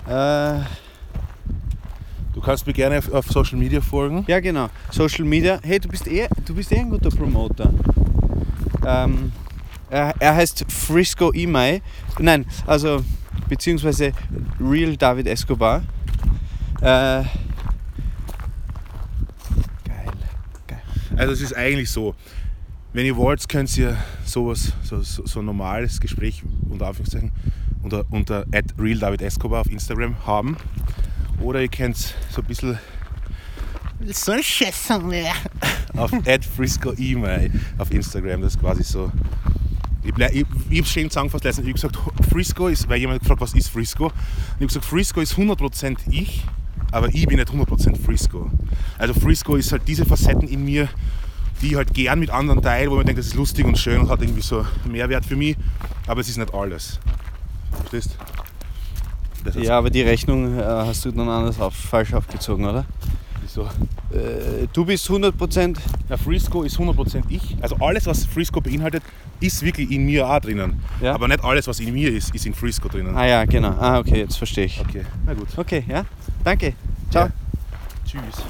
Äh, 0.08 0.60
Du 2.34 2.40
kannst 2.40 2.66
mir 2.66 2.72
gerne 2.72 2.98
auf, 2.98 3.10
auf 3.12 3.26
Social 3.28 3.56
Media 3.56 3.80
folgen. 3.80 4.24
ja, 4.26 4.40
genau. 4.40 4.68
Social 4.90 5.24
Media. 5.24 5.60
Hey, 5.62 5.78
du 5.78 5.88
bist 5.88 6.08
eh, 6.08 6.28
du 6.44 6.52
bist 6.54 6.72
eh 6.72 6.80
ein 6.80 6.90
guter 6.90 7.08
Promoter. 7.08 7.72
Ähm, 8.84 9.30
er, 9.88 10.12
er 10.18 10.34
heißt 10.34 10.64
Frisco 10.68 11.30
Imai. 11.30 11.80
Nein, 12.18 12.44
also 12.66 13.02
beziehungsweise 13.48 14.12
Real 14.60 14.96
David 14.96 15.26
Escobar. 15.26 15.82
Äh, 16.80 16.84
geil. 16.84 17.26
Geil. 20.66 20.82
Also 21.16 21.32
es 21.32 21.40
ist 21.40 21.56
eigentlich 21.56 21.90
so, 21.90 22.14
wenn 22.92 23.06
ihr 23.06 23.16
wollt, 23.16 23.48
könnt 23.48 23.76
ihr 23.76 23.96
sowas, 24.24 24.72
so, 24.82 25.00
so, 25.00 25.26
so 25.26 25.40
ein 25.40 25.46
normales 25.46 26.00
Gespräch 26.00 26.42
unter 26.68 26.86
Anführungszeichen 26.86 27.32
unter, 27.84 28.04
unter 28.10 28.46
@realdavidescobar 28.78 29.60
auf 29.60 29.70
Instagram 29.70 30.26
haben. 30.26 30.56
Oder 31.40 31.60
ihr 31.60 31.68
könnt 31.68 31.96
so 31.96 32.40
ein 32.40 32.44
bisschen 32.46 32.78
so 34.06 34.32
ein 34.32 34.42
Scheiße 34.42 34.94
auf 35.96 36.10
@frisco_email 36.10 37.50
auf 37.78 37.90
Instagram. 37.92 38.42
Das 38.42 38.54
ist 38.54 38.60
quasi 38.60 38.82
so. 38.82 39.12
Ich, 40.04 40.12
blei- 40.12 40.30
ich, 40.32 40.44
ich 40.70 40.78
habe 40.80 40.88
schön 40.88 41.08
zusammengefasst 41.10 41.44
letztens. 41.44 41.66
Ich 41.66 41.74
habe 41.82 41.92
gesagt, 41.92 42.28
Frisco 42.30 42.68
ist, 42.68 42.88
weil 42.88 42.98
jemand 43.00 43.20
gefragt, 43.20 43.40
was 43.40 43.54
ist 43.54 43.68
Frisco? 43.68 44.06
Ich 44.08 44.54
habe 44.54 44.66
gesagt, 44.66 44.84
Frisco 44.84 45.20
ist 45.20 45.34
100% 45.34 45.96
ich, 46.10 46.44
aber 46.92 47.08
ich 47.08 47.26
bin 47.26 47.38
nicht 47.38 47.50
100% 47.50 47.96
Frisco. 48.04 48.50
Also 48.98 49.14
Frisco 49.14 49.56
ist 49.56 49.72
halt 49.72 49.82
diese 49.88 50.04
Facetten 50.04 50.46
in 50.48 50.64
mir, 50.64 50.88
die 51.62 51.68
ich 51.68 51.74
halt 51.76 51.94
gern 51.94 52.18
mit 52.18 52.30
anderen 52.30 52.60
teile, 52.60 52.90
wo 52.90 52.96
man 52.96 53.06
denkt, 53.06 53.18
das 53.18 53.26
ist 53.28 53.34
lustig 53.34 53.64
und 53.64 53.78
schön 53.78 54.00
und 54.00 54.10
hat 54.10 54.20
irgendwie 54.20 54.42
so 54.42 54.66
Mehrwert 54.84 55.24
für 55.24 55.36
mich, 55.36 55.56
aber 56.06 56.20
es 56.20 56.28
ist 56.28 56.36
nicht 56.36 56.52
alles. 56.52 57.00
Verstehst? 57.72 58.16
Ja, 59.62 59.78
aber 59.78 59.90
die 59.90 60.02
Rechnung 60.02 60.58
äh, 60.58 60.62
hast 60.62 61.04
du 61.04 61.10
dann 61.12 61.28
anders 61.28 61.60
auf, 61.60 61.74
falsch 61.74 62.12
aufgezogen, 62.14 62.64
oder? 62.66 62.84
So. 63.54 63.62
Äh, 63.62 64.66
du 64.72 64.84
bist 64.84 65.08
100%. 65.08 65.76
Ja, 66.08 66.16
Frisco 66.16 66.62
ist 66.62 66.76
100% 66.76 67.24
ich. 67.28 67.56
Also 67.60 67.76
alles, 67.76 68.06
was 68.06 68.26
Frisco 68.26 68.60
beinhaltet, 68.60 69.02
ist 69.40 69.62
wirklich 69.62 69.90
in 69.90 70.04
mir 70.04 70.28
auch 70.28 70.40
drinnen. 70.40 70.82
Ja. 71.00 71.14
Aber 71.14 71.28
nicht 71.28 71.42
alles, 71.42 71.66
was 71.66 71.80
in 71.80 71.92
mir 71.92 72.12
ist, 72.12 72.34
ist 72.34 72.46
in 72.46 72.54
Frisco 72.54 72.88
drinnen. 72.88 73.16
Ah 73.16 73.26
ja, 73.26 73.44
genau. 73.44 73.74
Ah, 73.78 73.98
okay, 73.98 74.18
jetzt 74.18 74.36
verstehe 74.36 74.66
ich. 74.66 74.80
Okay, 74.80 75.04
na 75.24 75.34
gut. 75.34 75.48
Okay, 75.56 75.84
ja. 75.88 76.04
Danke. 76.42 76.74
Ciao. 77.10 77.26
Ja. 77.26 77.32
Tschüss. 78.04 78.44